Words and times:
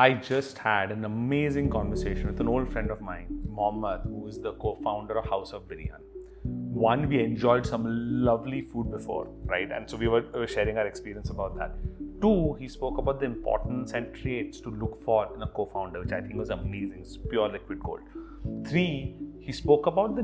I 0.00 0.14
just 0.14 0.56
had 0.56 0.92
an 0.92 1.04
amazing 1.04 1.68
conversation 1.68 2.28
with 2.28 2.40
an 2.40 2.48
old 2.48 2.72
friend 2.72 2.90
of 2.90 3.02
mine, 3.02 3.26
Mohammad, 3.46 4.00
who 4.04 4.28
is 4.28 4.38
the 4.40 4.52
co 4.52 4.78
founder 4.82 5.18
of 5.18 5.26
House 5.28 5.52
of 5.52 5.68
Biryan. 5.68 6.00
One, 6.42 7.06
we 7.06 7.22
enjoyed 7.22 7.66
some 7.66 7.84
lovely 8.24 8.62
food 8.62 8.90
before, 8.90 9.26
right? 9.44 9.70
And 9.70 9.90
so 9.90 9.98
we 9.98 10.08
were, 10.08 10.22
we 10.32 10.40
were 10.40 10.46
sharing 10.46 10.78
our 10.78 10.86
experience 10.86 11.28
about 11.28 11.54
that. 11.58 11.74
Two, 12.22 12.54
he 12.54 12.66
spoke 12.66 12.96
about 12.96 13.20
the 13.20 13.26
importance 13.26 13.92
and 13.92 14.14
traits 14.14 14.58
to 14.62 14.70
look 14.70 15.04
for 15.04 15.28
in 15.34 15.42
a 15.42 15.48
co 15.48 15.66
founder, 15.66 16.00
which 16.00 16.12
I 16.12 16.22
think 16.22 16.36
was 16.36 16.48
amazing. 16.48 17.00
It's 17.00 17.18
pure 17.18 17.50
liquid 17.50 17.80
gold. 17.80 18.00
Three, 18.66 19.16
he 19.38 19.52
spoke 19.52 19.84
about 19.84 20.16
the 20.16 20.22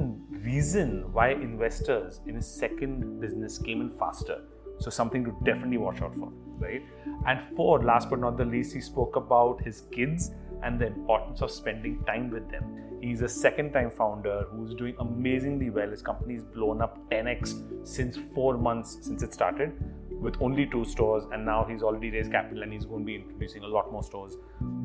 reason 0.53 1.13
why 1.13 1.33
investors 1.33 2.23
in 2.27 2.37
his 2.37 2.47
second 2.47 3.21
business 3.21 3.59
came 3.59 3.83
in 3.83 3.91
faster 3.99 4.41
so 4.79 4.91
something 4.91 5.25
to 5.25 5.35
definitely 5.45 5.79
watch 5.79 6.03
out 6.03 6.15
for, 6.15 6.33
right? 6.59 6.83
And 7.27 7.41
four, 7.57 7.83
last 7.83 8.11
but 8.11 8.19
not 8.19 8.37
the 8.37 8.45
least, 8.45 8.75
he 8.75 8.81
spoke 8.81 9.17
about 9.17 9.63
his 9.63 9.83
kids 9.93 10.31
and 10.63 10.81
the 10.81 10.87
importance 10.87 11.43
of 11.43 11.51
spending 11.51 12.03
time 12.05 12.31
with 12.31 12.51
them. 12.51 12.65
He's 13.01 13.23
a 13.23 13.29
second 13.29 13.73
time 13.73 13.91
founder 13.91 14.47
who's 14.51 14.75
doing 14.75 14.97
amazingly 14.99 15.71
well. 15.71 15.91
His 15.91 16.03
company's 16.03 16.43
blown 16.43 16.81
up 16.81 16.99
10x 17.11 17.87
since 17.87 18.19
four 18.35 18.57
months 18.57 18.99
since 19.03 19.23
it 19.23 19.35
started 19.35 19.73
with 20.11 20.35
only 20.41 20.67
two 20.67 20.85
stores, 20.85 21.25
and 21.33 21.45
now 21.45 21.65
he's 21.69 21.83
already 21.83 22.11
raised 22.11 22.33
capital 22.33 22.63
and 22.63 22.73
he's 22.73 22.85
going 22.85 23.03
to 23.03 23.07
be 23.07 23.17
introducing 23.17 23.63
a 23.63 23.67
lot 23.67 23.93
more 23.93 24.03
stores. 24.03 24.37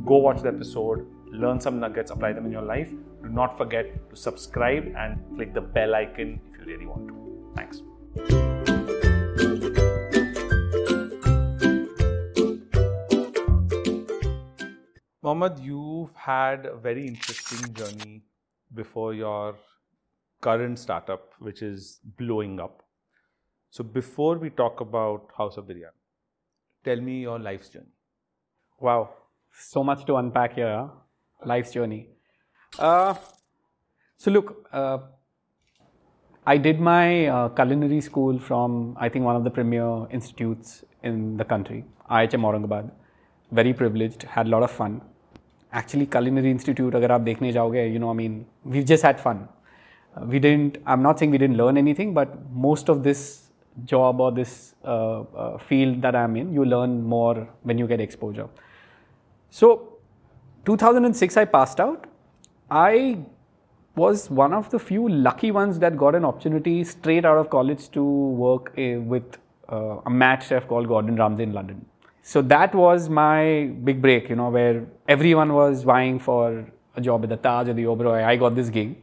Go 0.06 0.18
watch 0.18 0.42
the 0.42 0.50
episode, 0.50 1.08
learn 1.28 1.60
some 1.60 1.80
nuggets, 1.80 2.12
apply 2.12 2.34
them 2.34 2.46
in 2.46 2.52
your 2.52 2.64
life. 2.64 2.90
Do 3.24 3.30
not 3.30 3.58
forget 3.58 4.10
to 4.10 4.16
subscribe 4.16 4.94
and 4.98 5.20
click 5.36 5.54
the 5.54 5.62
bell 5.62 5.96
icon 5.96 6.40
if 6.52 6.60
you 6.60 6.66
really 6.66 6.86
want 6.86 7.08
to. 7.08 7.54
Thanks. 7.56 8.61
Mohammed, 15.24 15.60
you've 15.60 16.16
had 16.16 16.66
a 16.66 16.76
very 16.76 17.08
interesting 17.08 17.72
journey 17.76 18.24
before 18.74 19.14
your 19.14 19.56
current 20.42 20.80
startup, 20.80 21.34
which 21.38 21.62
is 21.62 22.00
blowing 22.18 22.60
up. 22.60 22.82
So, 23.70 23.84
before 23.84 24.40
we 24.40 24.50
talk 24.50 24.82
about 24.82 25.30
House 25.38 25.58
of 25.58 25.66
Biryan, 25.66 25.94
tell 26.84 27.00
me 27.00 27.22
your 27.22 27.38
life's 27.38 27.70
journey. 27.70 27.94
Wow, 28.80 29.10
so 29.56 29.84
much 29.84 30.06
to 30.06 30.16
unpack 30.16 30.56
here. 30.56 30.76
Huh? 30.76 30.88
Life's 31.46 31.72
journey. 31.72 32.08
Uh, 32.80 33.14
so, 34.18 34.32
look, 34.32 34.68
uh, 34.74 34.98
I 36.48 36.58
did 36.58 36.80
my 36.80 37.28
uh, 37.28 37.50
culinary 37.50 38.02
school 38.02 38.40
from, 38.40 38.98
I 39.00 39.08
think, 39.08 39.24
one 39.24 39.36
of 39.36 39.44
the 39.44 39.52
premier 39.52 40.08
institutes 40.10 40.84
in 41.04 41.38
the 41.38 41.46
country, 41.46 41.86
IHM 42.10 42.42
Aurangabad. 42.42 42.90
Very 43.52 43.74
privileged, 43.74 44.24
had 44.24 44.48
a 44.48 44.50
lot 44.50 44.64
of 44.64 44.72
fun 44.72 45.02
actually 45.80 46.06
culinary 46.06 46.52
institute 46.56 46.96
agar 47.00 47.10
aap 47.16 47.26
dekhne 47.30 47.50
jaoge 47.58 47.82
you 47.94 48.00
know 48.04 48.12
i 48.14 48.18
mean 48.22 48.46
we've 48.64 48.90
just 48.94 49.04
had 49.10 49.20
fun. 49.28 49.48
Uh, 50.16 50.26
we 50.32 50.40
didn't 50.46 50.78
i'm 50.86 51.04
not 51.08 51.20
saying 51.20 51.32
we 51.36 51.42
didn't 51.44 51.58
learn 51.64 51.78
anything 51.78 52.14
but 52.14 52.30
most 52.68 52.90
of 52.94 53.04
this 53.04 53.22
job 53.92 54.20
or 54.24 54.32
this 54.40 54.54
uh, 54.84 55.22
uh, 55.44 55.58
field 55.68 56.02
that 56.06 56.16
i'm 56.22 56.36
in 56.42 56.48
you 56.58 56.66
learn 56.66 57.02
more 57.04 57.48
when 57.64 57.78
you 57.78 57.88
get 57.88 58.02
exposure. 58.02 58.50
So 59.50 59.68
2006 60.66 61.38
i 61.38 61.46
passed 61.46 61.80
out. 61.80 62.08
I 62.70 63.20
was 63.96 64.30
one 64.30 64.54
of 64.54 64.70
the 64.74 64.80
few 64.80 65.08
lucky 65.10 65.52
ones 65.52 65.80
that 65.80 65.98
got 65.98 66.16
an 66.16 66.26
opportunity 66.26 66.84
straight 66.84 67.26
out 67.26 67.38
of 67.38 67.50
college 67.50 67.90
to 67.92 68.04
work 68.44 68.74
eh, 68.78 68.96
with 68.96 69.38
a 69.70 70.10
mat 70.10 70.44
chef 70.44 70.68
called 70.68 70.88
gordon 70.88 71.16
ramsay 71.16 71.44
in 71.44 71.54
london 71.54 71.86
So 72.23 72.43
that 72.43 72.75
was 72.75 73.09
my 73.09 73.71
big 73.85 74.03
break, 74.03 74.29
you 74.29 74.37
know, 74.37 74.51
where 74.51 74.85
everyone 75.09 75.53
was 75.53 75.83
vying 75.85 76.19
for 76.19 76.67
a 76.97 77.01
job 77.01 77.23
at 77.23 77.29
the 77.29 77.37
Taj 77.37 77.69
or 77.69 77.75
the 77.75 77.85
Oberoi. 77.85 78.25
I 78.25 78.37
got 78.37 78.55
this 78.55 78.69
gig. 78.69 78.97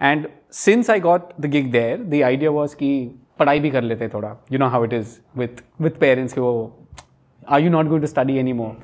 And 0.00 0.28
since 0.50 0.88
I 0.88 0.98
got 0.98 1.40
the 1.40 1.48
gig 1.48 1.70
there, 1.72 1.98
the 1.98 2.24
idea 2.24 2.50
was 2.50 2.74
कि 2.74 2.90
पढ़ाई 3.38 3.60
भी 3.60 3.70
कर 3.70 3.82
लेते 3.82 4.08
थोड़ा 4.08 4.36
you 4.50 4.58
know 4.58 4.68
how 4.68 4.82
it 4.86 4.92
is 4.92 5.20
with 5.36 5.62
with 5.86 6.00
parents 6.00 6.34
कि 6.34 6.40
वो 6.40 6.72
are 7.46 7.60
you 7.60 7.70
not 7.70 7.88
going 7.92 8.00
to 8.00 8.10
study 8.10 8.38
anymore 8.38 8.74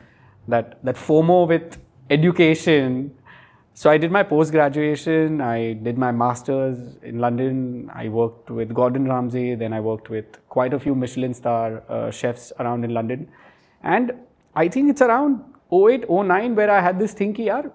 that 0.55 0.73
that 0.89 0.97
FOMO 0.97 1.37
with 1.49 1.77
education 2.17 2.99
so 3.83 3.91
I 3.91 3.97
did 3.99 4.13
my 4.17 4.23
post 4.23 4.53
graduation 4.53 5.41
I 5.41 5.73
did 5.87 6.01
my 6.05 6.11
masters 6.23 6.81
in 7.03 7.21
London 7.25 7.91
I 8.03 8.09
worked 8.09 8.51
with 8.51 8.75
Gordon 8.81 9.09
Ramsay 9.13 9.55
then 9.55 9.73
I 9.73 9.81
worked 9.81 10.11
with 10.11 10.41
quite 10.49 10.75
a 10.75 10.81
few 10.87 10.95
Michelin 10.95 11.33
star 11.33 11.83
uh, 11.89 12.11
chefs 12.11 12.53
around 12.59 12.85
in 12.85 12.93
London 12.93 13.29
And 13.86 14.14
I 14.56 14.68
think 14.68 14.90
it's 14.90 15.02
around 15.02 15.42
08, 15.72 16.10
09 16.10 16.56
where 16.56 16.70
I 16.70 16.82
had 16.82 17.00
this 17.00 17.14
thinking: 17.14 17.46
ki, 17.46 17.70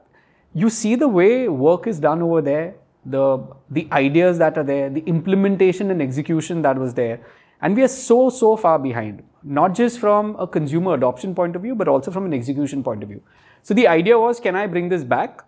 you 0.53 0.69
see 0.69 0.95
the 0.97 1.09
way 1.09 1.49
work 1.49 1.87
is 1.87 2.01
done 2.01 2.21
over 2.21 2.43
there, 2.43 2.75
the, 3.05 3.47
the 3.71 3.89
ideas 3.93 4.39
that 4.39 4.59
are 4.59 4.65
there, 4.65 4.91
the 4.91 5.05
implementation 5.07 5.91
and 5.91 6.03
execution 6.03 6.63
that 6.63 6.77
was 6.77 6.95
there. 6.95 7.21
And 7.63 7.77
we 7.77 7.83
are 7.83 7.89
so, 7.89 8.31
so 8.31 8.57
far 8.57 8.79
behind, 8.79 9.23
not 9.43 9.75
just 9.75 10.01
from 10.01 10.35
a 10.39 10.47
consumer 10.47 10.95
adoption 10.95 11.35
point 11.35 11.55
of 11.57 11.63
view, 11.63 11.75
but 11.75 11.89
also 11.89 12.11
from 12.11 12.27
an 12.27 12.35
execution 12.35 12.83
point 12.83 13.03
of 13.03 13.09
view. 13.09 13.23
So 13.63 13.75
the 13.75 13.87
idea 13.87 14.19
was, 14.19 14.41
can 14.41 14.57
I 14.57 14.67
bring 14.67 14.89
this 14.89 15.05
back? 15.05 15.45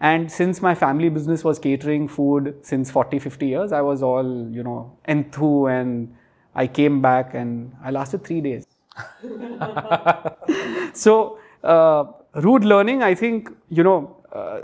And 0.00 0.30
since 0.30 0.62
my 0.62 0.74
family 0.74 1.08
business 1.08 1.42
was 1.42 1.58
catering 1.58 2.06
food 2.06 2.54
since 2.62 2.90
40, 2.90 3.18
50 3.18 3.46
years, 3.46 3.72
I 3.72 3.80
was 3.80 4.02
all, 4.02 4.48
you 4.50 4.62
know, 4.62 4.96
enthu 5.08 5.70
and 5.70 6.14
I 6.54 6.66
came 6.66 7.02
back 7.02 7.34
and 7.34 7.74
I 7.82 7.90
lasted 7.90 8.24
three 8.24 8.40
days. 8.40 8.66
so, 10.92 11.38
uh, 11.62 12.04
rude 12.34 12.64
learning, 12.64 13.02
I 13.02 13.14
think, 13.14 13.50
you 13.68 13.82
know, 13.82 14.16
uh, 14.32 14.60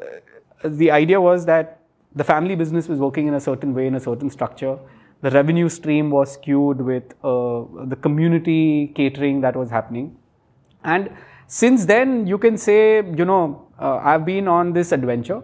the 0.64 0.90
idea 0.90 1.20
was 1.20 1.46
that 1.46 1.80
the 2.14 2.24
family 2.24 2.54
business 2.54 2.88
was 2.88 2.98
working 2.98 3.26
in 3.26 3.34
a 3.34 3.40
certain 3.40 3.74
way, 3.74 3.86
in 3.86 3.94
a 3.94 4.00
certain 4.00 4.30
structure. 4.30 4.78
The 5.22 5.30
revenue 5.30 5.68
stream 5.68 6.10
was 6.10 6.32
skewed 6.32 6.80
with 6.80 7.14
uh, 7.24 7.64
the 7.86 7.96
community 8.00 8.92
catering 8.94 9.40
that 9.42 9.56
was 9.56 9.70
happening. 9.70 10.16
And 10.84 11.10
since 11.46 11.84
then, 11.84 12.26
you 12.26 12.38
can 12.38 12.58
say, 12.58 12.96
you 12.96 13.24
know, 13.24 13.66
uh, 13.78 13.96
I've 14.02 14.24
been 14.24 14.48
on 14.48 14.72
this 14.72 14.92
adventure 14.92 15.42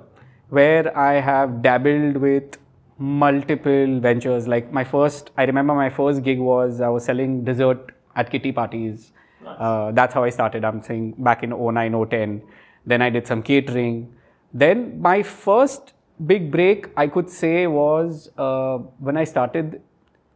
where 0.51 0.97
I 0.97 1.15
have 1.21 1.63
dabbled 1.63 2.17
with 2.17 2.59
multiple 2.99 4.01
ventures. 4.01 4.49
Like 4.49 4.73
my 4.73 4.85
first, 4.85 5.31
I 5.37 5.45
remember 5.45 5.75
my 5.75 5.91
first 5.91 6.23
gig 6.23 6.39
was 6.39 6.81
I 6.81 6.89
was 6.89 7.05
selling 7.05 7.45
dessert 7.45 7.93
at 8.19 8.31
kitty 8.31 8.53
parties. 8.53 9.13
Nice. 9.45 9.57
Uh, 9.59 9.93
that's 9.93 10.15
how 10.15 10.25
I 10.25 10.31
started. 10.31 10.65
I'm 10.65 10.83
saying 10.83 11.15
back 11.19 11.43
in 11.43 11.51
09, 11.51 12.07
010. 12.11 12.43
Then 12.87 13.03
I 13.03 13.11
did 13.11 13.27
some 13.27 13.43
catering. 13.43 14.13
Then 14.53 15.01
my 15.01 15.23
first 15.23 15.93
big 16.27 16.51
break 16.51 16.89
I 16.97 17.07
could 17.07 17.31
say 17.31 17.67
was 17.67 18.31
uh, 18.37 18.79
when 18.99 19.17
I 19.17 19.25
started 19.25 19.81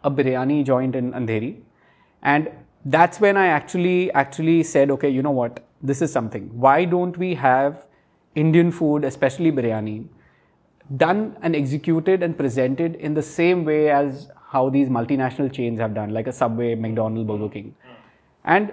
a 0.05 0.11
biryani 0.11 0.65
joint 0.65 0.95
in 0.97 1.13
Andheri, 1.13 1.61
and 2.23 2.51
that's 2.85 3.21
when 3.21 3.37
I 3.37 3.47
actually 3.47 4.13
actually 4.13 4.63
said, 4.63 4.91
okay, 4.91 5.09
you 5.09 5.23
know 5.23 5.31
what, 5.31 5.65
this 5.83 6.03
is 6.03 6.13
something. 6.13 6.49
Why 6.67 6.85
don't 6.85 7.17
we 7.17 7.35
have 7.35 7.87
Indian 8.35 8.71
food, 8.73 9.05
especially 9.05 9.53
biryani, 9.53 10.07
done 10.97 11.37
and 11.43 11.57
executed 11.57 12.23
and 12.23 12.37
presented 12.37 12.97
in 12.97 13.15
the 13.15 13.23
same 13.23 13.65
way 13.65 13.91
as 13.91 14.31
how 14.53 14.69
these 14.69 14.89
multinational 14.89 15.53
chains 15.53 15.81
have 15.81 15.95
done, 15.95 16.15
like 16.21 16.27
a 16.27 16.33
Subway, 16.33 16.75
McDonald's, 16.75 17.27
Burger 17.27 17.49
King, 17.49 17.75
and 18.45 18.73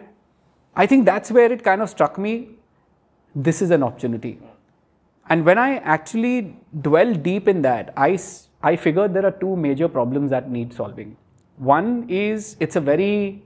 I 0.75 0.85
think 0.85 1.05
that's 1.05 1.31
where 1.31 1.51
it 1.51 1.63
kind 1.63 1.81
of 1.81 1.89
struck 1.89 2.17
me. 2.17 2.33
This 3.35 3.61
is 3.61 3.71
an 3.71 3.83
opportunity 3.83 4.39
and 5.29 5.45
when 5.45 5.59
I 5.59 5.77
actually 5.77 6.55
dwell 6.81 7.13
deep 7.13 7.47
in 7.47 7.61
that, 7.61 7.93
I, 7.95 8.17
I 8.63 8.75
figured 8.75 9.13
there 9.13 9.25
are 9.25 9.31
two 9.31 9.55
major 9.55 9.87
problems 9.87 10.31
that 10.31 10.49
need 10.49 10.73
solving. 10.73 11.15
One 11.57 12.09
is 12.09 12.57
it's 12.59 12.75
a 12.75 12.81
very 12.81 13.45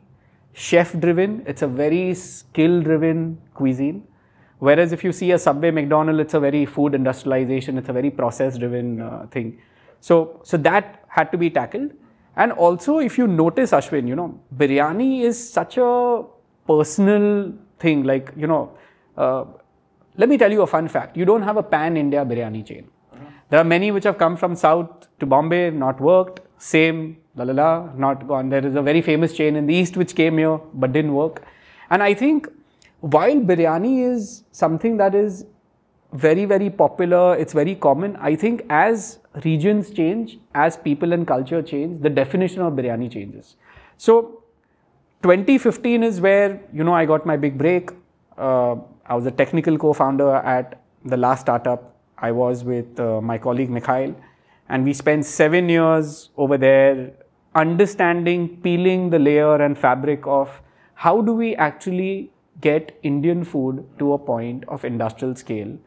chef 0.53 0.97
driven, 0.99 1.43
it's 1.45 1.61
a 1.61 1.67
very 1.67 2.13
skill 2.13 2.81
driven 2.81 3.37
cuisine. 3.53 4.07
Whereas 4.59 4.93
if 4.93 5.03
you 5.03 5.11
see 5.11 5.31
a 5.31 5.39
Subway, 5.39 5.71
McDonald, 5.71 6.21
it's 6.21 6.33
a 6.33 6.39
very 6.39 6.65
food 6.65 6.95
industrialization, 6.95 7.77
it's 7.77 7.89
a 7.89 7.93
very 7.93 8.09
process 8.09 8.57
driven 8.57 9.01
uh, 9.01 9.27
thing. 9.29 9.59
So, 9.99 10.39
so 10.43 10.55
that 10.57 11.03
had 11.09 11.33
to 11.33 11.37
be 11.37 11.49
tackled. 11.49 11.91
And 12.35 12.51
also, 12.51 12.99
if 12.99 13.17
you 13.17 13.27
notice, 13.27 13.71
Ashwin, 13.71 14.07
you 14.07 14.15
know, 14.15 14.39
biryani 14.55 15.21
is 15.21 15.51
such 15.51 15.77
a 15.77 16.23
personal 16.67 17.53
thing. 17.79 18.03
Like, 18.03 18.31
you 18.35 18.47
know, 18.47 18.71
uh, 19.17 19.45
let 20.17 20.29
me 20.29 20.37
tell 20.37 20.51
you 20.51 20.61
a 20.61 20.67
fun 20.67 20.87
fact. 20.87 21.15
You 21.15 21.25
don't 21.25 21.43
have 21.43 21.57
a 21.57 21.63
pan 21.63 21.95
India 21.97 22.25
biryani 22.25 22.65
chain. 22.65 22.87
There 23.49 23.59
are 23.59 23.63
many 23.63 23.91
which 23.91 24.05
have 24.05 24.17
come 24.17 24.35
from 24.35 24.55
south 24.55 25.07
to 25.19 25.25
Bombay, 25.27 25.69
not 25.69 26.01
worked. 26.01 26.39
Same, 26.57 27.17
la 27.35 27.43
la 27.43 27.53
la, 27.53 27.89
not 27.95 28.27
gone. 28.27 28.49
There 28.49 28.65
is 28.65 28.75
a 28.75 28.81
very 28.81 29.01
famous 29.01 29.33
chain 29.33 29.55
in 29.55 29.67
the 29.67 29.75
east 29.75 29.95
which 29.95 30.15
came 30.15 30.37
here 30.37 30.59
but 30.73 30.91
didn't 30.91 31.13
work. 31.13 31.43
And 31.91 32.01
I 32.01 32.15
think 32.15 32.47
while 33.01 33.35
biryani 33.35 34.11
is 34.11 34.43
something 34.51 34.97
that 34.97 35.13
is 35.13 35.45
very, 36.13 36.45
very 36.45 36.69
popular, 36.69 37.35
it's 37.35 37.53
very 37.53 37.75
common, 37.75 38.15
I 38.15 38.35
think 38.35 38.65
as 38.69 39.19
regions 39.43 39.89
change, 39.91 40.37
as 40.53 40.77
people 40.77 41.13
and 41.13 41.27
culture 41.27 41.61
change, 41.61 42.01
the 42.01 42.09
definition 42.09 42.61
of 42.61 42.73
biryani 42.73 43.11
changes. 43.11 43.55
So 43.97 44.43
2015 45.23 46.03
is 46.03 46.21
where, 46.21 46.61
you 46.73 46.83
know, 46.83 46.93
I 46.93 47.05
got 47.05 47.25
my 47.25 47.37
big 47.37 47.57
break. 47.57 47.91
Uh, 48.37 48.75
I 49.05 49.15
was 49.15 49.25
a 49.25 49.31
technical 49.31 49.77
co-founder 49.77 50.35
at 50.35 50.81
the 51.05 51.17
last 51.17 51.41
startup. 51.41 51.95
I 52.17 52.31
was 52.31 52.63
with 52.63 52.99
uh, 52.99 53.21
my 53.21 53.37
colleague 53.37 53.69
Mikhail, 53.69 54.15
and 54.69 54.85
we 54.85 54.93
spent 54.93 55.25
seven 55.25 55.67
years 55.69 56.29
over 56.37 56.57
there 56.57 57.13
understanding, 57.55 58.57
peeling 58.61 59.09
the 59.09 59.19
layer 59.19 59.55
and 59.61 59.77
fabric 59.77 60.25
of 60.25 60.61
how 60.95 61.21
do 61.21 61.33
we 61.33 61.55
actually 61.55 62.31
get 62.61 62.97
Indian 63.03 63.43
food 63.43 63.85
to 63.99 64.13
a 64.13 64.17
point 64.17 64.63
of 64.67 64.85
industrial 64.85 65.35
scale 65.35 65.77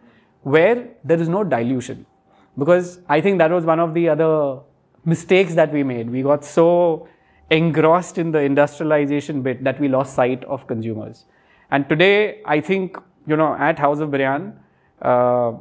where 0.43 0.89
there 1.05 1.21
is 1.21 1.29
no 1.29 1.43
dilution. 1.43 2.07
Because 2.59 3.01
I 3.09 3.21
think 3.21 3.39
that 3.39 3.51
was 3.51 3.65
one 3.65 3.81
of 3.81 3.95
the 3.95 4.09
other 4.09 4.61
mistakes 5.05 5.55
that 5.55 5.73
we 5.73 5.83
made. 5.83 6.11
We 6.11 6.23
got 6.23 6.45
so 6.45 7.09
engrossed 7.51 8.19
in 8.19 8.33
the 8.33 8.41
industrialization 8.41 9.43
bit 9.43 9.63
that 9.65 9.81
we 9.81 9.89
lost 9.89 10.15
sight 10.15 10.45
of 10.45 10.67
consumers. 10.67 11.25
And 11.71 11.89
today, 11.89 12.41
I 12.45 12.61
think, 12.61 12.97
you 13.27 13.37
know, 13.37 13.55
at 13.55 13.79
House 13.79 14.01
of 14.01 14.11
Biryan, 14.11 14.55
uh, 15.03 15.53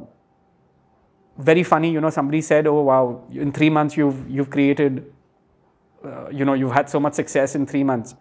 very 1.38 1.62
funny, 1.62 1.90
you 1.90 2.00
know, 2.00 2.10
somebody 2.10 2.40
said, 2.40 2.66
oh, 2.66 2.82
wow, 2.82 3.24
in 3.30 3.52
three 3.52 3.70
months 3.70 3.96
you've, 3.96 4.28
you've 4.28 4.50
created, 4.50 5.12
uh, 6.04 6.28
you 6.30 6.44
know, 6.44 6.54
you've 6.54 6.72
had 6.72 6.88
so 6.88 6.98
much 6.98 7.14
success 7.14 7.54
in 7.54 7.66
three 7.66 7.84
months. 7.84 8.14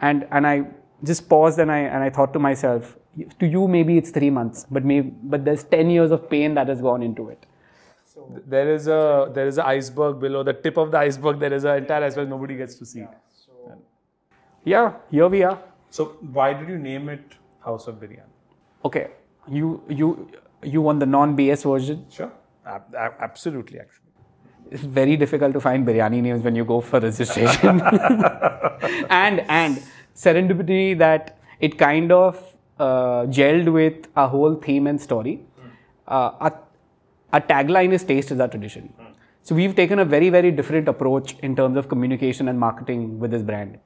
And, 0.00 0.26
and 0.30 0.46
I 0.46 0.66
just 1.04 1.28
paused 1.28 1.58
and 1.58 1.70
I, 1.70 1.80
and 1.80 2.02
I 2.02 2.10
thought 2.10 2.32
to 2.32 2.38
myself, 2.38 2.96
to 3.40 3.46
you, 3.46 3.68
maybe 3.68 3.98
it's 3.98 4.10
three 4.10 4.30
months, 4.30 4.64
but, 4.70 4.84
maybe, 4.84 5.12
but 5.22 5.44
there's 5.44 5.64
10 5.64 5.90
years 5.90 6.10
of 6.10 6.30
pain 6.30 6.54
that 6.54 6.68
has 6.68 6.80
gone 6.80 7.02
into 7.02 7.28
it. 7.28 7.44
So, 8.18 8.42
there 8.52 8.74
is 8.74 8.88
a 8.88 9.30
there 9.32 9.46
is 9.46 9.58
an 9.58 9.66
iceberg 9.72 10.18
below 10.20 10.42
the 10.42 10.52
tip 10.52 10.76
of 10.76 10.90
the 10.94 10.98
iceberg. 10.98 11.38
There 11.38 11.52
is 11.52 11.64
an 11.64 11.76
entire 11.82 12.04
iceberg 12.04 12.28
nobody 12.28 12.56
gets 12.56 12.74
to 12.80 12.86
see. 12.92 13.00
Yeah, 13.00 13.14
so, 13.42 13.76
yeah 14.64 14.92
here 15.10 15.28
we 15.28 15.42
are. 15.50 15.58
So 15.90 16.06
why 16.38 16.48
did 16.52 16.68
you 16.68 16.78
name 16.78 17.08
it 17.08 17.38
House 17.68 17.86
of 17.86 18.00
Biryan? 18.00 18.28
Okay, 18.84 19.06
you 19.46 19.80
you 20.00 20.10
you 20.74 20.82
want 20.88 21.00
the 21.06 21.10
non-BS 21.14 21.64
version? 21.72 22.04
Sure, 22.10 22.32
absolutely. 23.28 23.78
Actually, 23.78 24.10
it's 24.72 24.82
very 25.00 25.16
difficult 25.16 25.52
to 25.60 25.60
find 25.60 25.86
biryani 25.86 26.20
names 26.28 26.42
when 26.42 26.56
you 26.56 26.64
go 26.64 26.80
for 26.80 27.00
registration. 27.08 27.80
and 29.22 29.44
and 29.60 29.82
serendipity 30.26 30.98
that 30.98 31.38
it 31.60 31.78
kind 31.78 32.10
of 32.10 32.42
uh, 32.78 33.26
gelled 33.38 33.72
with 33.72 34.08
a 34.16 34.26
whole 34.26 34.56
theme 34.56 34.88
and 34.88 35.00
story. 35.00 35.40
Uh, 36.06 36.32
our, 36.40 36.58
our, 37.32 37.40
tagline 37.40 37.92
is 37.92 38.04
"Taste 38.04 38.30
is 38.30 38.40
our 38.40 38.48
tradition." 38.48 38.92
So 39.42 39.54
we've 39.54 39.74
taken 39.74 39.98
a 39.98 40.04
very 40.04 40.30
very 40.30 40.50
different 40.50 40.88
approach 40.88 41.36
in 41.42 41.54
terms 41.56 41.76
of 41.76 41.88
communication 41.88 42.48
and 42.48 42.58
marketing 42.58 43.18
with 43.18 43.30
this 43.30 43.42
brand. 43.42 43.78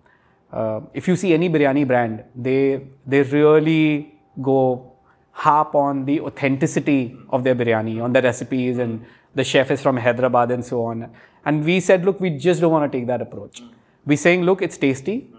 Uh, 0.52 0.80
if 0.92 1.08
you 1.08 1.16
see 1.16 1.32
any 1.32 1.48
biryani 1.48 1.86
brand, 1.86 2.24
they 2.34 2.86
they 3.06 3.22
really 3.22 4.14
go 4.40 4.92
harp 5.32 5.74
on 5.74 6.04
the 6.04 6.20
authenticity 6.20 7.16
of 7.30 7.42
their 7.44 7.54
biryani, 7.54 8.02
on 8.02 8.12
the 8.12 8.22
recipes, 8.22 8.78
and 8.78 9.04
the 9.34 9.44
chef 9.44 9.70
is 9.70 9.80
from 9.80 9.96
Hyderabad 9.96 10.50
and 10.50 10.64
so 10.64 10.84
on. 10.84 11.10
And 11.44 11.64
we 11.64 11.80
said, 11.80 12.04
look, 12.04 12.20
we 12.20 12.30
just 12.30 12.60
don't 12.60 12.70
want 12.70 12.90
to 12.90 12.98
take 12.98 13.06
that 13.06 13.22
approach. 13.22 13.62
We're 14.04 14.16
saying, 14.16 14.42
look, 14.42 14.62
it's 14.62 14.76
tasty. 14.76 15.32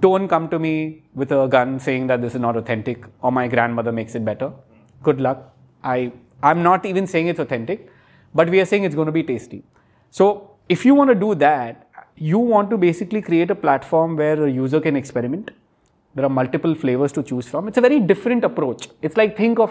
Don't 0.00 0.28
come 0.28 0.48
to 0.50 0.58
me 0.58 1.02
with 1.14 1.32
a 1.32 1.46
gun 1.48 1.78
saying 1.80 2.08
that 2.08 2.20
this 2.20 2.34
is 2.34 2.40
not 2.40 2.56
authentic 2.56 3.04
or 3.22 3.32
my 3.32 3.48
grandmother 3.48 3.92
makes 3.92 4.14
it 4.14 4.24
better. 4.24 4.52
Good 5.02 5.20
luck. 5.20 5.54
I 5.82 6.12
I'm 6.42 6.62
not 6.62 6.86
even 6.86 7.06
saying 7.06 7.28
it's 7.28 7.40
authentic, 7.40 7.90
but 8.34 8.48
we 8.48 8.60
are 8.60 8.64
saying 8.64 8.84
it's 8.84 8.94
going 8.94 9.06
to 9.06 9.12
be 9.12 9.22
tasty. 9.22 9.64
So 10.10 10.52
if 10.68 10.84
you 10.84 10.94
want 10.94 11.10
to 11.10 11.14
do 11.14 11.34
that, 11.36 11.88
you 12.16 12.38
want 12.38 12.70
to 12.70 12.76
basically 12.76 13.22
create 13.22 13.50
a 13.50 13.54
platform 13.54 14.16
where 14.16 14.44
a 14.44 14.50
user 14.50 14.80
can 14.80 14.96
experiment. 14.96 15.50
There 16.14 16.24
are 16.24 16.30
multiple 16.30 16.74
flavors 16.74 17.12
to 17.12 17.22
choose 17.22 17.48
from. 17.48 17.68
It's 17.68 17.78
a 17.78 17.80
very 17.80 18.00
different 18.00 18.44
approach. 18.44 18.88
It's 19.02 19.16
like 19.16 19.36
think 19.36 19.58
of 19.58 19.70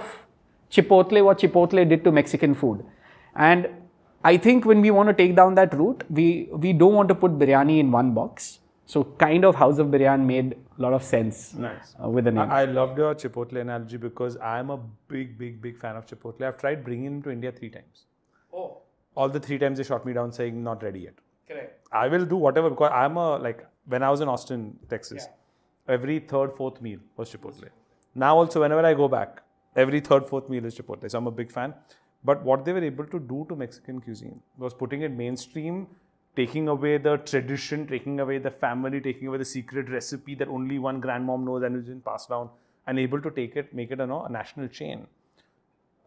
Chipotle, 0.72 1.24
what 1.24 1.40
Chipotle 1.40 1.88
did 1.88 2.04
to 2.04 2.12
Mexican 2.12 2.54
food. 2.54 2.86
And 3.36 3.70
I 4.24 4.38
think 4.38 4.66
when 4.66 4.82
we 4.82 4.92
want 4.92 5.10
to 5.10 5.14
take 5.14 5.36
down 5.36 5.56
that 5.56 5.74
route, 5.74 6.04
we, 6.10 6.50
we 6.52 6.74
don't 6.74 6.94
want 6.94 7.10
to 7.10 7.16
put 7.16 7.38
biryani 7.38 7.80
in 7.80 7.92
one 7.92 8.14
box. 8.14 8.60
So 8.86 9.04
kind 9.04 9.44
of 9.44 9.56
House 9.56 9.80
of 9.80 9.88
Biryan 9.88 10.26
made 10.26 10.56
lot 10.82 10.94
of 10.94 11.04
sense 11.04 11.54
nice. 11.54 11.96
Uh, 12.04 12.10
with 12.10 12.26
the 12.26 12.32
name. 12.32 12.50
I, 12.52 12.62
I 12.62 12.66
loved 12.66 12.98
your 12.98 13.16
Chipotle 13.16 13.62
analogy 13.62 13.98
because 13.98 14.38
I'm 14.38 14.70
a 14.70 14.78
big, 15.08 15.38
big, 15.38 15.62
big 15.62 15.78
fan 15.78 15.96
of 15.96 16.06
Chipotle. 16.06 16.42
I've 16.44 16.58
tried 16.58 16.84
bringing 16.84 17.06
him 17.06 17.22
to 17.24 17.32
India 17.32 17.52
three 17.52 17.70
times. 17.70 18.06
Oh. 18.54 18.82
All 19.16 19.30
the 19.30 19.40
three 19.40 19.58
times 19.58 19.78
they 19.78 19.84
shot 19.84 20.06
me 20.06 20.14
down 20.14 20.32
saying 20.32 20.64
not 20.64 20.84
ready 20.84 21.02
yet. 21.02 21.16
Correct. 21.48 21.88
I 21.92 22.08
will 22.08 22.26
do 22.26 22.36
whatever 22.36 22.70
because 22.70 22.92
I'm 22.94 23.18
a 23.18 23.38
like 23.38 23.66
when 23.86 24.04
I 24.04 24.10
was 24.10 24.22
in 24.22 24.28
Austin, 24.28 24.78
Texas, 24.90 25.26
yeah. 25.28 25.94
every 25.94 26.20
third, 26.20 26.54
fourth 26.54 26.82
meal 26.82 27.00
was 27.16 27.34
Chipotle. 27.34 27.70
Now 28.14 28.36
also 28.38 28.62
whenever 28.62 28.86
I 28.86 28.94
go 28.94 29.08
back, 29.08 29.42
every 29.76 30.00
third, 30.02 30.26
fourth 30.26 30.50
meal 30.50 30.66
is 30.66 30.78
Chipotle. 30.78 31.10
So 31.10 31.18
I'm 31.18 31.28
a 31.28 31.32
big 31.32 31.52
fan. 31.52 31.74
But 32.24 32.44
what 32.44 32.66
they 32.66 32.74
were 32.74 32.84
able 32.84 33.06
to 33.06 33.20
do 33.20 33.46
to 33.50 33.56
Mexican 33.56 34.02
cuisine 34.02 34.42
was 34.58 34.74
putting 34.74 35.02
it 35.02 35.12
mainstream, 35.12 35.88
taking 36.38 36.68
away 36.74 36.98
the 36.98 37.18
tradition, 37.32 37.86
taking 37.88 38.20
away 38.20 38.38
the 38.38 38.52
family, 38.64 39.02
taking 39.02 39.28
away 39.28 39.40
the 39.44 39.52
secret 39.52 39.90
recipe 39.90 40.36
that 40.36 40.48
only 40.48 40.80
one 40.88 41.02
grandmom 41.02 41.44
knows 41.50 41.64
and 41.64 41.76
has 41.76 41.86
been 41.86 42.02
passed 42.10 42.30
down, 42.30 42.50
and 42.86 43.00
able 43.00 43.22
to 43.22 43.32
take 43.32 43.56
it, 43.62 43.74
make 43.74 43.92
it 43.92 44.00
a, 44.00 44.04
a 44.04 44.30
national 44.30 44.68
chain. 44.68 45.08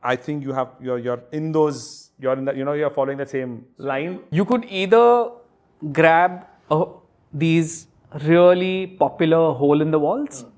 I 0.02 0.16
think 0.16 0.44
you 0.44 0.52
have 0.58 0.68
you're 0.80 0.98
you're 0.98 1.22
in 1.38 1.52
those 1.52 2.10
you're 2.18 2.36
in 2.42 2.46
that 2.46 2.56
you 2.56 2.64
know 2.64 2.72
you're 2.72 2.94
following 2.98 3.18
the 3.18 3.26
same 3.26 3.64
line. 3.76 4.20
You 4.30 4.46
could 4.52 4.64
either 4.82 5.32
grab 5.92 6.46
a, 6.70 6.84
these 7.32 7.88
really 8.24 8.86
popular 9.02 9.52
hole 9.52 9.82
in 9.82 9.90
the 9.90 9.98
walls, 9.98 10.42
hmm. 10.42 10.48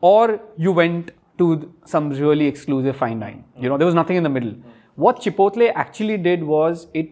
or 0.00 0.40
you 0.56 0.72
went 0.72 1.12
to 1.38 1.72
some 1.84 2.10
really 2.10 2.46
exclusive 2.46 2.96
fine 2.96 3.20
dine. 3.20 3.44
You 3.56 3.68
know 3.68 3.78
there 3.78 3.86
was 3.92 3.94
nothing 4.02 4.16
in 4.16 4.28
the 4.30 4.34
middle. 4.40 4.50
Hmm. 4.50 4.70
What 4.96 5.20
Chipotle 5.20 5.70
actually 5.84 6.16
did 6.16 6.42
was 6.42 6.86
it 6.94 7.10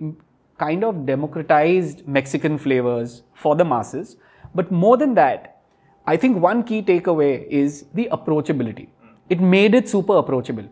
kind 0.59 0.85
of 0.85 1.07
democratized 1.07 2.07
Mexican 2.07 2.59
flavors 2.59 3.23
for 3.35 3.57
the 3.57 3.65
masses. 3.65 4.17
But 4.55 4.71
more 4.71 4.97
than 4.97 5.15
that, 5.15 5.63
I 6.07 6.17
think 6.17 6.39
one 6.39 6.63
key 6.65 6.83
takeaway 6.83 7.47
is 7.49 7.87
the 7.95 8.09
approachability. 8.13 8.89
It 9.29 9.41
made 9.41 9.75
it 9.75 9.89
super 9.89 10.17
approachable. 10.19 10.69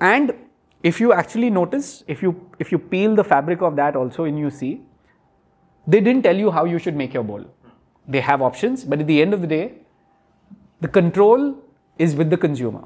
And 0.00 0.32
if 0.82 1.00
you 1.00 1.12
actually 1.12 1.50
notice, 1.50 2.04
if 2.06 2.22
you 2.22 2.50
if 2.58 2.72
you 2.72 2.78
peel 2.78 3.14
the 3.14 3.24
fabric 3.24 3.62
of 3.62 3.76
that 3.76 3.96
also 3.96 4.24
and 4.24 4.38
you 4.38 4.50
see, 4.50 4.82
they 5.86 6.00
didn't 6.00 6.22
tell 6.22 6.36
you 6.36 6.50
how 6.50 6.64
you 6.64 6.78
should 6.78 6.96
make 6.96 7.14
your 7.14 7.22
bowl. 7.22 7.44
They 8.06 8.20
have 8.20 8.42
options, 8.42 8.84
but 8.84 9.00
at 9.00 9.06
the 9.06 9.20
end 9.20 9.34
of 9.34 9.40
the 9.40 9.46
day, 9.46 9.74
the 10.80 10.88
control 10.88 11.54
is 11.98 12.14
with 12.14 12.30
the 12.30 12.36
consumer. 12.36 12.84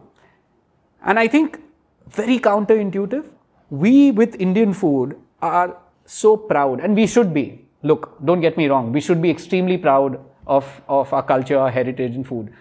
And 1.04 1.18
I 1.18 1.28
think 1.28 1.60
very 2.08 2.38
counterintuitive. 2.38 3.30
We 3.70 4.10
with 4.10 4.34
Indian 4.40 4.72
food 4.72 5.16
are 5.42 5.76
so 6.06 6.36
proud, 6.36 6.80
and 6.80 6.94
we 6.94 7.06
should 7.06 7.32
be. 7.34 7.60
Look, 7.82 8.16
don't 8.24 8.40
get 8.40 8.56
me 8.56 8.68
wrong, 8.68 8.92
we 8.92 9.00
should 9.00 9.20
be 9.20 9.30
extremely 9.30 9.76
proud 9.76 10.18
of, 10.46 10.82
of 10.88 11.12
our 11.12 11.22
culture, 11.22 11.58
our 11.58 11.70
heritage, 11.70 12.14
and 12.14 12.26
food. 12.26 12.52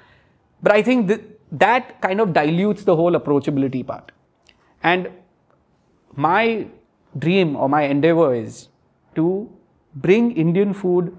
But 0.62 0.74
I 0.74 0.82
think 0.82 1.08
that, 1.08 1.22
that 1.52 2.02
kind 2.02 2.20
of 2.20 2.34
dilutes 2.34 2.84
the 2.84 2.96
whole 2.96 3.14
approachability 3.14 3.86
part. 3.86 4.12
And 4.82 5.10
my 6.16 6.68
dream 7.18 7.56
or 7.56 7.70
my 7.70 7.84
endeavor 7.84 8.34
is 8.34 8.68
to 9.16 9.50
bring 9.96 10.36
Indian 10.36 10.74
food 10.74 11.16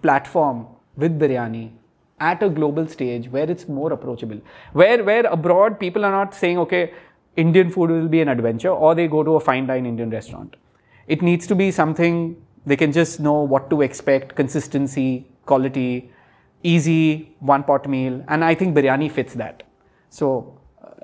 platform 0.00 0.66
with 0.96 1.18
biryani 1.18 1.70
at 2.18 2.42
a 2.42 2.48
global 2.48 2.86
stage 2.86 3.28
where 3.28 3.50
it's 3.50 3.68
more 3.68 3.92
approachable. 3.92 4.40
Where 4.72 5.04
where 5.04 5.26
abroad 5.26 5.78
people 5.78 6.04
are 6.04 6.10
not 6.10 6.34
saying, 6.34 6.58
okay, 6.58 6.92
Indian 7.36 7.70
food 7.70 7.90
will 7.90 8.08
be 8.08 8.20
an 8.20 8.28
adventure, 8.28 8.70
or 8.70 8.94
they 8.94 9.06
go 9.06 9.22
to 9.22 9.36
a 9.36 9.40
fine 9.40 9.66
dine 9.66 9.86
Indian 9.86 10.10
restaurant. 10.10 10.56
It 11.14 11.22
needs 11.28 11.46
to 11.52 11.54
be 11.54 11.70
something 11.82 12.16
they 12.64 12.76
can 12.76 12.92
just 12.92 13.20
know 13.26 13.38
what 13.52 13.68
to 13.70 13.82
expect, 13.82 14.34
consistency, 14.40 15.08
quality, 15.46 16.10
easy 16.62 17.34
one 17.52 17.64
pot 17.70 17.88
meal, 17.94 18.24
and 18.28 18.44
I 18.50 18.54
think 18.54 18.76
biryani 18.76 19.10
fits 19.20 19.34
that. 19.44 19.64
So 20.10 20.26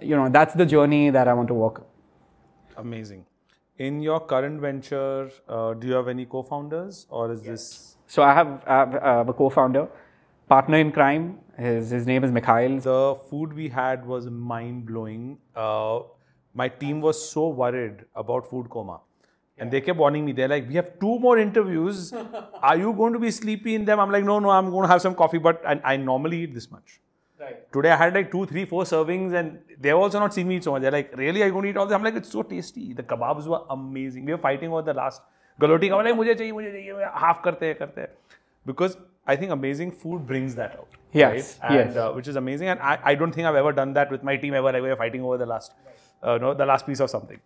you 0.00 0.17
know, 0.17 0.29
that's 0.29 0.55
the 0.55 0.67
journey 0.67 1.11
that 1.11 1.29
I 1.29 1.35
want 1.35 1.49
to 1.49 1.55
walk. 1.55 1.87
Amazing. 2.77 3.25
In 3.79 4.00
your 4.00 4.21
current 4.21 4.61
venture, 4.61 5.31
uh, 5.49 5.75
do 5.75 5.87
you 5.87 5.95
have 5.95 6.09
any 6.09 6.27
co-founders, 6.27 7.07
or 7.11 7.33
is 7.33 7.41
yes. 7.41 7.50
this? 7.50 7.97
So 8.07 8.23
I 8.23 8.35
have, 8.35 8.62
I 8.67 8.75
have 8.75 8.95
uh, 8.95 9.25
a 9.29 9.33
co-founder, 9.33 9.88
partner 10.49 10.79
in 10.79 10.93
crime. 10.93 11.38
His 11.57 11.91
his 11.91 12.07
name 12.07 12.25
is 12.25 12.33
Mikhail. 12.38 12.79
The 12.81 13.17
food 13.31 13.53
we 13.53 13.69
had 13.69 14.07
was 14.07 14.31
mind 14.31 14.87
blowing. 14.87 15.38
Uh, 15.55 16.00
my 16.55 16.69
team 16.69 17.00
was 17.00 17.31
so 17.31 17.49
worried 17.49 18.05
about 18.15 18.49
food 18.50 18.71
coma. 18.71 19.00
And 19.59 19.71
they 19.71 19.81
kept 19.81 19.99
warning 19.99 20.25
me. 20.25 20.33
They're 20.33 20.49
like, 20.49 20.69
we 20.69 20.75
have 20.75 20.99
two 21.00 21.19
more 21.19 21.38
interviews. 21.38 22.12
Are 22.62 22.77
you 22.77 22.93
going 22.93 23.12
to 23.12 23.19
be 23.19 23.31
sleepy 23.31 23.75
in 23.75 23.85
them? 23.85 23.99
I'm 24.00 24.11
like, 24.11 24.25
no, 24.25 24.38
no, 24.38 24.50
I'm 24.50 24.71
going 24.71 24.83
to 24.83 24.88
have 24.88 25.03
some 25.03 25.15
coffee, 25.15 25.38
but 25.38 25.62
I, 25.67 25.81
I 25.85 25.97
normally 25.97 26.43
eat 26.43 26.55
this 26.55 26.71
much. 26.71 27.00
Right. 27.41 27.73
Today 27.73 27.91
I 27.91 27.97
had 27.97 28.15
like 28.15 28.31
two, 28.31 28.47
three, 28.47 28.65
four 28.65 28.85
servings, 28.85 29.33
and 29.33 29.59
they've 29.81 29.95
also 29.95 30.19
not 30.19 30.35
seen 30.35 30.49
me 30.49 30.57
eat 30.57 30.65
so 30.65 30.73
much. 30.73 30.83
They're 30.83 30.91
like, 30.91 31.17
really, 31.17 31.43
are 31.43 31.47
you 31.47 31.53
going 31.53 31.65
to 31.65 31.71
eat 31.71 31.77
all 31.77 31.87
this? 31.87 31.95
I'm 31.95 32.03
like, 32.03 32.15
it's 32.15 32.31
so 32.31 32.43
tasty. 32.43 32.93
The 32.93 33.03
kebabs 33.03 33.47
were 33.47 33.62
amazing. 33.71 34.25
We 34.25 34.33
were 34.33 34.38
fighting 34.38 34.73
over 34.73 34.83
the 34.83 34.95
last 34.95 35.23
galouti 35.61 35.88
kebab. 35.91 36.05
Like, 36.05 36.15
"Mujhe 36.15 36.37
चाहिए, 36.37 36.53
mujhe 36.53 36.73
चाहिए. 36.73 37.12
Half 37.15 37.43
करते 37.45 37.67
हैं, 37.67 37.75
करते 37.79 38.00
हैं. 38.00 38.09
Because 38.67 38.97
I 39.27 39.37
think 39.37 39.53
amazing 39.53 39.93
food 39.93 40.27
brings 40.27 40.55
that 40.57 40.75
out. 40.79 40.88
Yes. 41.12 41.59
Right? 41.62 41.71
And, 41.71 41.95
yes. 41.95 41.97
Uh, 41.97 42.12
which 42.12 42.29
is 42.29 42.37
amazing, 42.37 42.69
and 42.69 42.81
I, 42.81 42.99
I 43.05 43.15
don't 43.15 43.33
think 43.33 43.47
I've 43.47 43.55
ever 43.55 43.73
done 43.73 43.93
that 43.95 44.11
with 44.11 44.23
my 44.23 44.37
team 44.37 44.55
ever. 44.55 44.73
Like 44.73 44.83
we 44.83 44.88
were 44.88 44.97
fighting 44.97 45.23
over 45.23 45.38
the 45.38 45.47
last, 45.47 45.75
uh, 46.23 46.38
no, 46.38 46.55
the 46.55 46.67
last 46.67 46.87
piece 46.87 47.00
of 47.00 47.11
something. 47.11 47.41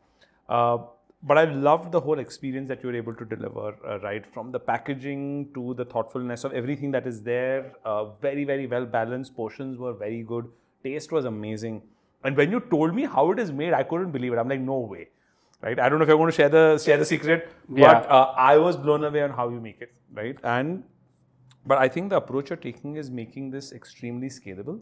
Uh, 0.49 0.78
but 1.23 1.38
I 1.38 1.45
loved 1.45 1.93
the 1.93 2.00
whole 2.00 2.19
experience 2.19 2.69
that 2.69 2.83
you 2.83 2.88
were 2.91 2.97
able 2.97 3.14
to 3.14 3.25
deliver, 3.25 3.75
uh, 3.88 3.99
right? 4.00 4.25
From 4.35 4.50
the 4.50 4.59
packaging 4.59 5.50
to 5.55 5.75
the 5.75 5.85
thoughtfulness 5.85 6.45
of 6.45 6.52
everything 6.52 6.91
that 6.93 7.07
is 7.07 7.23
there. 7.23 7.73
Uh, 7.85 8.07
very, 8.21 8.45
very 8.45 8.67
well 8.67 8.85
balanced. 8.85 9.37
Portions 9.37 9.79
were 9.79 9.93
very 9.93 10.23
good. 10.23 10.49
Taste 10.83 11.12
was 11.12 11.25
amazing. 11.25 11.83
And 12.25 12.37
when 12.37 12.50
you 12.50 12.61
told 12.61 12.95
me 12.95 13.05
how 13.05 13.31
it 13.33 13.38
is 13.38 13.52
made, 13.52 13.73
I 13.73 13.83
couldn't 13.85 14.11
believe 14.12 14.33
it. 14.33 14.38
I'm 14.38 14.49
like, 14.49 14.61
no 14.61 14.79
way, 14.79 15.09
right? 15.61 15.79
I 15.79 15.88
don't 15.88 15.99
know 15.99 16.05
if 16.05 16.11
I 16.11 16.14
want 16.14 16.33
to 16.33 16.37
share 16.37 16.49
the 16.49 16.79
share 16.79 16.97
the 16.99 17.05
secret, 17.05 17.49
Yeah. 17.73 17.93
but 18.00 18.11
uh, 18.11 18.33
I 18.37 18.59
was 18.59 18.76
blown 18.76 19.05
away 19.05 19.23
on 19.23 19.31
how 19.31 19.49
you 19.49 19.61
make 19.61 19.81
it, 19.81 19.93
right? 20.12 20.37
And 20.43 20.83
but 21.67 21.79
I 21.79 21.88
think 21.88 22.11
the 22.11 22.17
approach 22.17 22.50
you're 22.50 22.57
taking 22.57 22.97
is 22.97 23.11
making 23.11 23.50
this 23.50 23.73
extremely 23.73 24.29
scalable. 24.29 24.81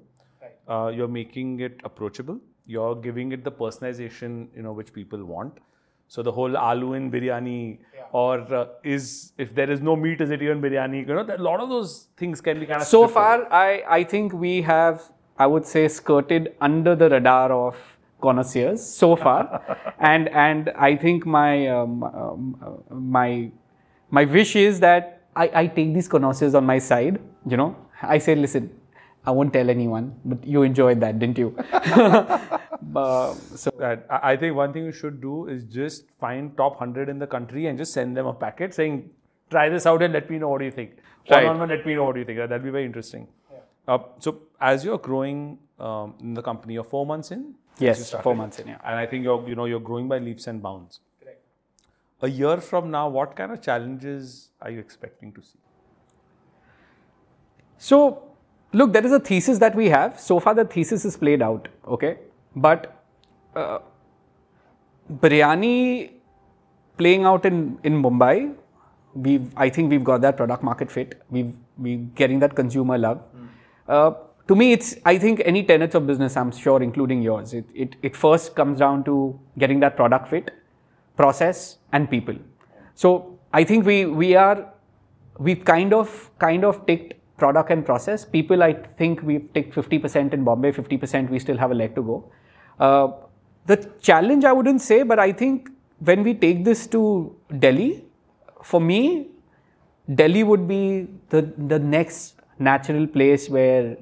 Uh, 0.68 0.90
you're 0.94 1.08
making 1.08 1.60
it 1.60 1.80
approachable. 1.84 2.38
You're 2.66 2.94
giving 2.94 3.32
it 3.32 3.42
the 3.44 3.52
personalization, 3.52 4.48
you 4.56 4.62
know, 4.62 4.72
which 4.72 4.92
people 4.92 5.24
want. 5.24 5.58
So 6.14 6.22
the 6.26 6.32
whole 6.36 6.54
aloo 6.68 6.94
in 6.98 7.08
biryani, 7.10 7.78
or 8.20 8.38
uh, 8.52 8.66
is 8.82 9.32
if 9.38 9.54
there 9.54 9.70
is 9.70 9.80
no 9.80 9.94
meat, 9.94 10.20
is 10.20 10.30
it 10.36 10.42
even 10.42 10.60
biryani? 10.60 11.06
You 11.06 11.14
know, 11.18 11.24
a 11.34 11.42
lot 11.48 11.60
of 11.60 11.68
those 11.68 12.08
things 12.16 12.40
can 12.40 12.58
be 12.58 12.66
kind 12.66 12.80
of 12.82 12.88
So 12.88 13.06
stripped 13.06 13.16
away. 13.16 13.46
far, 13.46 13.52
I, 13.52 13.82
I 13.98 14.02
think 14.12 14.32
we 14.32 14.60
have, 14.62 15.04
I 15.38 15.46
would 15.46 15.64
say, 15.64 15.86
skirted 15.86 16.52
under 16.60 16.96
the 16.96 17.08
radar 17.10 17.52
of 17.52 17.76
connoisseurs 18.20 18.84
so 18.84 19.14
far, 19.14 19.44
and 20.00 20.28
and 20.30 20.70
I 20.88 20.96
think 20.96 21.26
my 21.26 21.68
um, 21.68 22.02
um, 22.02 22.56
uh, 22.66 22.94
my 22.94 23.52
my 24.10 24.24
wish 24.24 24.56
is 24.56 24.80
that 24.80 25.22
I, 25.36 25.50
I 25.62 25.66
take 25.68 25.94
these 25.94 26.08
connoisseurs 26.08 26.56
on 26.56 26.66
my 26.66 26.78
side. 26.80 27.20
You 27.46 27.56
know, 27.56 27.76
I 28.02 28.18
say, 28.18 28.34
listen, 28.34 28.68
I 29.24 29.30
won't 29.30 29.52
tell 29.52 29.70
anyone, 29.70 30.12
but 30.24 30.44
you 30.44 30.62
enjoyed 30.62 30.98
that, 31.06 31.20
didn't 31.20 31.38
you? 31.38 31.56
Uh, 32.96 33.34
so 33.54 33.70
that 33.78 34.06
I 34.10 34.32
I 34.32 34.36
think 34.36 34.56
one 34.56 34.72
thing 34.72 34.84
you 34.84 34.92
should 34.92 35.20
do 35.20 35.46
is 35.48 35.64
just 35.64 36.06
find 36.18 36.56
top 36.56 36.80
100 36.80 37.08
in 37.08 37.18
the 37.18 37.26
country 37.26 37.66
and 37.66 37.78
just 37.78 37.92
send 37.92 38.16
them 38.16 38.26
a 38.26 38.32
packet 38.32 38.74
saying, 38.74 39.10
try 39.50 39.68
this 39.68 39.86
out 39.86 40.02
and 40.02 40.12
let 40.12 40.30
me 40.30 40.38
know 40.38 40.48
what 40.48 40.62
you 40.62 40.70
think. 40.70 40.96
One 41.26 41.38
Right. 41.38 41.46
on 41.46 41.58
one, 41.58 41.68
let 41.68 41.84
me 41.86 41.94
know 41.94 42.04
what 42.04 42.16
you 42.16 42.24
think. 42.24 42.38
That'll 42.38 42.58
be 42.58 42.70
very 42.70 42.84
interesting. 42.84 43.28
Uh, 43.86 43.98
so, 44.18 44.42
as 44.60 44.84
you're 44.84 44.98
growing 44.98 45.58
um, 45.78 46.14
in 46.20 46.34
the 46.34 46.42
company, 46.42 46.74
you're 46.74 46.84
four 46.84 47.04
months 47.06 47.30
in? 47.30 47.54
yes, 47.78 48.06
started? 48.06 48.22
four 48.22 48.34
months 48.36 48.58
in, 48.58 48.68
yeah. 48.68 48.78
And 48.84 48.96
I 48.96 49.06
think 49.06 49.24
you're, 49.24 49.48
you 49.48 49.54
know, 49.54 49.64
you're 49.64 49.80
growing 49.80 50.06
by 50.08 50.18
leaps 50.18 50.46
and 50.46 50.62
bounds. 50.62 51.00
Correct. 51.22 51.40
A 52.22 52.28
year 52.28 52.60
from 52.60 52.90
now, 52.90 53.08
what 53.08 53.34
kind 53.36 53.52
of 53.52 53.62
challenges 53.62 54.50
are 54.60 54.70
you 54.70 54.78
expecting 54.78 55.32
to 55.32 55.42
see? 55.42 55.58
So, 57.78 58.22
look, 58.72 58.92
there 58.92 59.04
is 59.04 59.12
a 59.12 59.20
thesis 59.20 59.58
that 59.58 59.74
we 59.74 59.88
have. 59.88 60.20
So 60.20 60.38
far, 60.40 60.54
the 60.54 60.64
thesis 60.64 61.04
is 61.04 61.16
played 61.16 61.42
out, 61.42 61.68
okay? 61.86 62.18
But 62.56 63.04
uh, 63.54 63.78
biryani 65.20 66.12
playing 66.96 67.24
out 67.24 67.44
in, 67.44 67.78
in 67.84 68.02
Mumbai, 68.02 68.54
we've, 69.14 69.52
I 69.56 69.68
think 69.68 69.90
we've 69.90 70.04
got 70.04 70.20
that 70.22 70.36
product 70.36 70.62
market 70.62 70.90
fit. 70.90 71.22
We've, 71.30 71.54
we're 71.78 71.98
getting 72.14 72.38
that 72.40 72.54
consumer 72.54 72.98
love. 72.98 73.22
Uh, 73.88 74.12
to 74.48 74.54
me, 74.56 74.72
it's, 74.72 74.96
I 75.04 75.16
think 75.16 75.42
any 75.44 75.62
tenets 75.62 75.94
of 75.94 76.06
business, 76.06 76.36
I'm 76.36 76.50
sure, 76.52 76.82
including 76.82 77.22
yours, 77.22 77.54
it, 77.54 77.66
it, 77.74 77.96
it 78.02 78.16
first 78.16 78.54
comes 78.54 78.80
down 78.80 79.04
to 79.04 79.38
getting 79.58 79.80
that 79.80 79.96
product 79.96 80.28
fit, 80.28 80.50
process, 81.16 81.78
and 81.92 82.10
people. 82.10 82.34
So, 82.94 83.38
I 83.52 83.64
think 83.64 83.84
we, 83.84 84.06
we 84.06 84.36
are 84.36 84.72
we've 85.38 85.64
kind 85.64 85.92
of 85.92 86.30
kind 86.38 86.64
of 86.64 86.86
ticked 86.86 87.14
product 87.40 87.70
and 87.70 87.84
process. 87.84 88.24
People, 88.36 88.62
I 88.62 88.72
think 89.00 89.22
we've 89.22 89.48
ticked 89.54 89.74
50% 89.74 90.32
in 90.34 90.44
Bombay, 90.44 90.72
50% 90.72 91.30
we 91.30 91.38
still 91.38 91.58
have 91.64 91.70
a 91.70 91.78
leg 91.82 91.94
to 91.96 92.02
go. 92.02 92.16
Uh, 92.78 93.08
the 93.66 93.76
challenge 94.00 94.44
I 94.44 94.52
wouldn't 94.52 94.82
say, 94.90 95.02
but 95.02 95.18
I 95.18 95.32
think 95.32 95.68
when 96.10 96.22
we 96.22 96.34
take 96.34 96.64
this 96.64 96.86
to 96.88 97.02
Delhi, 97.64 98.04
for 98.62 98.80
me, 98.80 99.28
Delhi 100.14 100.42
would 100.42 100.66
be 100.68 101.08
the 101.28 101.42
the 101.72 101.78
next 101.78 102.40
natural 102.68 103.06
place 103.16 103.48
where 103.48 103.96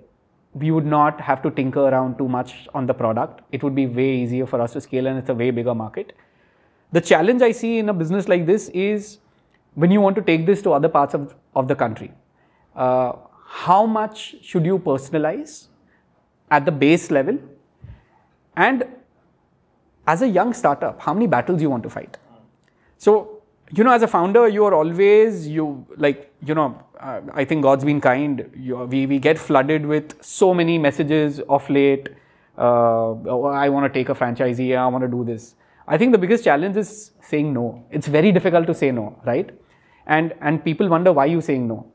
we 0.54 0.71
would 0.71 0.87
not 0.87 1.21
have 1.21 1.42
to 1.42 1.50
tinker 1.50 1.85
around 1.88 2.16
too 2.18 2.28
much 2.28 2.54
on 2.75 2.87
the 2.87 2.95
product. 2.95 3.42
It 3.52 3.62
would 3.62 3.75
be 3.75 3.87
way 3.87 4.09
easier 4.23 4.47
for 4.47 4.61
us 4.61 4.73
to 4.73 4.80
scale, 4.80 5.07
and 5.07 5.18
it's 5.18 5.28
a 5.28 5.35
way 5.35 5.50
bigger 5.50 5.75
market. 5.75 6.14
The 6.92 7.00
challenge 7.00 7.42
I 7.42 7.52
see 7.52 7.78
in 7.78 7.88
a 7.88 7.95
business 8.02 8.28
like 8.28 8.47
this 8.47 8.68
is 8.71 9.18
when 9.75 9.90
you 9.90 10.00
want 10.00 10.16
to 10.16 10.23
take 10.23 10.47
this 10.47 10.62
to 10.62 10.73
other 10.73 10.88
parts 10.88 11.14
of, 11.14 11.35
of 11.54 11.68
the 11.68 11.75
country, 11.75 12.11
uh, 12.75 13.12
how 13.49 13.87
much 13.87 14.37
should 14.43 14.67
you 14.67 14.78
personalize 14.78 15.69
at 16.50 16.67
the 16.67 16.71
base 16.71 17.11
level? 17.11 17.38
And 18.55 18.85
as 20.07 20.23
a 20.23 20.28
young 20.28 20.52
startup, 20.52 21.00
how 21.00 21.14
many 21.14 21.26
battles 21.26 21.62
you 21.62 21.71
want 21.71 21.83
to 21.85 21.90
fight? 21.90 22.19
So, 22.99 23.43
you 23.73 23.85
know, 23.85 23.93
as 23.93 24.02
a 24.02 24.07
founder, 24.07 24.49
you 24.49 24.64
are 24.64 24.75
always, 24.75 25.49
you 25.49 25.87
like, 25.97 26.31
you 26.45 26.55
know, 26.55 26.83
uh, 27.00 27.21
I 27.33 27.45
think 27.47 27.62
God's 27.62 27.85
been 27.85 28.00
kind. 28.00 28.50
You, 28.55 28.78
we, 28.85 29.07
we 29.07 29.19
get 29.19 29.38
flooded 29.38 29.87
with 29.87 30.23
so 30.23 30.52
many 30.52 30.76
messages 30.76 31.40
of 31.49 31.69
late. 31.71 32.09
Uh, 32.57 33.14
oh, 33.35 33.45
I 33.45 33.69
want 33.71 33.93
to 33.93 33.99
take 33.99 34.09
a 34.09 34.14
franchisee, 34.14 34.76
I 34.76 34.87
want 34.88 35.05
to 35.05 35.09
do 35.09 35.25
this. 35.25 35.55
I 35.87 35.97
think 35.97 36.12
the 36.12 36.19
biggest 36.19 36.45
challenge 36.45 36.76
is 36.76 37.12
saying 37.23 37.55
no. 37.55 37.87
It's 37.90 38.09
very 38.09 38.31
difficult 38.31 38.67
to 38.67 38.75
say 38.75 38.90
no, 38.90 39.19
right? 39.25 39.50
And, 40.07 40.35
and 40.43 40.62
people 40.62 40.88
wonder 40.88 41.12
why 41.12 41.26
you 41.26 41.40
saying 41.40 41.67
no. 41.67 41.87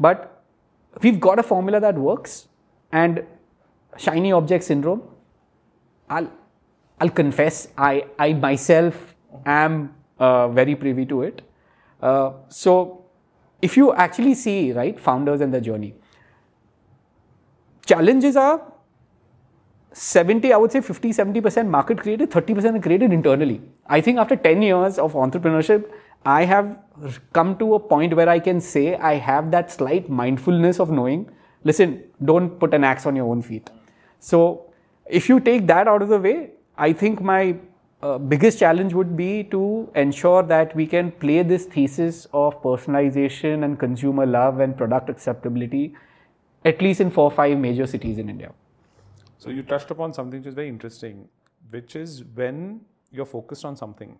But 0.00 0.35
we've 1.02 1.20
got 1.20 1.38
a 1.38 1.42
formula 1.42 1.80
that 1.80 1.96
works 1.96 2.48
and 2.92 3.24
shiny 3.96 4.32
object 4.32 4.64
syndrome, 4.64 5.02
I'll, 6.08 6.30
I'll 7.00 7.10
confess, 7.10 7.68
I, 7.76 8.06
I 8.18 8.32
myself 8.32 9.14
am 9.44 9.94
uh, 10.18 10.48
very 10.48 10.74
privy 10.74 11.04
to 11.06 11.22
it. 11.22 11.42
Uh, 12.00 12.32
so, 12.48 13.04
if 13.62 13.76
you 13.76 13.92
actually 13.94 14.34
see, 14.34 14.72
right, 14.72 14.98
founders 14.98 15.40
and 15.40 15.52
their 15.52 15.60
journey, 15.60 15.94
challenges 17.86 18.36
are 18.36 18.72
70, 19.92 20.52
I 20.52 20.56
would 20.58 20.70
say 20.70 20.80
50, 20.82 21.10
70% 21.10 21.68
market 21.68 21.98
created, 21.98 22.30
30% 22.30 22.82
created 22.82 23.12
internally. 23.12 23.62
I 23.86 24.00
think 24.02 24.18
after 24.18 24.36
10 24.36 24.60
years 24.60 24.98
of 24.98 25.14
entrepreneurship, 25.14 25.90
I 26.26 26.44
have 26.44 26.78
come 27.32 27.56
to 27.58 27.74
a 27.74 27.78
point 27.78 28.14
where 28.16 28.28
I 28.28 28.40
can 28.40 28.60
say 28.60 28.96
I 28.96 29.14
have 29.14 29.50
that 29.52 29.70
slight 29.70 30.10
mindfulness 30.10 30.80
of 30.80 30.90
knowing, 30.90 31.30
listen, 31.62 32.02
don't 32.24 32.58
put 32.58 32.74
an 32.74 32.82
axe 32.82 33.06
on 33.06 33.14
your 33.14 33.26
own 33.26 33.42
feet. 33.42 33.70
So, 34.18 34.72
if 35.06 35.28
you 35.28 35.38
take 35.38 35.68
that 35.68 35.86
out 35.86 36.02
of 36.02 36.08
the 36.08 36.18
way, 36.18 36.50
I 36.76 36.92
think 36.92 37.20
my 37.20 37.56
uh, 38.02 38.18
biggest 38.18 38.58
challenge 38.58 38.92
would 38.92 39.16
be 39.16 39.44
to 39.44 39.88
ensure 39.94 40.42
that 40.42 40.74
we 40.74 40.86
can 40.86 41.12
play 41.12 41.42
this 41.42 41.66
thesis 41.66 42.26
of 42.32 42.60
personalization 42.60 43.64
and 43.64 43.78
consumer 43.78 44.26
love 44.26 44.58
and 44.58 44.76
product 44.76 45.08
acceptability 45.08 45.94
at 46.64 46.82
least 46.82 47.00
in 47.00 47.10
four 47.10 47.24
or 47.24 47.30
five 47.30 47.56
major 47.56 47.86
cities 47.86 48.18
in 48.18 48.28
India. 48.28 48.52
So 49.38 49.50
you 49.50 49.62
touched 49.62 49.90
upon 49.92 50.12
something 50.12 50.40
which 50.40 50.48
is 50.48 50.54
very 50.54 50.68
interesting, 50.68 51.28
which 51.70 51.94
is 51.94 52.24
when 52.24 52.80
you're 53.12 53.26
focused 53.26 53.64
on 53.64 53.76
something, 53.76 54.18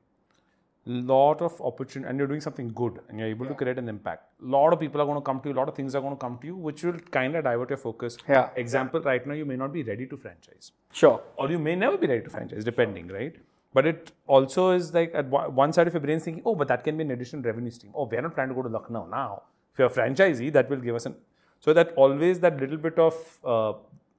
lot 0.86 1.42
of 1.42 1.60
opportunity, 1.60 2.08
and 2.08 2.18
you're 2.18 2.28
doing 2.28 2.40
something 2.40 2.68
good, 2.68 3.00
and 3.08 3.18
you're 3.18 3.28
able 3.28 3.46
to 3.46 3.54
create 3.54 3.78
an 3.78 3.88
impact. 3.88 4.24
A 4.42 4.46
lot 4.46 4.72
of 4.72 4.80
people 4.80 5.00
are 5.00 5.04
going 5.04 5.16
to 5.18 5.22
come 5.22 5.40
to 5.40 5.48
you. 5.48 5.54
A 5.54 5.58
lot 5.58 5.68
of 5.68 5.74
things 5.74 5.94
are 5.94 6.00
going 6.00 6.14
to 6.14 6.18
come 6.18 6.38
to 6.40 6.46
you, 6.46 6.56
which 6.56 6.84
will 6.84 6.98
kind 7.10 7.34
of 7.36 7.44
divert 7.44 7.70
your 7.70 7.76
focus. 7.78 8.16
Yeah. 8.28 8.50
Example: 8.56 9.00
Right 9.00 9.26
now, 9.26 9.34
you 9.34 9.44
may 9.44 9.56
not 9.56 9.72
be 9.72 9.82
ready 9.82 10.06
to 10.06 10.16
franchise, 10.16 10.72
Sure. 10.92 11.20
or 11.36 11.50
you 11.50 11.58
may 11.58 11.74
never 11.74 11.96
be 11.96 12.06
ready 12.06 12.22
to 12.22 12.30
franchise, 12.30 12.64
depending, 12.64 13.08
right? 13.08 13.34
But 13.74 13.86
it 13.86 14.12
also 14.26 14.70
is 14.70 14.94
like 14.94 15.14
at 15.14 15.26
one 15.28 15.54
one 15.54 15.72
side 15.72 15.86
of 15.88 15.94
your 15.94 16.00
brain 16.00 16.20
thinking, 16.20 16.42
oh, 16.46 16.54
but 16.54 16.68
that 16.68 16.84
can 16.84 16.96
be 16.96 17.02
an 17.04 17.10
additional 17.10 17.42
revenue 17.42 17.70
stream. 17.70 17.92
Oh, 17.94 18.04
we're 18.10 18.22
not 18.22 18.34
planning 18.34 18.54
to 18.54 18.62
go 18.62 18.68
to 18.68 18.72
Lucknow 18.78 19.06
now. 19.06 19.42
If 19.72 19.78
you're 19.80 19.88
a 19.88 19.90
franchisee, 19.90 20.52
that 20.52 20.70
will 20.70 20.78
give 20.86 20.94
us 20.94 21.06
an. 21.06 21.16
So 21.60 21.72
that 21.74 21.92
always 21.96 22.40
that 22.40 22.58
little 22.60 22.78
bit 22.78 22.98
of 22.98 23.14
uh, 23.44 23.72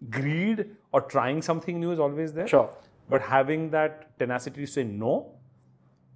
greed 0.09 0.65
or 0.91 1.01
trying 1.01 1.41
something 1.41 1.79
new 1.79 1.91
is 1.91 1.99
always 1.99 2.33
there. 2.33 2.47
Sure. 2.47 2.69
But 3.09 3.21
having 3.21 3.69
that 3.71 4.17
tenacity 4.19 4.61
to 4.65 4.67
say 4.71 4.83
no, 4.83 5.31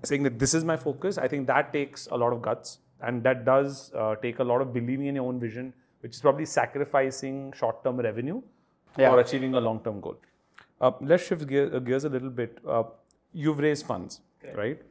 saying 0.04 0.24
that 0.24 0.40
this 0.40 0.54
is 0.54 0.64
my 0.64 0.78
focus, 0.78 1.18
I 1.18 1.28
think 1.28 1.48
that 1.48 1.72
takes 1.74 2.08
a 2.08 2.18
lot 2.18 2.34
of 2.34 2.42
guts 2.42 2.80
and 3.02 3.24
that 3.24 3.46
does 3.46 3.92
uh, 3.96 4.16
take 4.16 4.40
a 4.40 4.44
lot 4.44 4.62
of 4.62 4.74
believing 4.74 5.08
in 5.08 5.16
your 5.16 5.26
own 5.28 5.40
vision, 5.40 5.74
which 6.02 6.14
is 6.16 6.22
probably 6.22 6.46
sacrificing 6.46 7.54
short 7.56 7.84
term 7.84 7.98
revenue 7.98 8.42
Yeah. 8.98 9.12
or 9.12 9.20
achieving 9.20 9.54
a 9.56 9.60
long 9.60 9.80
term 9.84 10.02
goal. 10.02 10.18
Uh, 10.80 10.92
let's 11.02 11.26
shift 11.26 11.48
gear, 11.48 11.74
uh, 11.76 11.80
gears 11.80 12.06
a 12.06 12.10
little 12.10 12.30
bit. 12.30 12.58
Uh, 12.68 12.84
you've 13.34 13.60
raised 13.60 13.86
funds, 13.86 14.22
right? 14.56 14.82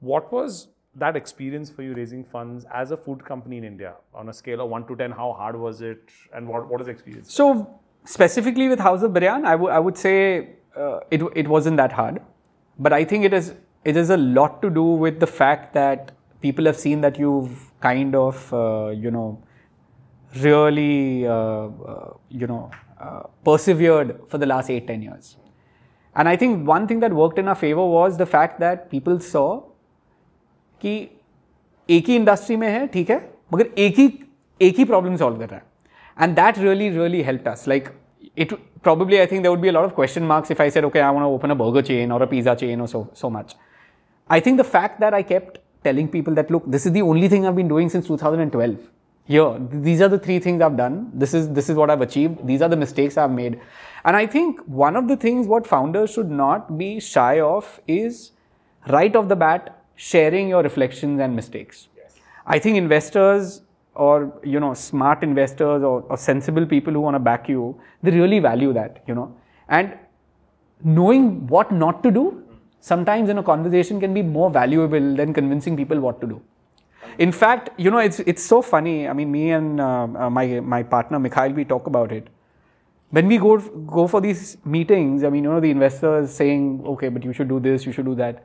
What 0.00 0.30
was 0.32 0.68
that 0.94 1.16
experience 1.16 1.70
for 1.70 1.82
you 1.82 1.94
raising 1.94 2.24
funds 2.24 2.66
as 2.72 2.90
a 2.90 2.96
food 2.96 3.24
company 3.24 3.56
in 3.58 3.64
India 3.64 3.94
on 4.14 4.28
a 4.28 4.32
scale 4.32 4.60
of 4.60 4.68
1 4.70 4.86
to 4.88 4.96
10? 4.96 5.10
How 5.12 5.32
hard 5.32 5.56
was 5.58 5.80
it 5.80 6.02
and 6.34 6.46
what, 6.46 6.68
what 6.68 6.78
was 6.80 6.86
the 6.86 6.92
experience? 6.92 7.32
So 7.32 7.80
specifically 8.04 8.68
with 8.68 8.78
House 8.78 9.02
of 9.02 9.12
Biryan, 9.12 9.44
I 9.46 9.56
wou- 9.56 9.68
I 9.68 9.78
would 9.78 9.96
say 9.96 10.50
uh, 10.76 11.00
it 11.10 11.22
it 11.34 11.48
wasn't 11.48 11.76
that 11.78 11.92
hard, 11.92 12.20
but 12.78 12.92
I 12.92 13.04
think 13.04 13.24
it 13.24 13.32
is 13.32 13.54
it 13.87 13.97
is 13.97 14.09
a 14.09 14.17
lot 14.17 14.61
to 14.61 14.69
do 14.69 14.83
with 14.83 15.19
the 15.19 15.27
fact 15.27 15.73
that 15.73 16.11
people 16.41 16.65
have 16.65 16.77
seen 16.77 17.01
that 17.01 17.17
you've 17.19 17.71
kind 17.79 18.15
of 18.15 18.53
uh, 18.53 18.89
you 18.89 19.11
know 19.11 19.41
really, 20.41 21.27
uh, 21.27 21.33
uh, 21.33 22.13
you 22.29 22.47
know, 22.47 22.71
uh, 22.99 23.23
persevered 23.43 24.19
for 24.27 24.37
the 24.37 24.45
last 24.45 24.69
eight, 24.69 24.87
ten 24.87 25.01
years. 25.01 25.37
And 26.15 26.29
I 26.29 26.35
think 26.35 26.67
one 26.67 26.87
thing 26.87 26.99
that 27.01 27.13
worked 27.13 27.39
in 27.39 27.47
our 27.47 27.55
favor 27.55 27.85
was 27.85 28.17
the 28.17 28.25
fact 28.25 28.59
that 28.59 28.89
people 28.89 29.19
saw 29.19 29.61
कि 30.81 30.93
एक 31.89 32.07
ही 32.07 32.15
industry 32.15 32.55
में 32.57 32.67
है 32.69 32.85
ठीक 32.93 33.09
है 33.09 33.17
मगर 33.53 33.67
एक 33.81 33.95
ही 33.97 34.07
एक 34.61 34.77
ही 34.77 34.85
problem 34.85 35.15
solve 35.17 35.37
कर 35.39 35.49
रहा 35.49 35.55
है 35.55 36.27
and 36.27 36.35
that 36.35 36.57
really 36.57 36.89
really 36.97 37.21
help 37.23 37.47
us 37.47 37.67
like 37.67 37.87
it 38.43 38.53
probably 38.81 39.21
I 39.21 39.25
think 39.31 39.43
there 39.43 39.51
would 39.51 39.61
be 39.61 39.69
a 39.69 39.73
lot 39.75 39.85
of 39.85 39.93
question 39.95 40.27
marks 40.27 40.51
if 40.53 40.59
I 40.59 40.69
said, 40.75 40.85
okay, 40.85 41.01
I 41.01 41.09
want 41.11 41.23
to 41.23 41.33
open 41.33 41.51
a 41.51 41.55
burger 41.55 41.81
chain 41.89 42.11
or 42.11 42.21
a 42.23 42.27
pizza 42.27 42.55
chain 42.61 42.81
or 42.81 42.87
so 42.93 43.01
so 43.21 43.29
much. 43.29 43.55
I 44.30 44.40
think 44.40 44.56
the 44.56 44.64
fact 44.64 45.00
that 45.00 45.14
I 45.14 45.22
kept 45.22 45.58
telling 45.84 46.08
people 46.08 46.34
that 46.34 46.50
look, 46.50 46.64
this 46.66 46.86
is 46.86 46.92
the 46.92 47.02
only 47.02 47.28
thing 47.28 47.46
I've 47.46 47.56
been 47.56 47.68
doing 47.68 47.88
since 47.88 48.06
2012. 48.06 48.90
Here, 49.24 49.58
these 49.70 50.00
are 50.00 50.08
the 50.08 50.18
three 50.18 50.38
things 50.38 50.62
I've 50.62 50.76
done. 50.76 51.10
This 51.12 51.34
is 51.34 51.50
this 51.52 51.68
is 51.68 51.76
what 51.76 51.90
I've 51.90 52.00
achieved. 52.00 52.46
These 52.46 52.62
are 52.62 52.68
the 52.68 52.76
mistakes 52.76 53.18
I've 53.18 53.30
made. 53.30 53.60
And 54.04 54.16
I 54.16 54.26
think 54.26 54.60
one 54.66 54.96
of 54.96 55.06
the 55.06 55.16
things 55.16 55.46
what 55.46 55.66
founders 55.66 56.10
should 56.10 56.30
not 56.30 56.78
be 56.78 56.98
shy 56.98 57.40
of 57.40 57.78
is 57.86 58.32
right 58.88 59.14
off 59.14 59.28
the 59.28 59.36
bat 59.36 59.84
sharing 59.96 60.48
your 60.48 60.62
reflections 60.62 61.20
and 61.20 61.36
mistakes. 61.36 61.88
I 62.46 62.58
think 62.58 62.78
investors 62.78 63.60
or 63.94 64.40
you 64.42 64.60
know 64.60 64.72
smart 64.72 65.22
investors 65.22 65.82
or, 65.82 66.02
or 66.08 66.16
sensible 66.16 66.64
people 66.64 66.92
who 66.92 67.00
want 67.00 67.14
to 67.14 67.18
back 67.18 67.48
you 67.48 67.78
they 68.02 68.12
really 68.12 68.38
value 68.38 68.72
that 68.72 69.02
you 69.06 69.14
know 69.14 69.34
and 69.68 69.98
knowing 70.84 71.46
what 71.48 71.72
not 71.72 72.02
to 72.04 72.10
do 72.10 72.44
sometimes 72.80 73.28
in 73.28 73.38
a 73.38 73.42
conversation 73.42 74.00
can 74.00 74.14
be 74.14 74.22
more 74.22 74.50
valuable 74.50 75.14
than 75.16 75.32
convincing 75.32 75.76
people 75.76 76.00
what 76.00 76.20
to 76.20 76.26
do. 76.26 76.42
In 77.18 77.32
fact 77.32 77.70
you 77.76 77.90
know 77.90 77.98
it's 77.98 78.20
it's 78.20 78.42
so 78.42 78.62
funny. 78.62 79.08
I 79.08 79.12
mean 79.12 79.30
me 79.30 79.50
and 79.52 79.80
uh, 79.80 80.08
uh, 80.16 80.30
my 80.30 80.60
my 80.60 80.82
partner 80.82 81.18
mikhail 81.18 81.52
we 81.52 81.64
talk 81.64 81.86
about 81.86 82.12
it. 82.12 82.28
When 83.10 83.26
we 83.26 83.38
go 83.38 83.58
go 83.96 84.06
for 84.06 84.20
these 84.20 84.58
meetings 84.64 85.24
i 85.24 85.30
mean 85.30 85.44
you 85.44 85.50
know 85.50 85.60
the 85.60 85.70
investors 85.70 86.30
saying 86.30 86.82
okay 86.94 87.08
but 87.08 87.24
you 87.24 87.32
should 87.32 87.48
do 87.48 87.58
this 87.58 87.86
you 87.86 87.92
should 87.92 88.04
do 88.04 88.14
that. 88.16 88.44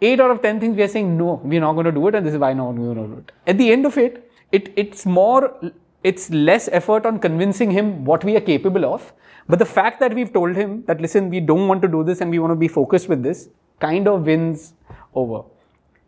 Eight 0.00 0.20
out 0.20 0.30
of 0.30 0.42
ten 0.42 0.60
things 0.60 0.76
we 0.76 0.82
are 0.82 0.88
saying 0.88 1.16
no 1.16 1.40
we're 1.44 1.60
not 1.60 1.72
going 1.74 1.86
to 1.86 1.92
do 1.92 2.08
it 2.08 2.14
and 2.14 2.26
this 2.26 2.34
is 2.34 2.40
why 2.40 2.52
not 2.52 2.72
going 2.72 2.94
to 2.94 3.06
do 3.06 3.18
it. 3.18 3.32
At 3.46 3.58
the 3.58 3.70
end 3.72 3.86
of 3.86 3.96
it 3.98 4.30
it, 4.52 4.72
it's 4.76 5.06
more 5.06 5.54
it's 6.02 6.30
less 6.30 6.68
effort 6.68 7.06
on 7.06 7.18
convincing 7.18 7.70
him 7.70 8.04
what 8.04 8.24
we 8.24 8.36
are 8.36 8.40
capable 8.40 8.84
of 8.84 9.12
but 9.48 9.58
the 9.58 9.66
fact 9.66 9.98
that 10.00 10.14
we've 10.14 10.32
told 10.32 10.56
him 10.56 10.84
that 10.86 11.00
listen 11.00 11.30
we 11.30 11.40
don't 11.40 11.68
want 11.68 11.80
to 11.82 11.88
do 11.88 12.04
this 12.04 12.20
and 12.20 12.30
we 12.30 12.38
want 12.38 12.50
to 12.50 12.56
be 12.56 12.68
focused 12.68 13.08
with 13.08 13.22
this 13.22 13.48
kind 13.80 14.08
of 14.08 14.26
wins 14.26 14.74
over. 15.14 15.42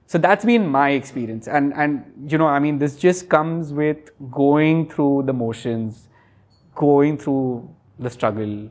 So 0.07 0.19
that's 0.19 0.45
been 0.45 0.67
my 0.67 0.91
experience. 0.91 1.49
And 1.49 1.73
and 1.75 2.31
you 2.31 2.39
know 2.39 2.47
i 2.47 2.59
mean 2.59 2.79
this 2.79 2.97
just 2.97 3.29
comes 3.29 3.73
with 3.73 4.11
going 4.31 4.89
through 4.91 5.25
the 5.27 5.33
motions 5.33 6.07
going 6.75 7.17
through 7.19 7.69
the 7.99 8.11
struggle 8.11 8.71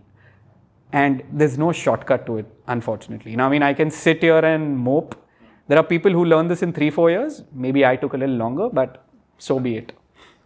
and 0.92 1.24
there's 1.32 1.58
no 1.58 1.72
shortcut 1.72 2.26
to 2.26 2.38
it 2.38 2.48
unfortunately. 2.68 3.36
Now 3.36 3.48
i 3.48 3.50
mean 3.50 3.64
i 3.64 3.74
can 3.74 3.92
sit 3.92 4.22
here 4.22 4.44
and 4.54 4.78
mope. 4.78 5.16
There 5.68 5.78
are 5.78 5.84
people 5.84 6.12
who 6.12 6.26
learn 6.26 6.48
this 6.48 6.64
in 6.64 6.74
3 6.74 6.90
4 6.90 7.12
years. 7.12 7.44
Maybe 7.54 7.86
i 7.86 7.96
took 7.96 8.14
a 8.14 8.18
little 8.18 8.36
longer 8.36 8.70
but 8.70 9.04
so 9.38 9.60
be 9.60 9.78
it. 9.78 9.99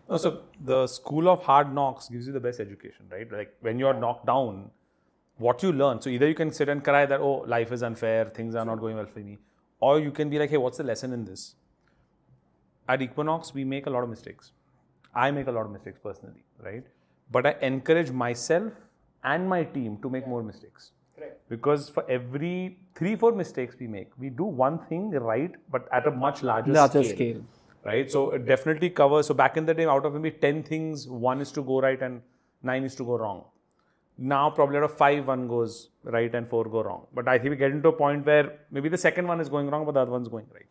No, 0.10 0.18
so 0.18 0.42
the 0.60 0.86
school 0.88 1.30
of 1.30 1.44
hard 1.44 1.74
knocks 1.74 2.10
gives 2.10 2.28
you 2.28 2.34
the 2.34 2.40
best 2.40 2.60
education, 2.60 3.06
right? 3.10 3.32
Like 3.32 3.56
when 3.62 3.80
you're 3.80 3.94
knocked 3.94 4.26
down, 4.26 4.70
what 5.38 5.64
you 5.64 5.72
learn. 5.72 6.02
So 6.02 6.10
either 6.10 6.28
you 6.28 6.36
can 6.36 6.52
sit 6.52 6.70
and 6.70 6.84
cry 6.84 7.06
that, 7.06 7.20
oh, 7.20 7.44
life 7.48 7.72
is 7.72 7.84
unfair, 7.84 8.26
things 8.26 8.56
are 8.56 8.66
not 8.66 8.80
going 8.80 8.96
well 8.96 9.06
for 9.06 9.20
me. 9.20 9.38
Or 9.80 10.00
you 10.00 10.12
can 10.12 10.30
be 10.30 10.40
like, 10.40 10.50
hey, 10.50 10.58
what's 10.58 10.78
the 10.78 10.84
lesson 10.84 11.14
in 11.14 11.26
this? 11.26 11.56
At 12.88 13.02
Equinox, 13.02 13.54
we 13.54 13.64
make 13.64 13.86
a 13.88 13.90
lot 13.90 14.04
of 14.04 14.10
mistakes. 14.10 14.52
I 15.16 15.32
make 15.32 15.48
a 15.48 15.52
lot 15.52 15.66
of 15.66 15.72
mistakes 15.72 16.00
personally, 16.04 16.44
right? 16.62 16.84
But 17.32 17.46
I 17.46 17.56
encourage 17.62 18.12
myself 18.12 18.74
and 19.24 19.48
my 19.48 19.64
team 19.64 19.98
to 20.02 20.10
make 20.10 20.28
more 20.28 20.44
mistakes. 20.44 20.92
Because 21.50 21.90
for 21.90 22.10
every 22.10 22.78
three, 22.96 23.16
four 23.16 23.32
mistakes 23.32 23.76
we 23.80 23.88
make, 23.88 24.10
we 24.18 24.30
do 24.30 24.44
one 24.44 24.80
thing 24.88 25.12
right, 25.12 25.52
but 25.72 25.88
at 25.92 26.08
a 26.08 26.12
much 26.12 26.44
larger, 26.44 26.72
Larger 26.72 27.04
scale 27.04 27.16
scale. 27.16 27.42
Right? 27.86 28.12
So 28.12 28.32
it 28.32 28.46
definitely 28.46 28.90
covers. 28.90 29.28
So 29.28 29.34
back 29.34 29.58
in 29.58 29.66
the 29.66 29.74
day, 29.74 29.86
out 29.86 30.06
of 30.06 30.14
maybe 30.14 30.32
10 30.32 30.64
things, 30.64 31.08
one 31.08 31.42
is 31.42 31.52
to 31.54 31.62
go 31.62 31.82
right 31.82 32.02
and 32.02 32.22
nine 32.62 32.84
is 32.84 32.96
to 32.96 33.04
go 33.04 33.18
wrong. 33.18 33.44
Now 34.18 34.50
probably 34.50 34.78
out 34.78 34.84
of 34.84 34.96
five, 34.96 35.28
one 35.28 35.48
goes 35.48 35.90
right 36.04 36.34
and 36.34 36.48
four 36.48 36.66
go 36.66 36.84
wrong. 36.84 37.08
But 37.14 37.28
I 37.28 37.38
think 37.38 37.52
we 37.52 37.56
get 37.58 37.72
into 37.72 37.90
a 37.90 37.94
point 37.94 38.26
where 38.26 38.60
maybe 38.72 38.90
the 38.90 38.98
second 38.98 39.28
one 39.28 39.42
is 39.42 39.50
going 39.50 39.70
wrong, 39.70 39.86
but 39.86 39.94
the 39.94 40.02
other 40.02 40.12
one's 40.12 40.28
going 40.28 40.46
right. 40.54 40.66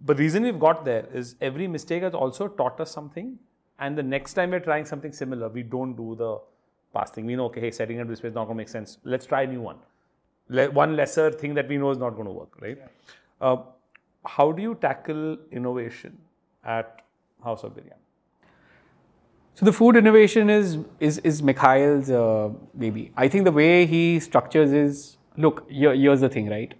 But 0.00 0.16
the 0.16 0.22
reason 0.22 0.42
we've 0.42 0.58
got 0.58 0.84
there 0.84 1.06
is 1.12 1.36
every 1.40 1.68
mistake 1.68 2.02
has 2.02 2.14
also 2.14 2.48
taught 2.48 2.80
us 2.80 2.90
something. 2.90 3.38
And 3.78 3.96
the 3.96 4.02
next 4.02 4.34
time 4.34 4.50
we're 4.50 4.60
trying 4.60 4.84
something 4.84 5.12
similar, 5.12 5.48
we 5.48 5.62
don't 5.62 5.94
do 5.94 6.14
the 6.16 6.38
past 6.92 7.14
thing. 7.14 7.26
We 7.26 7.36
know, 7.36 7.46
okay, 7.46 7.60
hey, 7.60 7.70
setting 7.70 8.00
up 8.00 8.08
this 8.08 8.22
way 8.22 8.28
is 8.28 8.34
not 8.34 8.44
going 8.44 8.56
to 8.56 8.60
make 8.60 8.68
sense. 8.68 8.98
Let's 9.04 9.26
try 9.26 9.42
a 9.42 9.46
new 9.46 9.60
one. 9.60 9.76
Le- 10.48 10.70
one 10.70 10.96
lesser 10.96 11.30
thing 11.30 11.54
that 11.54 11.68
we 11.68 11.78
know 11.78 11.90
is 11.90 11.98
not 11.98 12.10
going 12.10 12.26
to 12.26 12.32
work, 12.32 12.60
right? 12.60 12.78
Uh, 13.40 13.58
how 14.26 14.52
do 14.52 14.62
you 14.62 14.74
tackle 14.74 15.38
innovation 15.50 16.18
at 16.64 17.02
House 17.42 17.64
of 17.64 17.74
Biryan? 17.74 17.98
So 19.54 19.66
the 19.66 19.72
food 19.72 19.96
innovation 19.96 20.48
is 20.48 20.78
is 21.00 21.18
is 21.18 21.42
Mikhail's 21.42 22.10
uh, 22.10 22.50
baby. 22.78 23.12
I 23.16 23.28
think 23.28 23.44
the 23.44 23.52
way 23.52 23.86
he 23.86 24.20
structures 24.20 24.72
is 24.72 25.16
look. 25.36 25.64
Here, 25.70 25.94
here's 25.94 26.20
the 26.20 26.28
thing, 26.28 26.48
right? 26.48 26.74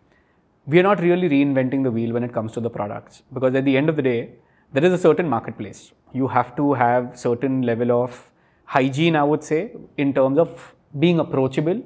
We 0.67 0.79
are 0.79 0.83
not 0.83 1.01
really 1.01 1.29
reinventing 1.29 1.83
the 1.83 1.91
wheel 1.91 2.13
when 2.13 2.23
it 2.23 2.33
comes 2.33 2.53
to 2.53 2.61
the 2.61 2.71
products 2.71 3.23
because 3.33 3.55
at 3.55 3.65
the 3.65 3.77
end 3.77 3.89
of 3.89 3.97
the 3.97 4.03
day, 4.03 4.35
there 4.73 4.85
is 4.85 4.93
a 4.93 4.99
certain 4.99 5.29
marketplace. 5.29 5.93
You 6.13 6.29
have 6.29 6.55
to 6.57 6.73
have 6.75 7.19
certain 7.19 7.63
level 7.63 7.91
of 7.91 8.31
hygiene, 8.65 9.17
I 9.17 9.25
would 9.25 9.43
say, 9.43 9.73
in 9.97 10.15
terms 10.15 10.39
of 10.39 10.75
being 10.99 11.19
approachable. 11.19 11.83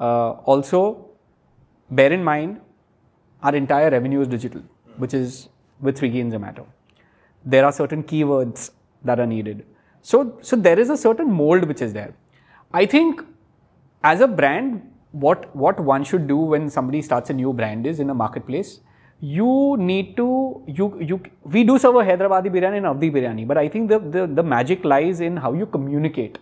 Uh, 0.00 0.30
also, 0.52 1.10
bear 1.90 2.12
in 2.12 2.24
mind, 2.24 2.60
our 3.42 3.54
entire 3.54 3.90
revenue 3.90 4.20
is 4.20 4.28
digital, 4.28 4.62
which 4.96 5.14
is 5.14 5.48
with 5.80 5.98
Swiggy 5.98 6.20
and 6.20 6.32
Zomato. 6.32 6.66
There 7.44 7.64
are 7.64 7.72
certain 7.72 8.02
keywords 8.02 8.70
that 9.04 9.20
are 9.20 9.26
needed. 9.26 9.64
So, 10.02 10.38
so 10.42 10.56
there 10.56 10.78
is 10.78 10.90
a 10.90 10.96
certain 10.96 11.32
mold 11.32 11.64
which 11.64 11.82
is 11.82 11.92
there. 11.92 12.14
I 12.72 12.86
think 12.86 13.22
as 14.02 14.20
a 14.20 14.28
brand, 14.28 14.82
what 15.12 15.54
what 15.56 15.80
one 15.80 16.04
should 16.04 16.28
do 16.28 16.36
when 16.36 16.68
somebody 16.68 17.00
starts 17.02 17.30
a 17.30 17.32
new 17.32 17.52
brand 17.52 17.86
is 17.86 17.98
in 17.98 18.10
a 18.10 18.14
marketplace, 18.14 18.80
you 19.20 19.76
need 19.78 20.16
to 20.16 20.62
you 20.66 20.98
you 21.00 21.20
we 21.44 21.64
do 21.64 21.78
serve 21.78 21.96
a 21.96 21.98
Hyderabadi 22.00 22.50
biryani 22.50 22.76
and 22.76 22.86
Awadhi 22.86 23.10
biryani, 23.10 23.46
but 23.46 23.58
I 23.58 23.68
think 23.68 23.88
the, 23.88 23.98
the 23.98 24.26
the 24.26 24.42
magic 24.42 24.84
lies 24.84 25.20
in 25.20 25.36
how 25.36 25.52
you 25.54 25.66
communicate, 25.66 26.38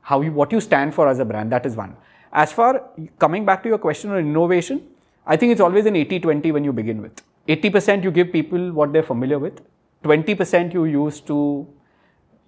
how 0.00 0.20
you 0.20 0.32
what 0.32 0.52
you 0.52 0.60
stand 0.60 0.94
for 0.94 1.08
as 1.08 1.20
a 1.20 1.24
brand. 1.24 1.52
That 1.52 1.64
is 1.64 1.76
one. 1.76 1.96
As 2.32 2.52
far 2.52 2.90
coming 3.18 3.44
back 3.44 3.62
to 3.62 3.68
your 3.68 3.78
question 3.78 4.10
on 4.10 4.18
innovation, 4.18 4.82
I 5.28 5.36
think 5.36 5.52
it's 5.52 5.60
always 5.60 5.86
an 5.86 5.94
80-20 5.94 6.52
when 6.52 6.64
you 6.64 6.72
begin 6.72 7.00
with. 7.00 7.22
80% 7.48 8.02
you 8.02 8.10
give 8.10 8.32
people 8.32 8.72
what 8.72 8.92
they're 8.92 9.02
familiar 9.02 9.38
with, 9.38 9.60
20% 10.02 10.72
you 10.72 10.84
use 10.84 11.20
to 11.20 11.66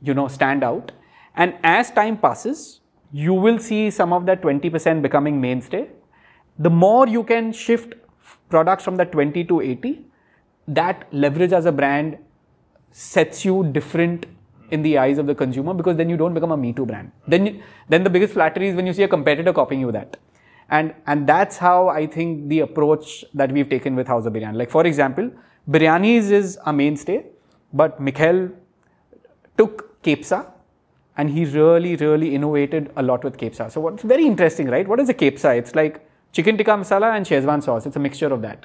you 0.02 0.14
know 0.14 0.28
stand 0.28 0.64
out. 0.64 0.92
And 1.36 1.54
as 1.62 1.90
time 1.90 2.16
passes 2.18 2.80
you 3.12 3.34
will 3.34 3.58
see 3.58 3.90
some 3.90 4.12
of 4.12 4.26
that 4.26 4.42
20% 4.42 5.02
becoming 5.02 5.40
mainstay. 5.40 5.88
The 6.58 6.70
more 6.70 7.08
you 7.08 7.24
can 7.24 7.52
shift 7.52 7.94
products 8.48 8.84
from 8.84 8.96
that 8.96 9.12
20 9.12 9.44
to 9.44 9.60
80 9.60 10.04
that 10.68 11.08
leverage 11.12 11.52
as 11.52 11.66
a 11.66 11.72
brand 11.72 12.18
sets 12.92 13.44
you 13.44 13.64
different 13.72 14.26
in 14.70 14.82
the 14.82 14.98
eyes 14.98 15.18
of 15.18 15.26
the 15.26 15.34
consumer 15.34 15.74
because 15.74 15.96
then 15.96 16.08
you 16.08 16.16
don't 16.16 16.34
become 16.34 16.52
a 16.52 16.56
me 16.56 16.72
too 16.72 16.86
brand. 16.86 17.10
Then 17.26 17.62
then 17.88 18.04
the 18.04 18.10
biggest 18.10 18.34
flattery 18.34 18.68
is 18.68 18.76
when 18.76 18.86
you 18.86 18.92
see 18.92 19.02
a 19.02 19.08
competitor 19.08 19.52
copying 19.52 19.80
you 19.80 19.90
that 19.90 20.16
and 20.78 20.94
and 21.06 21.26
that's 21.32 21.56
how 21.66 21.88
i 21.88 22.06
think 22.06 22.48
the 22.52 22.60
approach 22.68 23.24
that 23.34 23.52
we've 23.52 23.70
taken 23.76 23.96
with 24.00 24.06
house 24.14 24.26
of 24.26 24.32
biryan 24.36 24.54
like 24.62 24.70
for 24.76 24.84
example 24.90 25.30
biryanis 25.76 26.30
is 26.40 26.58
a 26.66 26.72
mainstay 26.80 27.18
but 27.80 28.00
mikhail 28.08 28.48
took 29.58 29.86
Kepsa 30.02 30.46
and 31.16 31.28
he 31.30 31.44
really, 31.44 31.96
really 31.96 32.34
innovated 32.34 32.90
a 32.96 33.02
lot 33.02 33.22
with 33.24 33.36
Kepsa. 33.36 33.70
So 33.70 33.80
what's 33.80 34.02
very 34.02 34.24
interesting, 34.26 34.68
right? 34.68 34.88
What 34.88 35.00
is 35.00 35.08
a 35.10 35.14
Kepsa? 35.14 35.58
It's 35.58 35.74
like 35.74 36.08
chicken 36.32 36.56
tikka 36.56 36.70
masala 36.70 37.14
and 37.16 37.26
Shezwan 37.26 37.62
sauce. 37.62 37.86
It's 37.86 37.96
a 37.96 37.98
mixture 37.98 38.32
of 38.32 38.40
that. 38.42 38.64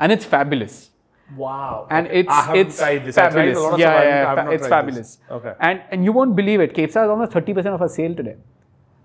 And 0.00 0.10
it's 0.10 0.24
fabulous. 0.24 0.90
Wow. 1.36 1.86
And 1.90 2.06
it's 2.08 2.32
it's 2.62 2.78
tried 2.78 3.04
this. 3.04 3.18
I 3.18 3.30
tried 3.30 3.32
fabulous. 3.32 3.58
a 3.58 3.60
lot 3.60 3.72
of 3.74 3.80
yeah, 3.80 3.86
yeah, 3.86 4.28
haven't- 4.30 4.38
I 4.38 4.42
have 4.42 4.48
fa- 4.48 4.54
it's 4.54 4.68
fabulous. 4.68 5.16
this. 5.16 5.30
Okay. 5.30 5.52
And 5.60 5.82
and 5.90 6.04
you 6.04 6.12
won't 6.12 6.34
believe 6.34 6.60
it. 6.60 6.74
Kepsa 6.74 7.04
is 7.04 7.10
almost 7.14 7.32
30% 7.32 7.74
of 7.74 7.82
our 7.82 7.88
sale 7.88 8.14
today. 8.14 8.36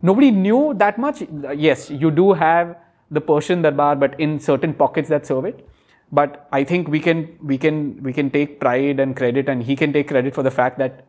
Nobody 0.10 0.32
knew 0.32 0.74
that 0.76 0.98
much. 0.98 1.24
Yes, 1.56 1.89
you 1.89 2.12
do 2.12 2.34
have 2.34 2.76
the 3.10 3.22
Persian 3.22 3.62
Darbar, 3.62 3.96
but 3.96 4.20
in 4.20 4.39
certain 4.39 4.74
pockets 4.74 5.10
that 5.10 5.26
serve 5.26 5.46
it. 5.46 5.68
But 6.12 6.48
I 6.52 6.63
think 6.63 6.89
we 6.89 7.00
can 7.00 7.38
we 7.42 7.58
can 7.58 8.04
we 8.04 8.13
can 8.13 8.30
take 8.30 8.60
pride 8.60 9.00
and 9.00 9.16
credit, 9.16 9.50
and 9.50 9.63
he 9.63 9.76
can 9.76 9.94
take 9.94 10.10
credit 10.10 10.36
for 10.36 10.44
the 10.44 10.52
fact 10.52 10.78
that 10.78 11.06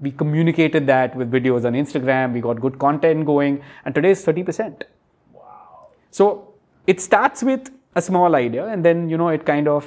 we 0.00 0.12
communicated 0.12 0.86
that 0.86 1.16
with 1.16 1.30
videos 1.30 1.64
on 1.64 1.74
Instagram. 1.82 2.32
We 2.32 2.40
got 2.40 2.60
good 2.60 2.78
content 2.78 3.26
going, 3.26 3.62
and 3.84 3.94
today 3.94 4.10
is 4.10 4.24
30%. 4.24 4.84
Wow. 5.32 5.88
So 6.10 6.54
it 6.86 7.00
starts 7.00 7.42
with 7.42 7.70
a 7.94 8.02
small 8.02 8.34
idea, 8.36 8.66
and 8.66 8.84
then 8.84 9.08
you 9.10 9.18
know 9.18 9.28
it 9.28 9.44
kind 9.44 9.68
of 9.68 9.86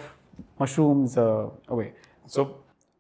mushrooms 0.60 1.18
uh, 1.18 1.50
away. 1.70 1.94
So 2.28 2.58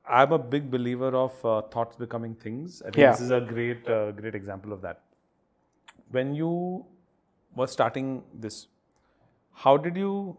I'm 0.08 0.32
a 0.32 0.40
big 0.40 0.72
believer 0.72 1.14
of 1.16 1.46
uh, 1.46 1.62
thoughts 1.64 1.96
becoming 1.98 2.34
things. 2.36 2.82
I 2.82 2.86
think 2.86 2.98
Yeah. 2.98 3.12
this 3.12 3.22
is 3.22 3.32
a 3.32 3.42
great, 3.42 3.88
uh, 3.88 4.12
great 4.12 4.34
example 4.34 4.74
of 4.74 4.82
that. 4.82 5.02
When 6.12 6.34
you 6.36 6.86
were 7.56 7.68
starting 7.68 8.24
this, 8.34 8.68
how 9.54 9.78
did 9.78 9.96
you 9.96 10.38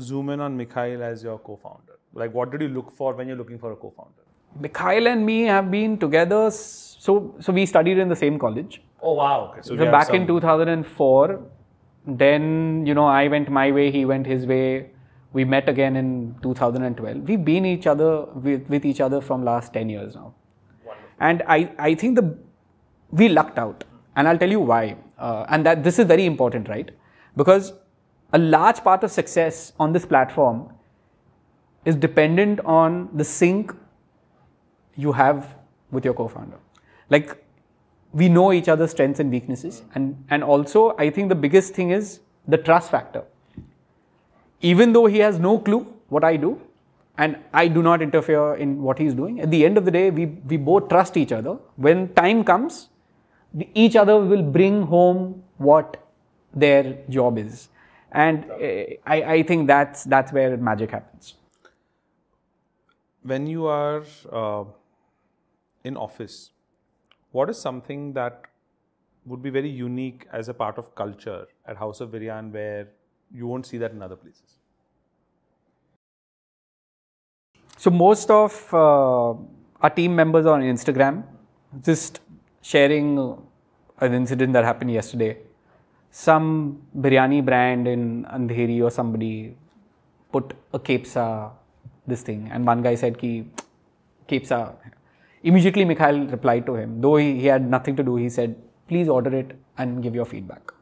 zoom 0.00 0.30
in 0.30 0.40
on 0.40 0.56
Mikhail 0.56 1.02
as 1.02 1.22
your 1.22 1.38
co-founder? 1.38 1.98
Like, 2.12 2.32
what 2.32 2.50
did 2.50 2.60
you 2.60 2.68
look 2.68 2.90
for 2.90 3.14
when 3.14 3.28
you're 3.28 3.36
looking 3.36 3.58
for 3.58 3.72
a 3.72 3.76
co-founder? 3.76 4.22
Mikhail 4.58 5.08
and 5.08 5.26
me 5.26 5.42
have 5.42 5.70
been 5.70 5.98
together. 5.98 6.50
So, 6.50 7.34
so 7.40 7.52
we 7.52 7.66
studied 7.66 7.98
in 7.98 8.08
the 8.08 8.16
same 8.16 8.38
college. 8.38 8.80
Oh 9.02 9.14
wow! 9.14 9.50
Okay, 9.50 9.60
so, 9.62 9.76
So 9.76 9.90
back 9.90 10.10
in 10.14 10.26
2004, 10.26 11.42
then 12.06 12.86
you 12.86 12.94
know 12.94 13.06
I 13.06 13.28
went 13.28 13.50
my 13.50 13.70
way, 13.72 13.90
he 13.90 14.04
went 14.04 14.26
his 14.26 14.46
way. 14.46 14.90
We 15.32 15.44
met 15.44 15.68
again 15.68 15.96
in 15.96 16.36
2012. 16.42 17.16
We've 17.28 17.44
been 17.44 17.66
each 17.66 17.88
other 17.88 18.26
with, 18.26 18.68
with 18.68 18.84
each 18.84 19.00
other 19.00 19.20
from 19.20 19.44
last 19.44 19.72
10 19.72 19.88
years 19.88 20.14
now. 20.14 20.32
And 21.18 21.42
I, 21.48 21.72
I 21.76 21.94
think 21.96 22.14
the 22.14 22.38
we 23.10 23.28
lucked 23.28 23.58
out, 23.58 23.82
and 24.16 24.28
I'll 24.28 24.38
tell 24.38 24.50
you 24.50 24.60
why. 24.60 24.96
Uh, 25.18 25.46
and 25.48 25.64
that 25.66 25.84
this 25.84 25.98
is 25.98 26.06
very 26.06 26.26
important, 26.26 26.68
right? 26.68 26.90
Because 27.36 27.72
a 28.32 28.38
large 28.38 28.82
part 28.82 29.04
of 29.04 29.10
success 29.10 29.72
on 29.78 29.92
this 29.92 30.04
platform 30.04 30.72
is 31.84 31.96
dependent 31.96 32.60
on 32.60 33.08
the 33.14 33.24
sync 33.24 33.72
you 34.96 35.12
have 35.12 35.54
with 35.90 36.04
your 36.04 36.14
co-founder. 36.14 36.58
Like 37.10 37.44
we 38.12 38.28
know 38.28 38.52
each 38.52 38.68
other's 38.68 38.92
strengths 38.92 39.20
and 39.20 39.30
weaknesses, 39.30 39.82
and 39.94 40.24
and 40.30 40.42
also 40.42 40.96
I 40.98 41.10
think 41.10 41.28
the 41.28 41.34
biggest 41.34 41.74
thing 41.74 41.90
is 41.90 42.20
the 42.46 42.58
trust 42.58 42.90
factor. 42.90 43.24
Even 44.60 44.92
though 44.92 45.06
he 45.06 45.18
has 45.18 45.38
no 45.38 45.58
clue 45.58 45.86
what 46.08 46.24
I 46.24 46.36
do, 46.36 46.60
and 47.18 47.36
I 47.52 47.68
do 47.68 47.82
not 47.82 48.02
interfere 48.02 48.54
in 48.54 48.82
what 48.82 48.98
he's 48.98 49.14
doing, 49.14 49.40
at 49.40 49.50
the 49.50 49.64
end 49.64 49.76
of 49.78 49.84
the 49.84 49.90
day, 49.90 50.10
we 50.10 50.26
we 50.26 50.56
both 50.56 50.88
trust 50.88 51.16
each 51.16 51.32
other. 51.32 51.58
When 51.76 52.08
time 52.14 52.44
comes, 52.44 52.88
each 53.74 53.96
other 53.96 54.18
will 54.18 54.42
bring 54.42 54.82
home 54.82 55.42
what 55.58 55.96
their 56.54 56.98
job 57.08 57.38
is, 57.38 57.68
and 58.12 58.44
eh, 58.60 58.96
I 59.06 59.22
I 59.36 59.42
think 59.42 59.66
that's 59.66 60.04
that's 60.04 60.32
where 60.32 60.56
magic 60.56 60.90
happens. 60.90 61.34
when 63.24 63.46
you 63.46 63.66
are 63.66 64.04
uh, 64.30 64.64
in 65.82 65.96
office, 65.96 66.50
what 67.32 67.50
is 67.50 67.58
something 67.58 68.12
that 68.12 68.44
would 69.26 69.42
be 69.42 69.50
very 69.50 69.68
unique 69.68 70.26
as 70.32 70.48
a 70.48 70.54
part 70.54 70.78
of 70.78 70.94
culture 70.94 71.46
at 71.66 71.76
House 71.76 72.00
of 72.00 72.10
Biryan 72.10 72.52
where 72.52 72.88
you 73.32 73.46
won't 73.46 73.66
see 73.66 73.78
that 73.78 73.92
in 73.92 74.02
other 74.02 74.16
places? 74.16 74.58
So 77.78 77.90
most 77.90 78.30
of 78.30 78.52
uh, 78.72 79.30
our 79.80 79.90
team 79.96 80.14
members 80.14 80.46
are 80.46 80.54
on 80.54 80.62
Instagram, 80.62 81.24
just 81.82 82.20
sharing 82.70 83.08
an 84.00 84.14
incident 84.20 84.52
that 84.54 84.64
happened 84.64 84.90
yesterday. 84.90 85.32
Some 86.10 86.46
biryani 86.98 87.44
brand 87.44 87.86
in 87.86 88.24
Andheri 88.36 88.82
or 88.82 88.90
somebody 88.90 89.56
put 90.32 90.54
a 90.72 90.78
kepsa, 90.78 91.50
this 92.06 92.22
thing, 92.22 92.48
and 92.52 92.66
one 92.66 92.82
guy 92.82 92.94
said 92.94 93.18
ki 93.18 93.46
kepsa. 94.28 94.76
Immediately 95.42 95.84
Mikhail 95.84 96.26
replied 96.36 96.64
to 96.66 96.74
him, 96.76 97.00
though 97.00 97.16
he, 97.16 97.38
he 97.40 97.46
had 97.46 97.68
nothing 97.68 97.96
to 97.96 98.02
do. 98.02 98.16
He 98.16 98.30
said, 98.38 98.56
"Please 98.88 99.08
order 99.08 99.34
it 99.42 99.56
and 99.76 100.02
give 100.02 100.14
your 100.14 100.24
feedback. 100.24 100.72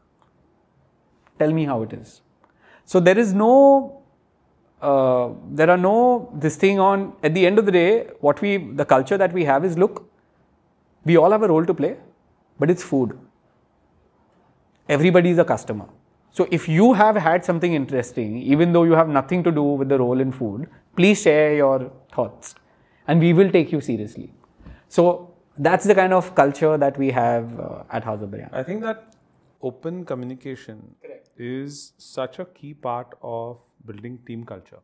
Tell 1.38 1.52
me 1.58 1.64
how 1.64 1.82
it 1.82 1.92
is." 1.92 2.20
So 2.84 3.00
there 3.00 3.18
is 3.18 3.34
no 3.34 4.02
uh, 4.82 5.30
there 5.50 5.70
are 5.70 5.82
no 5.88 6.30
this 6.46 6.56
thing 6.56 6.78
on 6.78 7.12
at 7.22 7.34
the 7.34 7.46
end 7.46 7.58
of 7.58 7.66
the 7.66 7.72
day 7.72 7.90
what 8.20 8.40
we 8.40 8.56
the 8.82 8.84
culture 8.94 9.18
that 9.24 9.32
we 9.32 9.44
have 9.44 9.64
is 9.64 9.78
look 9.78 10.00
we 11.04 11.16
all 11.16 11.30
have 11.30 11.42
a 11.42 11.48
role 11.48 11.64
to 11.64 11.74
play 11.74 11.96
but 12.58 12.70
it's 12.70 12.82
food. 12.82 13.18
Everybody 14.88 15.30
is 15.30 15.38
a 15.38 15.44
customer. 15.44 15.86
So 16.30 16.48
if 16.50 16.68
you 16.68 16.92
have 16.92 17.16
had 17.16 17.44
something 17.44 17.74
interesting 17.74 18.38
even 18.38 18.72
though 18.72 18.84
you 18.84 18.92
have 18.92 19.08
nothing 19.08 19.42
to 19.44 19.52
do 19.52 19.62
with 19.62 19.88
the 19.88 19.98
role 19.98 20.20
in 20.20 20.32
food 20.32 20.68
please 20.96 21.22
share 21.22 21.54
your 21.54 21.90
thoughts 22.12 22.54
and 23.06 23.20
we 23.20 23.32
will 23.32 23.50
take 23.50 23.72
you 23.72 23.80
seriously. 23.80 24.32
So 24.88 25.34
that's 25.58 25.84
the 25.84 25.94
kind 25.94 26.12
of 26.12 26.34
culture 26.34 26.76
that 26.78 26.98
we 26.98 27.10
have 27.10 27.58
uh, 27.58 27.84
at 27.90 28.04
house 28.04 28.22
of 28.22 28.30
biryan. 28.30 28.52
I 28.52 28.62
think 28.62 28.82
that 28.82 29.14
open 29.60 30.04
communication 30.04 30.94
is 31.36 31.92
such 31.98 32.38
a 32.38 32.44
key 32.44 32.74
part 32.74 33.14
of 33.22 33.58
building 33.86 34.18
team 34.26 34.44
culture. 34.44 34.80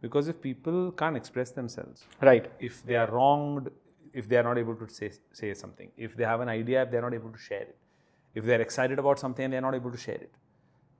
Because 0.00 0.26
if 0.28 0.40
people 0.42 0.92
can't 0.92 1.16
express 1.16 1.52
themselves, 1.52 2.04
right. 2.20 2.50
if 2.58 2.84
they 2.84 2.96
are 2.96 3.08
wronged, 3.10 3.70
if 4.12 4.28
they 4.28 4.36
are 4.36 4.42
not 4.42 4.58
able 4.58 4.74
to 4.74 4.88
say, 4.88 5.10
say 5.32 5.54
something, 5.54 5.90
if 5.96 6.16
they 6.16 6.24
have 6.24 6.40
an 6.40 6.48
idea, 6.48 6.82
if 6.82 6.90
they're 6.90 7.02
not 7.02 7.14
able 7.14 7.30
to 7.30 7.38
share 7.38 7.62
it, 7.62 7.76
if 8.34 8.44
they're 8.44 8.60
excited 8.60 8.98
about 8.98 9.18
something 9.18 9.44
and 9.44 9.52
they're 9.54 9.60
not 9.60 9.74
able 9.74 9.90
to 9.90 9.98
share 9.98 10.16
it, 10.16 10.32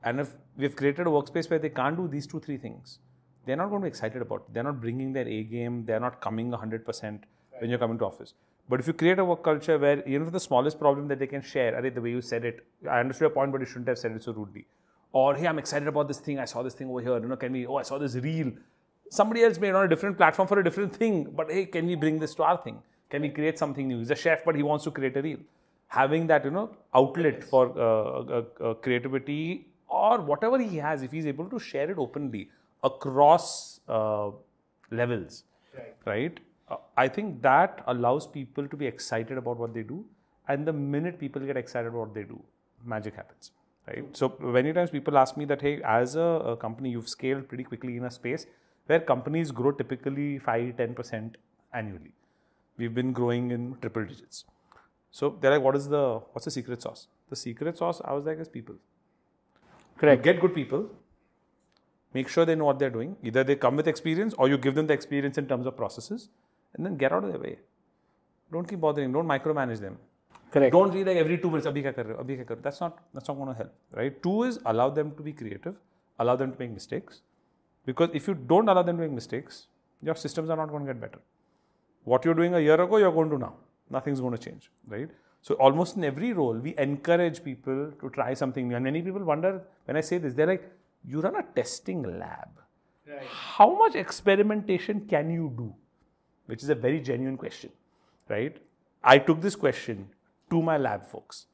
and 0.04 0.20
if 0.20 0.34
we've 0.56 0.74
created 0.74 1.06
a 1.06 1.10
workspace 1.10 1.48
where 1.48 1.58
they 1.58 1.68
can't 1.68 1.96
do 1.96 2.08
these 2.08 2.26
two, 2.26 2.40
three 2.40 2.56
things, 2.56 2.98
they're 3.46 3.56
not 3.56 3.68
going 3.70 3.80
to 3.82 3.84
be 3.84 3.88
excited 3.88 4.22
about 4.22 4.44
it. 4.48 4.54
They're 4.54 4.62
not 4.62 4.80
bringing 4.80 5.12
their 5.12 5.26
A 5.26 5.42
game, 5.44 5.84
they're 5.84 6.00
not 6.00 6.20
coming 6.20 6.50
100% 6.50 7.20
when 7.60 7.70
you're 7.70 7.78
coming 7.78 7.98
to 7.98 8.04
office. 8.06 8.34
But 8.68 8.80
if 8.80 8.86
you 8.86 8.92
create 8.92 9.18
a 9.18 9.24
work 9.24 9.42
culture 9.42 9.78
where 9.78 10.02
even 10.08 10.24
for 10.24 10.30
the 10.30 10.40
smallest 10.40 10.78
problem 10.78 11.08
that 11.08 11.18
they 11.18 11.26
can 11.26 11.42
share, 11.42 11.72
Arey, 11.72 11.94
the 11.94 12.00
way 12.00 12.10
you 12.10 12.20
said 12.20 12.44
it, 12.44 12.64
I 12.88 13.00
understood 13.00 13.26
your 13.26 13.30
point, 13.30 13.52
but 13.52 13.60
you 13.60 13.66
shouldn't 13.66 13.88
have 13.88 13.98
said 13.98 14.12
it 14.12 14.22
so 14.22 14.32
rudely. 14.32 14.66
Or 15.12 15.34
hey, 15.34 15.46
I'm 15.46 15.58
excited 15.58 15.88
about 15.88 16.08
this 16.08 16.20
thing. 16.20 16.38
I 16.38 16.46
saw 16.46 16.62
this 16.62 16.74
thing 16.74 16.88
over 16.88 17.00
here. 17.00 17.18
You 17.18 17.28
know, 17.28 17.36
can 17.36 17.52
we? 17.52 17.66
Oh, 17.66 17.76
I 17.76 17.82
saw 17.82 17.98
this 17.98 18.14
reel. 18.14 18.52
Somebody 19.10 19.42
else 19.42 19.58
made 19.58 19.74
on 19.74 19.84
a 19.84 19.88
different 19.88 20.16
platform 20.16 20.48
for 20.48 20.58
a 20.58 20.64
different 20.64 20.96
thing. 20.96 21.24
But 21.24 21.50
hey, 21.50 21.66
can 21.66 21.86
we 21.86 21.96
bring 21.96 22.18
this 22.18 22.34
to 22.36 22.44
our 22.44 22.56
thing? 22.56 22.82
Can 23.12 23.22
we 23.22 23.28
create 23.28 23.58
something 23.58 23.88
new? 23.88 23.98
He's 23.98 24.10
a 24.10 24.16
chef, 24.16 24.44
but 24.44 24.56
he 24.56 24.62
wants 24.62 24.84
to 24.84 24.90
create 24.90 25.16
a 25.16 25.22
reel. 25.22 25.40
Having 25.88 26.28
that, 26.28 26.46
you 26.46 26.50
know, 26.50 26.70
outlet 26.94 27.44
for 27.44 27.64
uh, 27.78 28.38
uh, 28.38 28.44
uh, 28.70 28.74
creativity 28.74 29.66
or 29.86 30.20
whatever 30.22 30.58
he 30.58 30.78
has, 30.78 31.02
if 31.02 31.12
he's 31.12 31.26
able 31.26 31.50
to 31.50 31.58
share 31.58 31.90
it 31.90 31.98
openly 31.98 32.48
across 32.82 33.80
uh, 33.88 34.30
levels, 34.90 35.44
right? 36.06 36.40
Uh, 36.70 36.76
I 36.96 37.08
think 37.08 37.42
that 37.42 37.84
allows 37.86 38.26
people 38.26 38.66
to 38.66 38.76
be 38.76 38.86
excited 38.86 39.36
about 39.36 39.58
what 39.58 39.74
they 39.74 39.82
do. 39.82 40.04
And 40.48 40.66
the 40.66 40.72
minute 40.72 41.20
people 41.20 41.42
get 41.42 41.58
excited 41.58 41.88
about 41.88 41.98
what 41.98 42.14
they 42.14 42.24
do, 42.24 42.42
magic 42.84 43.14
happens, 43.14 43.50
right? 43.86 44.16
So 44.16 44.34
many 44.40 44.72
times 44.72 44.90
people 44.90 45.18
ask 45.18 45.36
me 45.36 45.44
that, 45.44 45.60
hey, 45.60 45.82
as 45.82 46.16
a, 46.16 46.30
a 46.54 46.56
company, 46.56 46.90
you've 46.90 47.08
scaled 47.08 47.46
pretty 47.48 47.64
quickly 47.64 47.98
in 47.98 48.04
a 48.04 48.10
space 48.10 48.46
where 48.86 49.00
companies 49.00 49.50
grow 49.50 49.72
typically 49.72 50.38
5 50.38 50.76
10% 50.76 51.34
annually. 51.74 52.12
We've 52.76 52.94
been 52.94 53.12
growing 53.12 53.50
in 53.50 53.76
triple 53.80 54.04
digits. 54.04 54.44
So 55.10 55.36
they're 55.40 55.52
like, 55.52 55.62
what 55.62 55.76
is 55.76 55.88
the 55.88 56.20
what's 56.32 56.46
the 56.46 56.50
secret 56.50 56.82
sauce? 56.82 57.06
The 57.30 57.36
secret 57.36 57.76
sauce, 57.78 58.00
I 58.04 58.12
was 58.12 58.24
like, 58.24 58.38
is 58.38 58.48
people. 58.48 58.76
correct 59.98 60.22
Get 60.22 60.40
good 60.40 60.54
people. 60.54 60.86
Make 62.14 62.28
sure 62.28 62.44
they 62.44 62.54
know 62.54 62.64
what 62.66 62.78
they're 62.78 62.90
doing. 62.90 63.16
Either 63.22 63.44
they 63.44 63.56
come 63.56 63.76
with 63.76 63.88
experience 63.88 64.34
or 64.38 64.48
you 64.48 64.58
give 64.58 64.74
them 64.74 64.86
the 64.86 64.94
experience 64.94 65.38
in 65.38 65.46
terms 65.46 65.66
of 65.66 65.76
processes 65.76 66.28
and 66.74 66.84
then 66.86 66.96
get 66.96 67.12
out 67.12 67.24
of 67.24 67.30
their 67.32 67.40
way. 67.40 67.58
Don't 68.52 68.68
keep 68.68 68.80
bothering. 68.80 69.12
Don't 69.12 69.26
micromanage 69.26 69.80
them. 69.80 69.98
correct 70.52 70.72
Don't 70.72 70.92
be 70.92 71.04
like 71.04 71.16
every 71.16 71.38
two 71.38 71.50
minutes, 71.50 71.66
abhi 71.66 71.82
kya 71.84 71.94
kar 71.98 72.04
rahe 72.04 72.16
ho? 72.16 72.24
Abhi 72.24 72.38
kya 72.38 72.46
kar? 72.48 72.56
That's 72.56 72.80
not 72.80 72.98
that's 73.14 73.28
not 73.28 73.36
going 73.36 73.52
to 73.52 73.58
help, 73.60 73.74
right? 74.00 74.22
Two 74.22 74.42
is 74.44 74.58
allow 74.72 74.88
them 74.90 75.12
to 75.18 75.22
be 75.28 75.32
creative, 75.32 75.76
allow 76.18 76.36
them 76.36 76.52
to 76.52 76.58
make 76.58 76.72
mistakes, 76.78 77.22
because 77.86 78.10
if 78.20 78.28
you 78.28 78.34
don't 78.34 78.68
allow 78.68 78.82
them 78.82 78.98
to 78.98 79.02
make 79.06 79.12
mistakes, 79.20 79.66
your 80.02 80.14
systems 80.14 80.50
are 80.50 80.56
not 80.62 80.70
going 80.74 80.86
to 80.86 80.92
get 80.92 81.00
better. 81.00 81.20
What 82.04 82.24
you're 82.24 82.34
doing 82.34 82.54
a 82.54 82.60
year 82.60 82.80
ago, 82.80 82.96
you're 82.96 83.12
going 83.12 83.30
to 83.30 83.36
do 83.36 83.40
now. 83.40 83.54
Nothing's 83.90 84.20
going 84.20 84.36
to 84.36 84.38
change, 84.38 84.70
right? 84.86 85.08
So 85.40 85.54
almost 85.54 85.96
in 85.96 86.04
every 86.04 86.32
role, 86.32 86.54
we 86.54 86.74
encourage 86.78 87.42
people 87.44 87.92
to 88.00 88.10
try 88.10 88.34
something 88.34 88.68
new. 88.68 88.76
And 88.76 88.84
many 88.84 89.02
people 89.02 89.24
wonder 89.24 89.62
when 89.84 89.96
I 89.96 90.00
say 90.00 90.18
this, 90.18 90.34
they're 90.34 90.46
like, 90.46 90.70
"You 91.04 91.20
run 91.20 91.36
a 91.36 91.42
testing 91.42 92.02
lab. 92.18 92.48
How 93.28 93.74
much 93.76 93.96
experimentation 93.96 95.06
can 95.06 95.30
you 95.30 95.52
do?" 95.56 95.74
Which 96.46 96.62
is 96.62 96.68
a 96.68 96.74
very 96.74 97.00
genuine 97.00 97.36
question, 97.36 97.70
right? 98.28 98.56
I 99.02 99.18
took 99.18 99.40
this 99.40 99.56
question 99.56 100.08
to 100.50 100.62
my 100.62 100.76
lab 100.76 101.06
folks. 101.06 101.46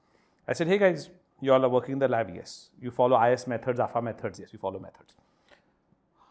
I 0.46 0.52
said, 0.52 0.66
hey 0.66 0.78
guys, 0.78 1.10
you 1.40 1.52
all 1.52 1.64
are 1.64 1.68
working 1.68 1.92
in 1.92 1.98
the 1.98 2.08
lab, 2.08 2.30
yes. 2.34 2.70
You 2.80 2.90
follow 2.90 3.22
IS 3.22 3.46
methods, 3.46 3.80
AFA 3.80 4.02
methods, 4.02 4.40
yes, 4.40 4.52
we 4.52 4.58
follow 4.58 4.78
methods. 4.78 5.14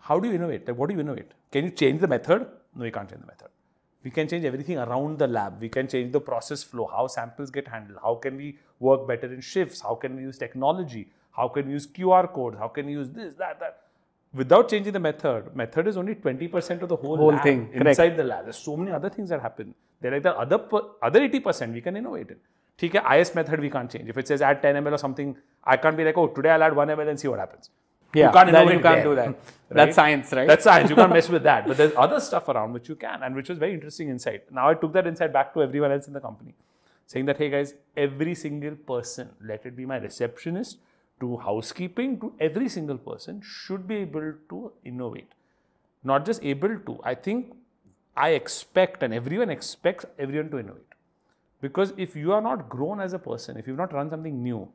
How 0.02 0.20
do 0.20 0.28
you 0.28 0.36
innovate? 0.36 0.68
Like, 0.68 0.78
what 0.78 0.90
do 0.90 0.96
you 0.96 1.02
innovate? 1.02 1.32
Can 1.52 1.66
you 1.66 1.72
change 1.72 2.02
the 2.02 2.08
method? 2.08 2.48
No, 2.76 2.86
you 2.86 2.92
can't 2.92 3.10
change 3.10 3.22
the 3.22 3.28
method 3.28 3.50
We 4.05 4.11
can 4.11 4.27
change 4.29 4.45
everything 4.45 4.79
around 4.79 5.19
the 5.19 5.27
lab. 5.29 5.61
We 5.61 5.69
can 5.69 5.87
change 5.89 6.13
the 6.13 6.21
process 6.21 6.63
flow, 6.65 6.87
how 6.93 7.07
samples 7.07 7.51
get 7.51 7.69
handled, 7.69 7.99
how 8.03 8.15
can 8.17 8.37
we 8.37 8.59
work 8.81 9.07
better 9.07 9.33
in 9.33 9.41
shifts, 9.41 9.81
how 9.81 9.95
can 9.95 10.17
we 10.17 10.23
use 10.23 10.39
technology, 10.39 11.09
how 11.31 11.49
can 11.49 11.67
we 11.67 11.73
use 11.73 11.87
QR 11.87 12.33
codes, 12.33 12.57
how 12.59 12.69
can 12.69 12.87
we 12.87 12.93
use 12.93 13.11
this, 13.11 13.35
that, 13.39 13.61
that. 13.61 13.79
Without 14.35 14.69
changing 14.69 14.93
the 14.93 14.99
method, 14.99 15.55
method 15.55 15.87
is 15.87 15.97
only 15.97 16.15
20% 16.17 16.83
of 16.83 16.89
the 16.89 16.97
whole, 16.97 17.17
Whole 17.17 17.29
lab 17.33 17.43
thing, 17.43 17.67
correct. 17.69 17.87
inside 17.87 18.17
the 18.17 18.25
lab. 18.25 18.45
There's 18.45 18.57
so 18.57 18.77
many 18.77 18.91
other 18.91 19.11
things 19.11 19.29
that 19.29 19.41
happen. 19.41 19.75
They're 20.01 20.11
like 20.11 20.23
the 20.23 20.37
other 20.37 20.59
per- 20.59 20.83
other 21.03 21.21
80% 21.29 21.73
we 21.73 21.81
can 21.81 21.97
innovate 21.97 22.31
in. 22.31 22.37
ठीक 22.79 22.95
है, 22.95 23.21
IS 23.21 23.35
method 23.37 23.61
we 23.61 23.71
can't 23.71 23.91
change. 23.95 24.09
If 24.09 24.19
it 24.19 24.27
says 24.27 24.43
add 24.43 24.63
10 24.63 24.75
ml 24.83 24.93
or 24.95 24.99
something, 24.99 25.37
I 25.63 25.77
can't 25.77 25.97
be 25.97 26.05
like, 26.05 26.17
oh, 26.19 26.27
today 26.39 26.51
I'll 26.51 26.63
add 26.69 26.75
1 26.75 26.89
ml 26.89 27.09
and 27.13 27.21
see 27.21 27.29
what 27.29 27.39
happens. 27.39 27.71
Yeah, 28.14 28.28
you 28.28 28.34
can't 28.34 28.52
that 28.52 28.62
innovate 28.62 28.78
you 28.78 28.84
can't 28.84 28.96
there, 28.96 29.04
do 29.04 29.16
that. 29.16 29.28
right? 29.28 29.38
That's 29.70 29.96
science, 29.96 30.32
right? 30.32 30.48
That's 30.48 30.64
science. 30.64 30.90
You 30.90 30.96
can't 30.96 31.12
mess 31.12 31.30
with 31.30 31.44
that. 31.44 31.68
But 31.68 31.78
there's 31.78 31.94
other 31.96 32.20
stuff 32.20 32.48
around 32.48 32.74
which 32.74 32.90
you 32.90 32.96
can, 32.96 33.24
and 33.24 33.36
which 33.36 33.50
was 33.50 33.58
very 33.58 33.74
interesting 33.74 34.10
insight. 34.10 34.52
Now 34.52 34.70
I 34.70 34.74
took 34.74 34.94
that 34.94 35.08
insight 35.08 35.34
back 35.34 35.54
to 35.54 35.64
everyone 35.64 35.92
else 35.92 36.08
in 36.08 36.14
the 36.14 36.22
company, 36.22 36.56
saying 37.06 37.26
that 37.26 37.38
hey 37.38 37.50
guys, 37.50 37.74
every 37.96 38.36
single 38.36 38.76
person, 38.76 39.30
let 39.44 39.66
it 39.66 39.76
be 39.76 39.86
my 39.86 39.98
receptionist 39.98 40.78
to 41.20 41.38
housekeeping 41.38 42.20
to 42.20 42.34
every 42.40 42.70
single 42.70 42.98
person, 42.98 43.42
should 43.44 43.88
be 43.88 43.96
able 43.98 44.34
to 44.50 44.72
innovate. 44.86 45.32
Not 46.04 46.26
just 46.26 46.44
able 46.44 46.78
to. 46.80 47.00
I 47.04 47.16
think 47.16 47.54
I 48.16 48.30
expect, 48.30 49.04
and 49.04 49.14
everyone 49.14 49.50
expects 49.50 50.06
everyone 50.18 50.50
to 50.52 50.60
innovate. 50.60 50.84
Because 51.62 51.94
if 51.98 52.16
you 52.16 52.34
are 52.34 52.42
not 52.42 52.70
grown 52.70 53.00
as 53.00 53.14
a 53.14 53.20
person, 53.20 53.58
if 53.58 53.68
you've 53.68 53.78
not 53.78 53.94
run 53.94 54.10
something 54.10 54.44
new, 54.44 54.68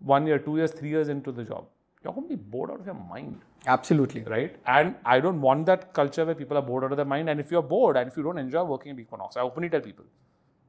one 0.00 0.26
year, 0.26 0.38
two 0.38 0.56
years, 0.56 0.72
three 0.72 0.88
years 0.88 1.08
into 1.08 1.30
the 1.30 1.44
job, 1.44 1.66
you're 2.04 2.12
going 2.12 2.28
to 2.28 2.36
be 2.36 2.42
bored 2.42 2.70
out 2.70 2.80
of 2.80 2.86
your 2.86 2.94
mind 2.94 3.40
Absolutely. 3.66 4.22
right? 4.22 4.56
And 4.66 4.94
I 5.04 5.20
don't 5.20 5.40
want 5.40 5.66
that 5.66 5.92
culture 5.92 6.24
where 6.24 6.34
people 6.34 6.56
are 6.56 6.62
bored 6.62 6.84
out 6.84 6.92
of 6.92 6.96
their 6.96 7.06
mind. 7.06 7.28
And 7.28 7.38
if 7.40 7.50
you're 7.50 7.62
bored 7.62 7.96
and 7.96 8.10
if 8.10 8.16
you 8.16 8.22
don't 8.22 8.38
enjoy 8.38 8.64
working 8.64 8.92
at 8.92 8.98
Equinox, 8.98 9.36
I 9.36 9.40
openly 9.40 9.68
tell 9.68 9.80
people, 9.80 10.04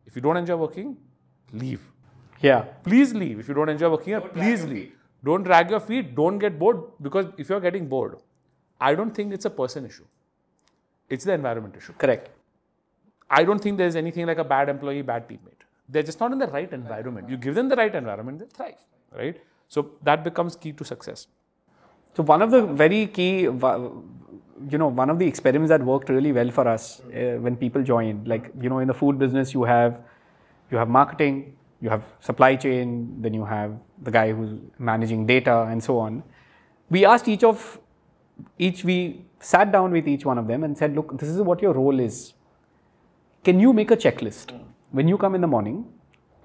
if 0.05 0.15
you 0.15 0.21
don't 0.21 0.37
enjoy 0.37 0.55
working, 0.55 0.97
leave. 1.51 1.81
Yeah. 2.41 2.61
Please 2.83 3.13
leave. 3.13 3.39
If 3.39 3.47
you 3.47 3.53
don't 3.53 3.69
enjoy 3.69 3.89
working 3.89 4.13
here, 4.13 4.21
please 4.21 4.63
leave. 4.65 4.93
Don't 5.23 5.43
drag 5.43 5.69
your 5.69 5.79
feet. 5.79 6.13
Don't 6.15 6.37
get 6.37 6.59
bored 6.59 6.83
because 7.01 7.27
if 7.37 7.49
you're 7.49 7.61
getting 7.61 7.87
bored, 7.87 8.17
I 8.79 8.95
don't 8.95 9.11
think 9.11 9.33
it's 9.33 9.45
a 9.45 9.49
person 9.49 9.85
issue. 9.85 10.05
It's 11.09 11.23
the 11.23 11.33
environment 11.33 11.75
issue. 11.77 11.93
Correct. 11.93 12.29
I 13.29 13.43
don't 13.43 13.59
think 13.59 13.77
there's 13.77 13.95
anything 13.95 14.27
like 14.27 14.37
a 14.37 14.43
bad 14.43 14.69
employee, 14.69 15.01
bad 15.01 15.27
teammate. 15.27 15.63
They're 15.89 16.03
just 16.03 16.19
not 16.19 16.31
in 16.31 16.37
the 16.37 16.47
right 16.47 16.71
environment. 16.71 17.29
You 17.29 17.37
give 17.37 17.55
them 17.55 17.69
the 17.69 17.75
right 17.75 17.93
environment, 17.93 18.39
they 18.39 18.45
thrive, 18.45 18.85
right? 19.15 19.41
So 19.73 19.89
that 20.03 20.23
becomes 20.23 20.55
key 20.55 20.71
to 20.73 20.85
success. 20.85 21.25
So 22.15 22.21
one 22.21 22.43
of 22.43 22.51
the 22.51 22.61
very 22.61 23.07
key, 23.07 23.41
you 24.73 24.77
know, 24.81 24.89
one 25.01 25.09
of 25.09 25.17
the 25.17 25.25
experiments 25.25 25.69
that 25.69 25.83
worked 25.83 26.09
really 26.09 26.31
well 26.31 26.51
for 26.51 26.67
us 26.67 27.01
uh, 27.05 27.37
when 27.45 27.55
people 27.55 27.81
joined, 27.81 28.27
like 28.27 28.51
you 28.61 28.69
know, 28.69 28.79
in 28.79 28.87
the 28.87 28.93
food 28.93 29.17
business, 29.17 29.53
you 29.55 29.63
have 29.63 29.97
you 30.69 30.77
have 30.77 30.89
marketing, 30.89 31.57
you 31.81 31.89
have 31.89 32.03
supply 32.19 32.55
chain, 32.55 33.19
then 33.19 33.33
you 33.33 33.45
have 33.45 33.73
the 34.03 34.11
guy 34.11 34.31
who's 34.31 34.53
managing 34.77 35.25
data 35.25 35.57
and 35.71 35.83
so 35.83 35.97
on. 35.97 36.21
We 36.91 37.03
asked 37.05 37.27
each 37.27 37.43
of 37.43 37.79
each 38.59 38.83
we 38.83 39.25
sat 39.39 39.71
down 39.71 39.91
with 39.91 40.07
each 40.07 40.23
one 40.23 40.37
of 40.37 40.47
them 40.47 40.63
and 40.63 40.77
said, 40.77 40.95
look, 40.95 41.17
this 41.19 41.29
is 41.29 41.41
what 41.41 41.61
your 41.63 41.73
role 41.73 41.99
is. 41.99 42.33
Can 43.43 43.59
you 43.59 43.73
make 43.73 43.89
a 43.89 43.97
checklist 43.97 44.57
when 44.91 45.07
you 45.07 45.17
come 45.17 45.33
in 45.33 45.41
the 45.41 45.53
morning? 45.57 45.85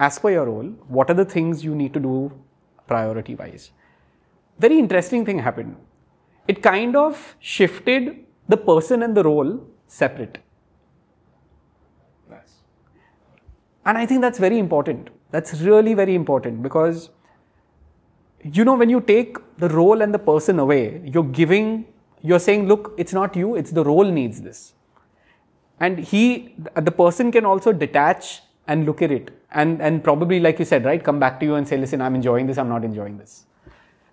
As 0.00 0.18
per 0.18 0.30
your 0.30 0.46
role, 0.46 0.76
what 0.98 1.10
are 1.10 1.14
the 1.24 1.24
things 1.38 1.64
you 1.64 1.74
need 1.74 1.92
to 1.92 2.00
do 2.00 2.18
priority 2.88 3.34
wise? 3.34 3.70
very 4.58 4.78
interesting 4.78 5.24
thing 5.24 5.38
happened. 5.38 5.76
It 6.46 6.62
kind 6.62 6.96
of 6.96 7.36
shifted 7.38 8.24
the 8.48 8.56
person 8.56 9.02
and 9.02 9.16
the 9.16 9.22
role 9.22 9.66
separate. 9.86 10.38
And 13.86 13.96
I 13.96 14.04
think 14.04 14.20
that's 14.20 14.38
very 14.38 14.58
important. 14.58 15.08
That's 15.30 15.62
really 15.62 15.94
very 15.94 16.14
important 16.14 16.62
because, 16.62 17.08
you 18.42 18.62
know, 18.62 18.74
when 18.74 18.90
you 18.90 19.00
take 19.00 19.38
the 19.56 19.68
role 19.70 20.02
and 20.02 20.12
the 20.12 20.18
person 20.18 20.58
away, 20.58 21.00
you're 21.06 21.24
giving, 21.24 21.86
you're 22.20 22.38
saying, 22.38 22.68
look, 22.68 22.92
it's 22.98 23.14
not 23.14 23.34
you, 23.34 23.54
it's 23.54 23.70
the 23.70 23.82
role 23.82 24.04
needs 24.04 24.42
this. 24.42 24.74
And 25.80 25.98
he, 25.98 26.54
the 26.74 26.90
person 26.90 27.32
can 27.32 27.46
also 27.46 27.72
detach 27.72 28.42
and 28.66 28.84
look 28.84 29.00
at 29.00 29.10
it 29.10 29.37
and 29.52 29.80
and 29.80 30.04
probably 30.04 30.40
like 30.40 30.58
you 30.58 30.64
said 30.64 30.84
right 30.84 31.02
come 31.02 31.18
back 31.18 31.40
to 31.40 31.46
you 31.46 31.54
and 31.54 31.66
say 31.66 31.76
listen 31.76 32.02
i'm 32.02 32.14
enjoying 32.14 32.46
this 32.46 32.58
i'm 32.58 32.68
not 32.68 32.84
enjoying 32.84 33.16
this. 33.18 33.44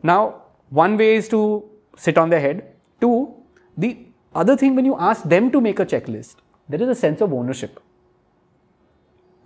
Now 0.04 0.44
one 0.70 0.98
way 0.98 1.16
is 1.16 1.28
to 1.30 1.70
sit 1.98 2.18
on 2.18 2.30
their 2.30 2.40
head. 2.40 2.64
Two 3.02 3.34
the 3.78 3.98
other 4.34 4.56
thing 4.56 4.76
when 4.76 4.86
you 4.86 4.96
ask 4.98 5.24
them 5.24 5.52
to 5.52 5.62
make 5.62 5.80
a 5.80 5.86
checklist 5.86 6.36
there 6.70 6.82
is 6.82 6.90
a 6.90 6.96
sense 6.96 7.22
of 7.22 7.34
ownership. 7.34 7.82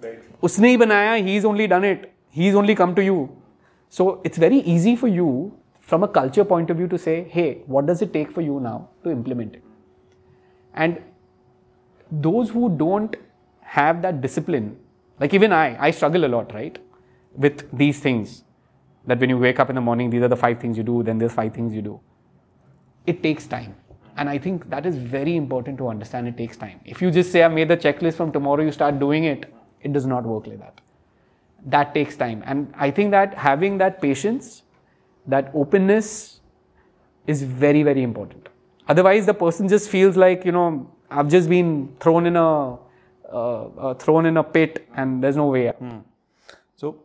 Right. 0.02 0.20
usne 0.42 0.70
hi 0.70 0.78
banaya 0.78 1.18
he's 1.24 1.46
only 1.46 1.68
done 1.68 1.84
it. 1.84 2.12
He's 2.30 2.56
only 2.56 2.76
come 2.76 2.94
to 2.96 3.04
you. 3.04 3.30
So 3.90 4.22
it's 4.24 4.38
very 4.38 4.58
easy 4.58 4.96
for 4.96 5.08
you 5.08 5.30
from 5.82 6.04
a 6.04 6.08
culture 6.08 6.46
point 6.46 6.70
of 6.70 6.78
view 6.78 6.88
to 6.88 6.98
say 6.98 7.24
hey 7.30 7.64
what 7.66 7.88
does 7.88 8.02
it 8.02 8.14
take 8.14 8.32
for 8.32 8.42
you 8.42 8.60
now 8.60 8.90
to 9.04 9.12
implement 9.12 9.56
it? 9.56 9.64
And 10.74 11.02
those 12.12 12.50
who 12.50 12.70
don't 12.78 13.16
have 13.62 14.02
that 14.04 14.22
discipline 14.22 14.78
like 15.20 15.34
even 15.34 15.52
i 15.52 15.66
i 15.88 15.92
struggle 15.92 16.26
a 16.26 16.32
lot 16.38 16.54
right 16.54 16.80
with 17.36 17.66
these 17.72 18.00
things. 18.00 18.44
That 19.08 19.20
when 19.20 19.30
you 19.30 19.38
wake 19.38 19.60
up 19.60 19.70
in 19.70 19.76
the 19.76 19.82
morning 19.82 20.10
these 20.10 20.22
are 20.22 20.28
the 20.28 20.36
five 20.36 20.60
things 20.60 20.78
you 20.78 20.84
do 20.84 21.02
then 21.04 21.18
there's 21.18 21.32
five 21.34 21.54
things 21.54 21.74
you 21.74 21.82
do. 21.82 22.00
It 23.08 23.24
takes 23.24 23.48
time. 23.48 23.76
And 24.18 24.30
i 24.30 24.38
think 24.38 24.70
that 24.70 24.86
is 24.86 24.98
very 24.98 25.36
important 25.36 25.78
to 25.80 25.88
understand. 25.88 26.28
It 26.28 26.38
takes 26.38 26.58
time. 26.58 26.82
If 26.86 27.02
you 27.02 27.12
just 27.12 27.32
say 27.32 27.44
i 27.44 27.48
made 27.48 27.70
the 27.70 27.78
checklist 27.78 28.16
from 28.16 28.32
tomorrow 28.32 28.64
you 28.64 28.72
start 28.72 29.00
doing 29.00 29.24
it 29.24 29.52
it 29.82 29.94
does 29.94 30.06
not 30.06 30.26
work 30.26 30.48
like 30.48 30.60
that. 30.60 30.82
That 31.66 31.94
takes 31.94 32.18
time. 32.18 32.44
And 32.46 32.74
i 32.88 32.92
think 32.92 33.12
that 33.12 33.34
having 33.34 33.78
that 33.80 34.02
patience 34.02 34.64
that 35.28 35.52
openness 35.54 36.42
is 37.28 37.44
very 37.44 37.84
very 37.84 38.04
important. 38.04 38.50
Otherwise 38.88 39.26
the 39.26 39.34
person 39.34 39.68
just 39.68 39.90
feels 39.90 40.18
like 40.18 40.46
you 40.46 40.52
know 40.52 40.68
i've 41.10 41.30
just 41.30 41.50
been 41.50 41.74
thrown 42.00 42.26
in 42.26 42.36
a 42.36 42.78
uh, 43.32 43.66
uh, 43.66 43.94
thrown 43.94 44.26
in 44.26 44.38
a 44.38 44.44
pit 44.44 44.88
and 44.96 45.24
there's 45.24 45.36
no 45.36 45.48
way 45.48 45.68
out. 45.70 45.82
So, 46.76 47.02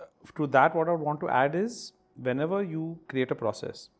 uh, 0.00 0.04
to 0.36 0.46
that, 0.48 0.74
what 0.74 0.88
I 0.88 0.92
would 0.92 1.00
want 1.00 1.20
to 1.20 1.28
add 1.28 1.54
is 1.54 1.92
whenever 2.20 2.62
you 2.62 2.98
create 3.08 3.30
a 3.30 3.34
process 3.34 3.90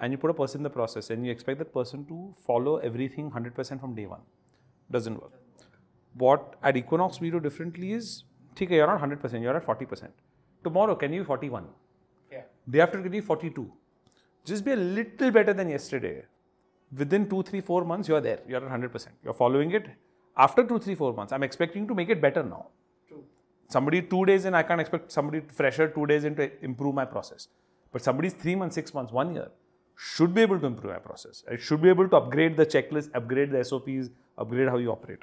and 0.00 0.12
you 0.12 0.18
put 0.18 0.30
a 0.30 0.34
person 0.34 0.60
in 0.60 0.62
the 0.62 0.70
process 0.70 1.10
and 1.10 1.24
you 1.24 1.32
expect 1.32 1.58
that 1.58 1.72
person 1.72 2.04
to 2.06 2.34
follow 2.46 2.76
everything 2.78 3.30
100% 3.30 3.80
from 3.80 3.94
day 3.94 4.06
one, 4.06 4.20
doesn't 4.90 5.20
work. 5.20 5.32
What 6.14 6.54
at 6.62 6.76
Equinox 6.76 7.20
we 7.20 7.30
do 7.30 7.40
differently 7.40 7.92
is, 7.92 8.24
okay, 8.52 8.74
you're 8.74 8.86
not 8.86 9.00
100%, 9.00 9.42
you're 9.42 9.56
at 9.56 9.66
40%. 9.66 10.08
Tomorrow, 10.64 10.96
can 10.96 11.12
you 11.12 11.20
be 11.20 11.26
41? 11.26 11.66
Yeah. 12.32 12.42
Day 12.68 12.80
after, 12.80 12.98
can 12.98 13.04
you 13.12 13.20
be 13.20 13.26
42? 13.26 13.72
Just 14.44 14.64
be 14.64 14.72
a 14.72 14.76
little 14.76 15.30
better 15.30 15.52
than 15.52 15.68
yesterday. 15.68 16.24
Within 16.96 17.28
two, 17.28 17.42
three, 17.42 17.60
four 17.60 17.84
months, 17.84 18.08
you're 18.08 18.20
there. 18.20 18.40
You're 18.48 18.64
at 18.64 18.80
100%. 18.80 19.08
You're 19.24 19.34
following 19.34 19.72
it. 19.72 19.88
After 20.36 20.64
two, 20.64 20.78
three, 20.78 20.94
four 20.94 21.12
months, 21.14 21.32
I'm 21.32 21.42
expecting 21.42 21.88
to 21.88 21.94
make 21.94 22.08
it 22.10 22.20
better 22.20 22.42
now 22.42 22.66
somebody 23.68 24.02
two 24.02 24.24
days 24.24 24.44
in, 24.44 24.54
I 24.54 24.62
can't 24.62 24.80
expect 24.80 25.12
somebody 25.12 25.40
fresher 25.40 25.88
two 25.88 26.06
days 26.06 26.24
in 26.24 26.34
to 26.36 26.50
improve 26.64 26.94
my 26.94 27.04
process. 27.04 27.48
But 27.92 28.02
somebody's 28.02 28.34
three 28.34 28.54
months, 28.54 28.74
six 28.74 28.92
months, 28.94 29.12
one 29.12 29.34
year 29.34 29.48
should 29.96 30.34
be 30.34 30.42
able 30.42 30.60
to 30.60 30.66
improve 30.66 30.92
my 30.92 30.98
process. 30.98 31.42
It 31.50 31.60
should 31.60 31.80
be 31.82 31.88
able 31.88 32.08
to 32.08 32.16
upgrade 32.16 32.56
the 32.56 32.66
checklist, 32.66 33.10
upgrade 33.14 33.50
the 33.50 33.64
SOPs, 33.64 34.10
upgrade 34.36 34.68
how 34.68 34.76
you 34.76 34.92
operate. 34.92 35.20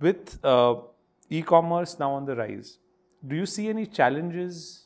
With 0.00 0.38
uh, 0.44 0.76
e-commerce 1.30 1.98
now 1.98 2.12
on 2.12 2.26
the 2.26 2.36
rise, 2.36 2.78
do 3.26 3.34
you 3.34 3.46
see 3.46 3.68
any 3.68 3.86
challenges 3.86 4.84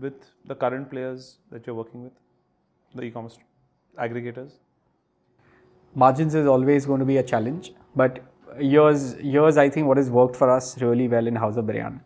with 0.00 0.14
the 0.46 0.54
current 0.54 0.90
players 0.90 1.38
that 1.50 1.66
you're 1.66 1.76
working 1.76 2.04
with, 2.04 2.12
the 2.94 3.02
e-commerce 3.02 3.38
aggregators? 3.98 4.52
margins 5.94 6.34
is 6.34 6.46
always 6.46 6.84
going 6.86 7.00
to 7.00 7.06
be 7.06 7.16
a 7.16 7.22
challenge 7.22 7.72
but 7.96 8.18
years 8.60 9.16
years 9.16 9.56
i 9.56 9.68
think 9.68 9.86
what 9.86 9.96
has 9.96 10.10
worked 10.10 10.36
for 10.36 10.50
us 10.50 10.80
really 10.82 11.08
well 11.08 11.26
in 11.26 11.36
house 11.36 11.56
of 11.56 11.64
biryan. 11.64 12.00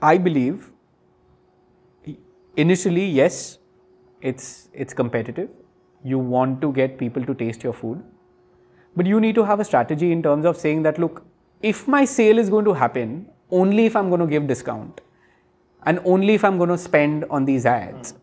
I 0.00 0.16
believe 0.16 0.70
initially 2.56 3.04
yes 3.04 3.58
it's 4.20 4.68
it's 4.72 4.94
competitive. 4.94 5.48
You 6.04 6.18
want 6.18 6.60
to 6.60 6.72
get 6.72 6.98
people 6.98 7.24
to 7.24 7.34
taste 7.34 7.64
your 7.64 7.72
food. 7.72 8.02
But 8.96 9.06
you 9.06 9.20
need 9.20 9.34
to 9.34 9.44
have 9.44 9.60
a 9.60 9.64
strategy 9.64 10.12
in 10.12 10.22
terms 10.22 10.44
of 10.44 10.56
saying 10.56 10.82
that 10.82 10.98
look 10.98 11.24
if 11.62 11.88
my 11.88 12.04
sale 12.04 12.38
is 12.38 12.48
going 12.50 12.64
to 12.64 12.72
happen 12.72 13.28
only 13.50 13.86
if 13.86 13.96
i'm 13.96 14.08
going 14.08 14.20
to 14.20 14.26
give 14.26 14.46
discount 14.46 15.00
and 15.86 16.00
only 16.04 16.34
if 16.34 16.44
i'm 16.44 16.58
going 16.58 16.70
to 16.70 16.78
spend 16.78 17.24
on 17.30 17.44
these 17.44 17.66
ads. 17.66 18.14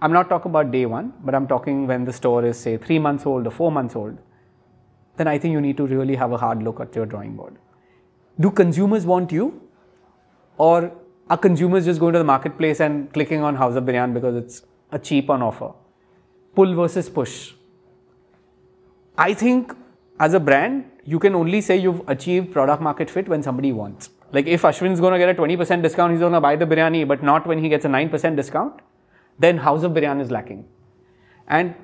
I'm 0.00 0.12
not 0.12 0.28
talking 0.28 0.50
about 0.50 0.70
day 0.70 0.86
one, 0.86 1.12
but 1.24 1.34
I'm 1.34 1.48
talking 1.48 1.86
when 1.88 2.04
the 2.04 2.12
store 2.12 2.44
is, 2.44 2.58
say, 2.58 2.76
three 2.76 3.00
months 3.00 3.26
old 3.26 3.46
or 3.48 3.50
four 3.50 3.72
months 3.72 3.96
old. 3.96 4.16
Then 5.18 5.28
I 5.28 5.38
think 5.38 5.52
you 5.52 5.60
need 5.60 5.76
to 5.76 5.86
really 5.86 6.16
have 6.16 6.32
a 6.32 6.38
hard 6.38 6.62
look 6.62 6.80
at 6.80 6.94
your 6.96 7.06
drawing 7.06 7.36
board. 7.36 7.56
Do 8.40 8.50
consumers 8.50 9.04
want 9.04 9.32
you? 9.32 9.60
Or 10.56 10.92
are 11.28 11.36
consumers 11.36 11.84
just 11.84 12.00
going 12.00 12.14
to 12.14 12.18
the 12.18 12.24
marketplace 12.24 12.80
and 12.80 13.12
clicking 13.12 13.42
on 13.42 13.56
House 13.56 13.76
of 13.76 13.84
Biryan 13.84 14.14
because 14.14 14.36
it's 14.36 14.62
a 14.90 14.98
cheap 14.98 15.28
on 15.28 15.42
offer? 15.42 15.72
Pull 16.54 16.74
versus 16.74 17.08
push. 17.08 17.52
I 19.16 19.34
think 19.34 19.74
as 20.18 20.34
a 20.34 20.40
brand, 20.40 20.84
you 21.04 21.18
can 21.18 21.34
only 21.34 21.60
say 21.60 21.76
you've 21.76 22.02
achieved 22.08 22.52
product 22.52 22.82
market 22.82 23.10
fit 23.10 23.28
when 23.28 23.42
somebody 23.42 23.72
wants. 23.72 24.10
Like 24.32 24.46
if 24.46 24.62
Ashwin's 24.62 25.00
going 25.00 25.12
to 25.12 25.18
get 25.18 25.28
a 25.28 25.34
20% 25.34 25.82
discount, 25.82 26.12
he's 26.12 26.20
going 26.20 26.32
to 26.32 26.40
buy 26.40 26.56
the 26.56 26.66
biryani, 26.66 27.06
but 27.06 27.22
not 27.22 27.46
when 27.46 27.58
he 27.58 27.68
gets 27.68 27.84
a 27.84 27.88
9% 27.88 28.36
discount 28.36 28.80
then 29.38 29.58
House 29.58 29.82
of 29.82 29.92
Biryan 29.92 30.20
is 30.20 30.30
lacking. 30.30 30.64
And 31.46 31.74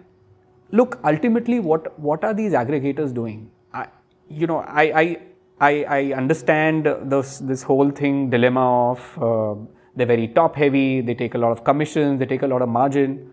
look, 0.79 0.99
ultimately, 1.05 1.61
what, 1.61 1.99
what 1.99 2.25
are 2.25 2.35
these 2.35 2.53
aggregators 2.53 3.15
doing? 3.15 3.51
I, 3.73 3.87
you 4.29 4.47
know, 4.47 4.59
I, 4.59 4.85
I, 5.03 5.19
I, 5.61 5.73
I 5.97 6.13
understand 6.13 6.87
this, 7.13 7.39
this 7.39 7.63
whole 7.63 7.91
thing 7.91 8.29
dilemma 8.31 8.67
of 8.91 9.23
uh, 9.23 9.55
they're 9.97 10.07
very 10.07 10.29
top 10.29 10.57
heavy, 10.57 11.01
they 11.01 11.15
take 11.15 11.35
a 11.35 11.39
lot 11.39 11.53
of 11.53 11.63
commissions, 11.63 12.19
they 12.19 12.27
take 12.27 12.43
a 12.43 12.47
lot 12.47 12.63
of 12.63 12.69
margin. 12.69 13.31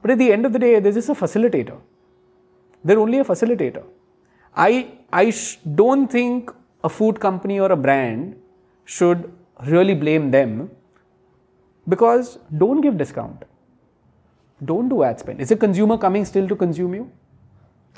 But 0.00 0.12
at 0.12 0.18
the 0.18 0.32
end 0.32 0.46
of 0.46 0.52
the 0.54 0.58
day, 0.58 0.80
they're 0.80 0.92
just 0.92 1.10
a 1.10 1.14
facilitator. 1.14 1.78
They're 2.82 2.98
only 2.98 3.18
a 3.18 3.24
facilitator. 3.24 3.84
I, 4.56 4.92
I 5.12 5.30
sh- 5.30 5.58
don't 5.74 6.10
think 6.10 6.50
a 6.82 6.88
food 6.88 7.20
company 7.20 7.60
or 7.60 7.72
a 7.72 7.76
brand 7.76 8.36
should 8.84 9.30
really 9.66 9.94
blame 9.94 10.30
them 10.30 10.70
because 11.88 12.38
don't 12.56 12.80
give 12.80 12.96
discount. 12.96 13.44
Don't 14.64 14.88
do 14.88 15.02
ad 15.02 15.20
spend. 15.20 15.40
Is 15.40 15.50
a 15.50 15.56
consumer 15.56 15.98
coming 15.98 16.24
still 16.24 16.48
to 16.48 16.56
consume 16.56 16.94
you? 16.94 17.10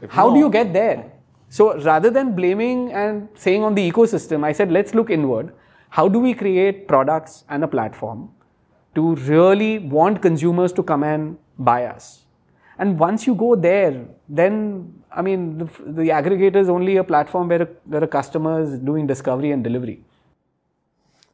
If 0.03 0.11
How 0.11 0.33
do 0.33 0.39
you 0.39 0.51
get 0.51 0.73
there? 0.73 1.13
So 1.49 1.81
rather 1.81 2.11
than 2.11 2.35
blaming 2.35 2.93
and 2.93 3.29
saying 3.35 3.63
on 3.63 3.75
the 3.75 3.91
ecosystem, 3.91 4.45
I 4.45 4.53
said, 4.53 4.73
let's 4.73 4.95
look 4.95 5.11
inward. 5.11 5.53
How 5.91 6.09
do 6.09 6.19
we 6.19 6.35
create 6.35 6.89
products 6.89 7.45
and 7.49 7.65
a 7.65 7.69
platform 7.69 8.31
to 8.95 9.15
really 9.15 9.79
want 9.79 10.21
consumers 10.21 10.73
to 10.73 10.83
come 10.83 11.03
and 11.05 11.39
buy 11.59 11.85
us? 11.87 12.25
And 12.79 12.99
once 12.99 13.27
you 13.27 13.35
go 13.35 13.55
there, 13.55 14.07
then 14.29 15.03
I 15.11 15.23
mean, 15.23 15.59
the, 15.59 15.65
the 15.87 16.09
aggregator 16.11 16.57
is 16.57 16.69
only 16.69 16.97
a 16.99 17.05
platform 17.05 17.49
where 17.49 17.63
a, 17.63 17.69
where 17.85 18.05
a 18.05 18.09
customer 18.09 18.61
is 18.61 18.79
doing 18.79 19.07
discovery 19.07 19.53
and 19.53 19.65
delivery. 19.65 20.05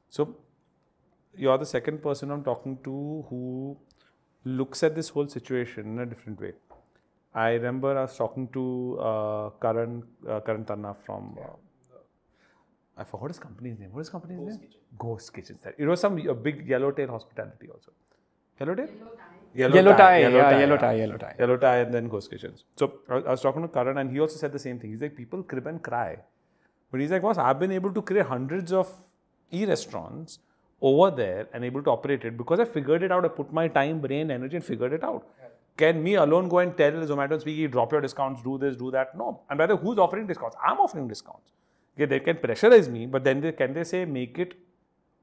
So 0.09 0.37
you're 1.37 1.59
the 1.59 1.67
second 1.67 2.03
person 2.03 2.31
I'm 2.31 2.45
talking 2.45 2.79
to 2.85 3.25
who 3.29 3.77
looks 4.45 4.83
at 4.83 4.95
this 4.95 5.09
whole 5.09 5.29
situation 5.29 5.87
in 5.87 5.99
a 6.01 6.07
different 6.07 6.41
way. 6.41 6.53
I 7.35 7.51
remember 7.53 7.97
I 7.97 8.03
was 8.03 8.17
talking 8.17 8.49
to 8.49 8.99
uh, 9.01 9.51
Karan 9.61 10.03
uh, 10.29 10.41
Karan 10.41 10.65
Tanna 10.65 10.95
from 11.07 11.39
uh, 11.41 11.51
I 12.97 13.05
forgot 13.05 13.29
his 13.29 13.39
company's 13.39 13.79
name. 13.79 13.91
What 13.93 14.01
is 14.01 14.09
his 14.09 14.13
company's 14.13 14.39
name? 14.39 14.69
Ghost 14.99 15.33
Kitchen. 15.33 15.59
It 15.79 15.87
was 15.87 16.01
some 16.01 16.19
a 16.29 16.35
big 16.35 16.69
Yellowtail 16.69 17.09
Hospitality 17.09 17.69
also. 17.69 17.93
Yellowtail. 18.61 18.89
Yellow, 19.55 19.75
Yellow 19.75 19.97
tie, 19.97 20.19
yeah, 20.21 20.31
tie, 20.31 20.61
yellow 20.61 20.77
tie, 20.79 20.95
yellow 20.95 21.17
tie. 21.19 21.35
Yellow 21.39 21.57
tie, 21.59 21.79
and 21.79 21.93
then 21.93 22.09
Ghost 22.09 22.31
Kitchens. 22.31 22.65
So 22.77 23.01
I 23.09 23.17
I 23.17 23.31
was 23.31 23.43
talking 23.43 23.63
to 23.63 23.69
Karan, 23.69 23.99
and 23.99 24.11
he 24.11 24.21
also 24.21 24.37
said 24.37 24.53
the 24.53 24.59
same 24.59 24.79
thing. 24.79 24.91
He's 24.91 25.03
like, 25.03 25.15
people 25.15 25.43
crib 25.43 25.67
and 25.67 25.83
cry, 25.83 26.19
but 26.91 27.01
he's 27.01 27.11
like, 27.11 27.21
boss, 27.21 27.37
I've 27.37 27.59
been 27.59 27.73
able 27.73 27.93
to 27.93 28.03
create 28.03 28.25
hundreds 28.27 28.73
of 28.73 28.95
e-restaurants 29.51 30.39
over 30.83 31.11
there 31.17 31.49
and 31.53 31.65
able 31.65 31.83
to 31.83 31.91
operate 31.91 32.25
it 32.25 32.37
because 32.37 32.61
I 32.61 32.65
figured 32.65 33.03
it 33.03 33.13
out. 33.13 33.25
I 33.25 33.29
put 33.29 33.53
my 33.53 33.69
time, 33.69 34.01
brain, 34.01 34.31
energy, 34.31 34.57
and 34.57 34.65
figured 34.65 34.93
it 34.93 35.05
out. 35.05 35.27
Can 35.77 36.03
me 36.03 36.15
alone 36.15 36.49
go 36.49 36.59
and 36.59 36.77
tell 36.77 36.93
Zomato 36.93 37.33
and 37.33 37.43
Swiggy, 37.43 37.71
drop 37.71 37.93
your 37.93 38.01
discounts, 38.01 38.43
do 38.43 38.59
this, 38.59 38.77
do 38.77 38.91
that? 38.91 39.17
No. 39.17 39.41
And 39.49 39.57
by 39.57 39.67
the 39.67 39.77
way, 39.77 39.83
who's 39.83 39.99
offering 39.99 40.27
discounts? 40.27 40.57
I'm 40.63 40.79
offering 40.79 41.09
discounts. 41.09 41.53
Okay, 41.97 42.05
they 42.07 42.21
can 42.21 42.37
pressurize 42.37 42.89
me, 42.91 43.07
but 43.07 43.25
then 43.25 43.41
they, 43.41 43.53
can 43.53 43.73
they 43.73 43.85
say 43.85 44.05
make 44.05 44.39
it 44.39 44.55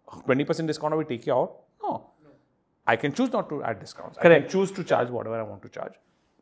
20% 0.08 0.65
discount 0.65 0.93
or 0.93 0.98
we 0.98 1.06
take 1.06 1.28
you 1.28 1.34
out? 1.34 1.56
No. 1.84 2.08
I 2.88 2.95
can 2.95 3.13
choose 3.13 3.32
not 3.32 3.50
to 3.50 3.63
add 3.63 3.80
discounts. 3.80 4.17
I 4.17 4.22
Correct. 4.24 4.50
can 4.50 4.52
choose 4.52 4.72
to 4.72 4.84
charge 4.84 5.10
whatever 5.10 5.39
I 5.39 5.43
want 5.43 5.62
to 5.63 5.69
charge. 5.69 5.93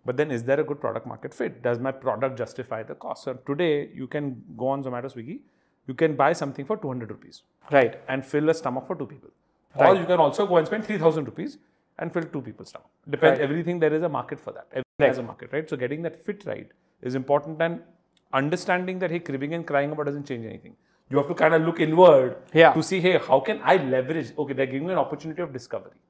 But 0.06 0.16
then, 0.16 0.32
is 0.32 0.44
there 0.46 0.60
a 0.62 0.64
good 0.64 0.80
product 0.80 1.06
market 1.06 1.34
fit? 1.34 1.62
Does 1.62 1.80
my 1.80 1.92
product 1.92 2.38
justify 2.38 2.84
the 2.84 2.96
cost? 2.96 3.26
So 3.26 3.34
today, 3.34 3.90
you 3.94 4.08
can 4.08 4.42
go 4.56 4.68
on 4.68 4.82
Zomato, 4.82 5.14
Swiggy, 5.14 5.40
you 5.88 5.94
can 5.94 6.16
buy 6.16 6.34
something 6.34 6.66
for 6.66 6.78
200 6.78 7.10
rupees 7.10 7.44
Right. 7.72 8.00
and 8.08 8.26
fill 8.26 8.50
a 8.50 8.54
stomach 8.54 8.86
for 8.88 8.96
two 8.96 9.08
people. 9.08 9.30
Or 9.76 9.96
you 9.96 10.06
can 10.06 10.20
also 10.20 10.46
go 10.48 10.58
and 10.58 10.68
spend 10.68 10.86
3000 10.86 11.26
rupees 11.26 11.58
and 12.00 12.12
fill 12.14 12.24
two 12.24 12.42
people's 12.42 12.70
stomach. 12.70 12.90
Depends, 13.10 13.40
Right. 13.40 13.50
everything, 13.50 13.80
there 13.80 13.94
is 13.94 14.04
a 14.04 14.10
market 14.10 14.40
for 14.40 14.52
that. 14.52 14.68
Everything 14.72 15.08
has 15.12 15.18
a 15.18 15.24
market, 15.24 15.54
right? 15.54 15.70
So 15.70 15.78
getting 15.78 16.02
that 16.04 16.16
fit 16.16 16.46
right 16.46 16.72
is 17.02 17.16
important 17.16 17.62
and 17.62 17.82
understanding 18.34 19.00
that, 19.00 19.12
hey, 19.12 19.20
cribbing 19.20 19.54
and 19.54 19.66
crying 19.66 19.92
about 19.92 20.06
doesn't 20.08 20.26
change 20.28 20.46
anything. 20.46 20.76
You 21.10 21.18
have 21.18 21.28
to 21.28 21.36
kind 21.36 21.54
of 21.54 21.62
look 21.62 21.80
inward 21.80 22.38
Yeah. 22.54 22.74
to 22.74 22.84
see, 22.84 23.00
hey, 23.00 23.18
how 23.18 23.40
can 23.40 23.62
I 23.64 23.78
leverage? 23.78 24.34
Okay, 24.38 24.54
they're 24.54 24.66
giving 24.66 24.88
me 24.88 24.94
an 24.94 25.00
opportunity 25.00 25.42
of 25.42 25.54
discovery. 25.54 26.02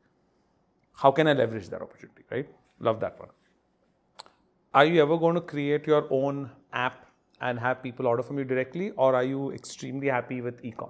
How 1.04 1.12
can 1.12 1.28
I 1.28 1.34
leverage 1.34 1.70
that 1.70 1.82
opportunity, 1.82 2.24
right? 2.32 2.48
Love 2.80 3.00
that 3.02 3.20
one. 3.20 3.30
Are 4.74 4.86
you 4.86 5.02
ever 5.02 5.18
going 5.18 5.36
to 5.36 5.42
create 5.42 5.86
your 5.88 6.08
own 6.10 6.50
app 6.74 7.06
and 7.42 7.60
have 7.60 7.84
people 7.84 8.08
order 8.08 8.24
from 8.24 8.38
you 8.40 8.44
directly, 8.44 8.92
or 8.92 9.16
are 9.16 9.24
you 9.24 9.52
extremely 9.52 10.08
happy 10.08 10.42
with 10.42 10.64
e-com? 10.64 10.90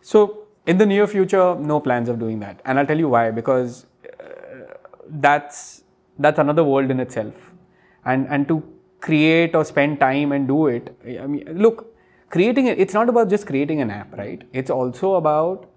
So 0.00 0.48
in 0.66 0.78
the 0.78 0.86
near 0.86 1.06
future, 1.06 1.54
no 1.54 1.80
plans 1.80 2.08
of 2.08 2.18
doing 2.18 2.40
that, 2.40 2.60
and 2.64 2.78
I'll 2.78 2.86
tell 2.86 2.98
you 2.98 3.08
why. 3.08 3.30
Because 3.30 3.86
uh, 4.20 4.74
that's 5.08 5.84
that's 6.18 6.38
another 6.38 6.64
world 6.64 6.90
in 6.90 7.00
itself, 7.00 7.34
and 8.04 8.26
and 8.28 8.46
to 8.48 8.62
create 9.00 9.54
or 9.54 9.64
spend 9.64 10.00
time 10.00 10.32
and 10.32 10.46
do 10.46 10.66
it. 10.66 10.96
I 11.20 11.26
mean, 11.26 11.44
look, 11.56 11.94
creating 12.30 12.66
it. 12.66 12.78
It's 12.78 12.94
not 12.94 13.08
about 13.08 13.28
just 13.28 13.46
creating 13.46 13.80
an 13.80 13.90
app, 13.90 14.16
right? 14.16 14.42
It's 14.52 14.70
also 14.70 15.14
about 15.14 15.68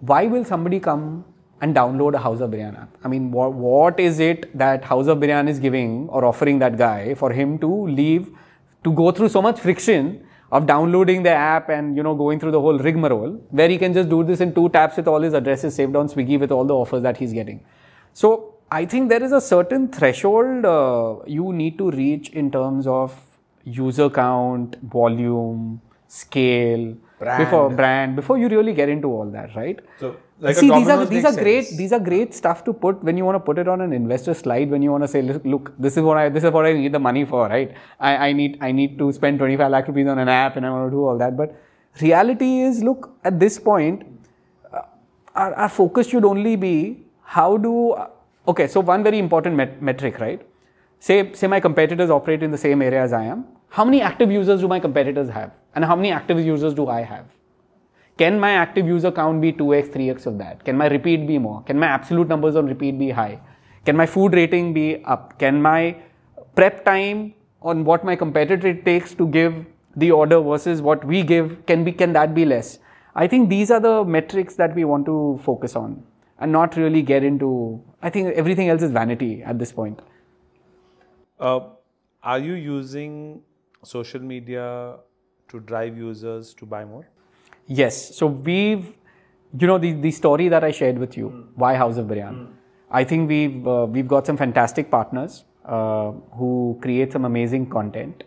why 0.00 0.26
will 0.26 0.44
somebody 0.44 0.80
come 0.80 1.24
and 1.62 1.74
download 1.74 2.14
a 2.14 2.18
House 2.18 2.40
of 2.40 2.50
Biryan 2.50 2.78
app? 2.78 2.90
I 3.02 3.08
mean, 3.08 3.30
what, 3.30 3.54
what 3.54 3.98
is 3.98 4.20
it 4.20 4.56
that 4.58 4.84
House 4.84 5.06
of 5.06 5.18
Biryan 5.18 5.48
is 5.48 5.58
giving 5.58 6.08
or 6.10 6.24
offering 6.24 6.58
that 6.58 6.76
guy 6.76 7.14
for 7.14 7.32
him 7.32 7.58
to 7.60 7.86
leave, 7.86 8.28
to 8.84 8.92
go 8.92 9.10
through 9.12 9.30
so 9.30 9.40
much 9.40 9.60
friction 9.60 10.26
of 10.50 10.66
downloading 10.66 11.22
the 11.22 11.30
app 11.30 11.70
and, 11.70 11.96
you 11.96 12.02
know, 12.02 12.14
going 12.14 12.38
through 12.38 12.50
the 12.50 12.60
whole 12.60 12.78
rigmarole, 12.78 13.40
where 13.50 13.68
he 13.68 13.78
can 13.78 13.94
just 13.94 14.10
do 14.10 14.22
this 14.22 14.40
in 14.40 14.54
two 14.54 14.68
taps 14.68 14.98
with 14.98 15.08
all 15.08 15.22
his 15.22 15.32
addresses 15.32 15.74
saved 15.74 15.96
on 15.96 16.08
Swiggy 16.08 16.38
with 16.38 16.52
all 16.52 16.64
the 16.64 16.74
offers 16.74 17.02
that 17.02 17.16
he's 17.16 17.32
getting. 17.32 17.64
So, 18.12 18.48
I 18.70 18.86
think 18.86 19.10
there 19.10 19.22
is 19.22 19.32
a 19.32 19.40
certain 19.40 19.88
threshold 19.88 20.64
uh, 20.64 21.16
you 21.26 21.52
need 21.52 21.76
to 21.78 21.90
reach 21.90 22.30
in 22.30 22.50
terms 22.50 22.86
of 22.86 23.14
user 23.64 24.08
count, 24.10 24.76
volume, 24.82 25.80
scale, 26.08 26.96
Brand. 27.18 27.44
before 27.44 27.70
brand, 27.70 28.16
before 28.16 28.38
you 28.38 28.48
really 28.48 28.72
get 28.74 28.88
into 28.88 29.08
all 29.08 29.30
that, 29.30 29.54
right? 29.54 29.78
So, 30.00 30.16
like 30.44 30.56
See, 30.56 30.68
these 30.70 30.88
are 30.88 31.06
these 31.06 31.24
are 31.24 31.30
makes 31.32 31.42
great. 31.42 31.64
sense. 31.66 31.78
These 31.78 31.92
are 31.92 32.00
great 32.00 32.34
stuff 32.34 32.64
to 32.64 32.72
put 32.72 33.02
when 33.08 33.16
you 33.16 33.24
want 33.24 33.36
to 33.36 33.40
put 33.48 33.58
it 33.58 33.68
on 33.68 33.80
an 33.80 33.92
investor 33.92 34.34
slide. 34.34 34.70
When 34.70 34.82
you 34.82 34.90
want 34.90 35.04
to 35.04 35.08
say, 35.08 35.22
look, 35.22 35.44
look, 35.44 35.72
this 35.78 35.96
is 35.96 36.02
what 36.02 36.16
I 36.16 36.28
this 36.28 36.42
is 36.42 36.50
what 36.50 36.66
I 36.66 36.72
need 36.72 36.92
the 36.92 36.98
money 36.98 37.24
for, 37.24 37.42
right? 37.48 37.74
I, 38.00 38.16
I 38.28 38.32
need 38.32 38.58
I 38.60 38.72
need 38.72 38.98
to 38.98 39.12
spend 39.12 39.38
25 39.38 39.70
lakh 39.70 39.86
rupees 39.88 40.08
on 40.08 40.18
an 40.18 40.28
app, 40.28 40.56
and 40.56 40.66
I 40.66 40.70
want 40.70 40.88
to 40.90 40.96
do 40.96 41.04
all 41.06 41.16
that. 41.18 41.36
But 41.36 41.54
reality 42.00 42.60
is, 42.62 42.82
look, 42.82 43.10
at 43.24 43.38
this 43.38 43.58
point, 43.58 44.02
uh, 44.72 44.80
our, 45.36 45.54
our 45.54 45.68
focus 45.68 46.08
should 46.08 46.24
only 46.24 46.56
be 46.56 47.04
how 47.22 47.56
do 47.56 47.74
okay. 48.48 48.66
So 48.66 48.80
one 48.80 49.04
very 49.04 49.20
important 49.20 49.54
met- 49.54 49.80
metric, 49.80 50.18
right? 50.18 50.42
Say 50.98 51.32
say 51.34 51.46
my 51.46 51.60
competitors 51.60 52.10
operate 52.10 52.42
in 52.42 52.50
the 52.50 52.58
same 52.58 52.82
area 52.82 53.02
as 53.02 53.12
I 53.12 53.24
am. 53.24 53.44
How 53.68 53.84
many 53.84 54.02
active 54.02 54.32
users 54.32 54.60
do 54.60 54.66
my 54.66 54.80
competitors 54.80 55.28
have, 55.28 55.52
and 55.76 55.84
how 55.84 55.94
many 55.94 56.10
active 56.10 56.40
users 56.40 56.74
do 56.74 56.88
I 56.88 57.02
have? 57.02 57.26
Can 58.18 58.38
my 58.38 58.52
active 58.52 58.86
user 58.86 59.10
count 59.10 59.40
be 59.40 59.52
2x, 59.52 59.92
3x 59.92 60.26
of 60.26 60.38
that? 60.38 60.64
Can 60.64 60.76
my 60.76 60.86
repeat 60.88 61.26
be 61.26 61.38
more? 61.38 61.62
Can 61.62 61.78
my 61.78 61.86
absolute 61.86 62.28
numbers 62.28 62.56
on 62.56 62.66
repeat 62.66 62.98
be 62.98 63.10
high? 63.10 63.40
Can 63.84 63.96
my 63.96 64.06
food 64.06 64.34
rating 64.34 64.72
be 64.74 65.02
up? 65.04 65.38
Can 65.38 65.62
my 65.62 65.96
prep 66.54 66.84
time 66.84 67.34
on 67.62 67.84
what 67.84 68.04
my 68.04 68.14
competitor 68.14 68.74
takes 68.74 69.14
to 69.14 69.26
give 69.26 69.64
the 69.96 70.10
order 70.10 70.40
versus 70.40 70.80
what 70.80 71.04
we 71.04 71.22
give 71.22 71.64
can 71.66 71.84
be 71.84 71.92
can 71.92 72.12
that 72.12 72.34
be 72.34 72.44
less? 72.44 72.78
I 73.14 73.26
think 73.26 73.48
these 73.48 73.70
are 73.70 73.80
the 73.80 74.04
metrics 74.04 74.54
that 74.56 74.74
we 74.74 74.84
want 74.84 75.06
to 75.06 75.40
focus 75.42 75.74
on 75.74 76.02
and 76.38 76.52
not 76.52 76.76
really 76.76 77.02
get 77.02 77.24
into 77.24 77.82
I 78.02 78.10
think 78.10 78.34
everything 78.34 78.68
else 78.68 78.82
is 78.82 78.90
vanity 78.90 79.42
at 79.42 79.58
this 79.58 79.72
point. 79.72 80.00
Uh, 81.40 81.60
are 82.22 82.38
you 82.38 82.54
using 82.54 83.42
social 83.84 84.20
media 84.20 84.96
to 85.48 85.60
drive 85.60 85.96
users 85.96 86.54
to 86.54 86.66
buy 86.66 86.84
more? 86.84 87.08
Yes. 87.66 88.16
So 88.16 88.26
we've, 88.26 88.92
you 89.58 89.66
know, 89.66 89.78
the, 89.78 89.92
the 89.92 90.10
story 90.10 90.48
that 90.48 90.64
I 90.64 90.70
shared 90.70 90.98
with 90.98 91.16
you, 91.16 91.48
why 91.54 91.74
House 91.74 91.96
of 91.96 92.06
Biryan. 92.06 92.48
I 92.90 93.04
think 93.04 93.28
we've 93.28 93.66
uh, 93.66 93.86
we've 93.88 94.08
got 94.08 94.26
some 94.26 94.36
fantastic 94.36 94.90
partners 94.90 95.44
uh, 95.64 96.12
who 96.36 96.78
create 96.82 97.12
some 97.12 97.24
amazing 97.24 97.70
content. 97.70 98.24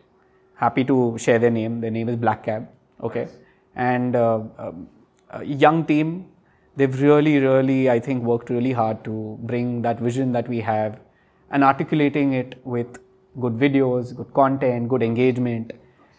Happy 0.56 0.84
to 0.86 1.17
share 1.17 1.38
their 1.38 1.52
name. 1.52 1.82
Their 1.82 1.91
name 1.91 2.10
is 2.10 2.15
Black 2.15 2.43
Cab. 2.43 2.67
Okay, 3.04 3.28
and 3.76 4.15
uh, 4.15 4.39
um, 4.58 4.88
a 5.30 5.43
young 5.43 5.86
team. 5.86 6.32
They've 6.78 7.02
really, 7.02 7.39
really, 7.39 7.89
I 7.89 8.00
think, 8.02 8.24
worked 8.24 8.50
really 8.50 8.74
hard 8.74 9.04
to 9.06 9.38
bring 9.43 9.82
that 9.84 10.00
vision 10.00 10.34
that 10.34 10.50
we 10.50 10.60
have 10.60 11.00
and 11.50 11.63
articulating 11.63 12.34
it 12.34 12.60
with 12.65 12.98
good 13.39 13.54
videos, 13.54 14.13
good 14.13 14.34
content, 14.34 14.89
good 14.89 15.02
engagement. 15.02 15.71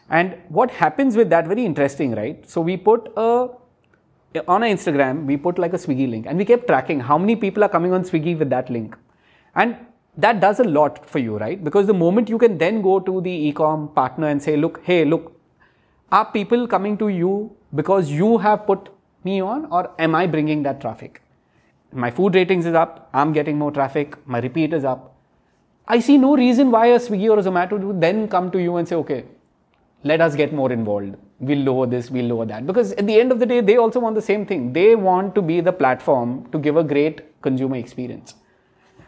And 0.09 0.37
what 0.49 0.71
happens 0.71 1.17
with 1.17 1.31
that, 1.31 1.47
very 1.47 1.65
interesting, 1.65 2.15
right? 2.15 2.49
So 2.49 2.61
we 2.61 2.77
put 2.77 3.13
a, 3.17 3.49
on 4.47 4.63
our 4.63 4.69
Instagram, 4.69 5.27
we 5.27 5.37
put 5.37 5.59
like 5.59 5.73
a 5.73 5.77
Swiggy 5.77 6.09
link 6.09 6.27
and 6.27 6.39
we 6.39 6.45
kept 6.45 6.67
tracking 6.67 7.01
how 7.01 7.19
many 7.19 7.35
people 7.35 7.65
are 7.65 7.69
coming 7.69 7.93
on 7.93 8.05
Swiggy 8.05 8.39
with 8.39 8.51
that 8.51 8.71
link. 8.71 8.97
And 9.55 9.77
that 10.17 10.41
does 10.41 10.61
a 10.61 10.65
lot 10.65 11.09
for 11.09 11.19
you, 11.19 11.37
right? 11.39 11.63
Because 11.63 11.87
the 11.87 11.95
moment 11.95 12.29
you 12.29 12.39
can 12.39 12.57
then 12.59 12.83
go 12.83 13.01
to 13.01 13.21
the 13.21 13.31
e-com 13.31 13.89
partner 13.89 14.29
and 14.29 14.43
say, 14.43 14.57
look, 14.57 14.81
hey, 14.85 15.05
look, 15.05 15.33
are 16.13 16.25
people 16.25 16.67
coming 16.69 16.97
to 16.99 17.09
you 17.09 17.55
because 17.75 18.11
you 18.11 18.39
have 18.39 18.67
put 18.67 18.89
me 19.25 19.41
on 19.43 19.67
or 19.67 19.91
am 19.99 20.15
I 20.15 20.27
bringing 20.27 20.63
that 20.63 20.81
traffic? 20.81 21.21
My 21.93 22.11
food 22.11 22.35
ratings 22.35 22.67
is 22.67 22.75
up, 22.75 23.09
I'm 23.13 23.33
getting 23.33 23.59
more 23.59 23.73
traffic, 23.73 24.17
my 24.27 24.39
repeat 24.39 24.73
is 24.73 24.85
up. 24.85 25.15
I 25.89 26.01
see 26.01 26.19
no 26.19 26.37
reason 26.37 26.71
why 26.71 26.87
a 26.87 26.99
Swiggy 26.99 27.29
or 27.31 27.39
a 27.39 27.43
Zomato 27.43 27.79
would 27.79 28.01
then 28.01 28.29
come 28.29 28.51
to 28.51 28.59
you 28.61 28.77
and 28.77 28.89
say, 28.89 28.97
okay, 28.97 29.25
let 30.11 30.21
us 30.27 30.35
get 30.41 30.53
more 30.61 30.71
involved. 30.73 31.17
We'll 31.41 31.65
lower 31.69 31.87
this, 31.87 32.11
we'll 32.11 32.31
lower 32.33 32.47
that. 32.47 32.67
Because 32.67 32.93
at 32.93 33.07
the 33.07 33.21
end 33.21 33.33
of 33.33 33.39
the 33.41 33.47
day, 33.47 33.61
they 33.61 33.77
also 33.77 34.01
want 34.01 34.15
the 34.15 34.27
same 34.31 34.47
thing. 34.47 34.73
They 34.73 34.91
want 34.97 35.35
to 35.35 35.43
be 35.43 35.61
the 35.61 35.73
platform 35.73 36.35
to 36.53 36.59
give 36.59 36.77
a 36.77 36.85
great 36.95 37.23
consumer 37.43 37.77
experience. 37.77 38.35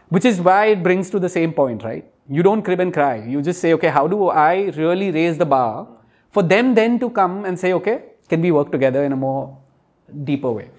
which 0.09 0.25
is 0.25 0.41
why 0.41 0.65
it 0.67 0.83
brings 0.83 1.09
to 1.11 1.19
the 1.19 1.29
same 1.29 1.53
point, 1.53 1.83
right? 1.83 2.05
You 2.27 2.43
don't 2.43 2.63
crib 2.63 2.79
and 2.79 2.93
cry. 2.93 3.23
You 3.25 3.41
just 3.41 3.61
say, 3.61 3.73
okay, 3.73 3.89
how 3.89 4.07
do 4.07 4.29
I 4.29 4.71
really 4.75 5.11
raise 5.11 5.37
the 5.37 5.45
bar 5.45 5.87
for 6.31 6.43
them 6.43 6.75
then 6.75 6.99
to 6.99 7.09
come 7.09 7.45
and 7.45 7.57
say, 7.57 7.73
okay, 7.73 8.03
can 8.27 8.41
we 8.41 8.51
work 8.51 8.71
together 8.71 9.03
in 9.03 9.11
a 9.11 9.15
more 9.15 9.57
deeper 10.23 10.51
way? 10.51 10.69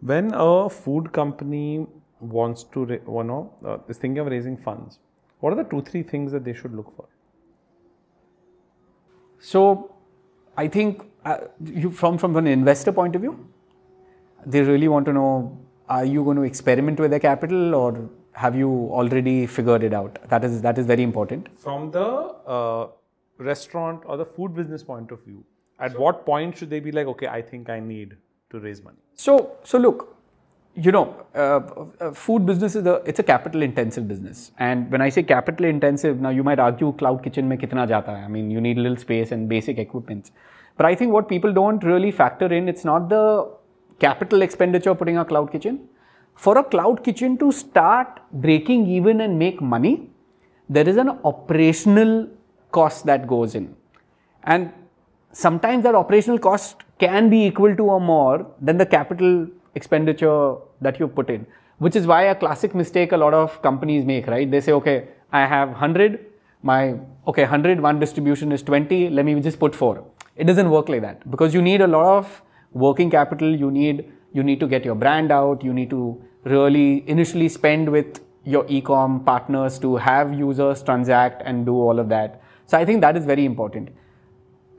When 0.00 0.32
a 0.34 0.68
food 0.68 1.12
company 1.12 1.86
wants 2.20 2.64
to, 2.64 2.86
you 2.90 3.22
know, 3.24 3.52
uh, 3.64 3.78
is 3.88 3.98
thinking 3.98 4.18
of 4.18 4.26
raising 4.26 4.56
funds, 4.56 4.98
what 5.40 5.52
are 5.52 5.56
the 5.56 5.64
two, 5.64 5.82
three 5.82 6.02
things 6.02 6.32
that 6.32 6.44
they 6.44 6.54
should 6.54 6.74
look 6.74 6.94
for? 6.96 7.06
So, 9.52 9.60
I 10.56 10.68
think 10.68 11.02
uh, 11.24 11.38
you, 11.82 11.90
from 11.90 12.16
from 12.18 12.36
an 12.36 12.46
investor 12.46 12.92
point 12.92 13.16
of 13.16 13.20
view, 13.20 13.32
they 14.46 14.62
really 14.62 14.88
want 14.88 15.06
to 15.06 15.12
know: 15.12 15.30
Are 15.88 16.04
you 16.04 16.24
going 16.24 16.38
to 16.38 16.44
experiment 16.50 16.98
with 16.98 17.10
the 17.10 17.20
capital, 17.20 17.74
or 17.74 18.08
have 18.32 18.56
you 18.56 18.70
already 19.00 19.46
figured 19.46 19.84
it 19.88 19.92
out? 19.92 20.18
That 20.30 20.44
is 20.44 20.62
that 20.62 20.78
is 20.78 20.86
very 20.86 21.02
important. 21.02 21.50
From 21.66 21.90
the 21.90 22.06
uh, 22.56 22.86
restaurant 23.50 24.02
or 24.06 24.16
the 24.16 24.24
food 24.24 24.54
business 24.54 24.82
point 24.82 25.10
of 25.10 25.22
view, 25.24 25.44
at 25.78 25.98
what 25.98 26.24
point 26.24 26.56
should 26.56 26.70
they 26.70 26.80
be 26.80 26.92
like, 26.92 27.06
okay, 27.06 27.26
I 27.26 27.42
think 27.42 27.68
I 27.68 27.80
need 27.80 28.16
to 28.50 28.60
raise 28.60 28.82
money? 28.82 28.98
So, 29.14 29.56
so 29.62 29.78
look, 29.78 30.13
you 30.76 30.90
know, 30.90 31.14
uh, 31.34 31.60
uh, 32.00 32.12
food 32.12 32.46
business 32.46 32.74
is 32.74 32.86
a 32.86 32.94
it's 33.06 33.20
a 33.20 33.22
capital 33.22 33.62
intensive 33.62 34.08
business, 34.08 34.50
and 34.58 34.90
when 34.90 35.00
I 35.00 35.08
say 35.08 35.22
capital 35.22 35.66
intensive, 35.66 36.20
now 36.20 36.30
you 36.30 36.42
might 36.42 36.58
argue 36.58 36.92
cloud 36.92 37.22
kitchen 37.22 37.48
mein 37.48 37.58
kitna 37.58 37.86
jata 37.88 38.06
hai. 38.06 38.24
I 38.24 38.28
mean, 38.28 38.50
you 38.50 38.60
need 38.60 38.78
little 38.78 38.96
space 38.96 39.30
and 39.30 39.48
basic 39.48 39.78
equipment. 39.78 40.30
But 40.76 40.86
I 40.86 40.94
think 40.96 41.12
what 41.12 41.28
people 41.28 41.52
don't 41.52 41.84
really 41.84 42.10
factor 42.10 42.52
in, 42.52 42.68
it's 42.68 42.84
not 42.84 43.08
the 43.08 43.48
capital 44.00 44.42
expenditure 44.42 44.94
putting 44.94 45.18
a 45.18 45.24
cloud 45.24 45.52
kitchen. 45.52 45.88
For 46.34 46.58
a 46.58 46.64
cloud 46.64 47.04
kitchen 47.04 47.38
to 47.38 47.52
start 47.52 48.20
breaking 48.32 48.88
even 48.88 49.20
and 49.20 49.38
make 49.38 49.60
money, 49.60 50.10
there 50.68 50.88
is 50.88 50.96
an 50.96 51.10
operational 51.24 52.28
cost 52.72 53.06
that 53.06 53.28
goes 53.28 53.54
in, 53.54 53.76
and 54.42 54.72
sometimes 55.32 55.84
that 55.84 55.94
operational 55.94 56.40
cost 56.40 56.82
can 56.98 57.30
be 57.30 57.46
equal 57.46 57.76
to 57.76 57.84
or 57.84 58.00
more 58.00 58.46
than 58.60 58.76
the 58.78 58.86
capital 58.86 59.46
expenditure 59.74 60.56
that 60.80 61.00
you 61.00 61.08
put 61.08 61.30
in 61.30 61.46
which 61.78 61.96
is 61.96 62.06
why 62.06 62.22
a 62.24 62.34
classic 62.34 62.74
mistake 62.74 63.12
a 63.12 63.16
lot 63.16 63.34
of 63.34 63.60
companies 63.62 64.04
make 64.04 64.26
right? 64.26 64.50
They 64.50 64.60
say 64.60 64.72
okay 64.72 65.08
i 65.32 65.46
have 65.46 65.68
100 65.68 66.18
my 66.62 66.94
okay 67.26 67.42
100 67.42 67.80
one 67.80 67.98
distribution 67.98 68.52
is 68.52 68.62
20 68.62 69.10
let 69.10 69.24
me 69.24 69.40
just 69.40 69.58
put 69.58 69.74
4 69.74 70.04
it 70.36 70.44
doesn't 70.44 70.70
work 70.70 70.88
like 70.88 71.02
that 71.02 71.28
because 71.30 71.54
you 71.54 71.62
need 71.62 71.80
a 71.80 71.86
lot 71.86 72.06
of 72.06 72.42
working 72.74 73.10
capital. 73.10 73.54
You 73.54 73.70
need 73.70 74.12
you 74.32 74.42
need 74.42 74.60
to 74.60 74.66
get 74.66 74.84
your 74.84 74.94
brand 74.94 75.32
out. 75.32 75.64
You 75.64 75.72
need 75.72 75.90
to 75.90 76.22
really 76.44 77.08
initially 77.08 77.48
spend 77.48 77.90
with 77.90 78.20
your 78.44 78.66
e-com 78.68 79.24
partners 79.24 79.78
to 79.78 79.96
have 79.96 80.34
users 80.34 80.82
transact 80.82 81.42
and 81.46 81.64
do 81.64 81.74
all 81.74 81.98
of 81.98 82.08
that. 82.10 82.42
So 82.66 82.76
i 82.76 82.84
think 82.84 83.00
that 83.00 83.16
is 83.16 83.24
very 83.24 83.44
important. 83.44 83.88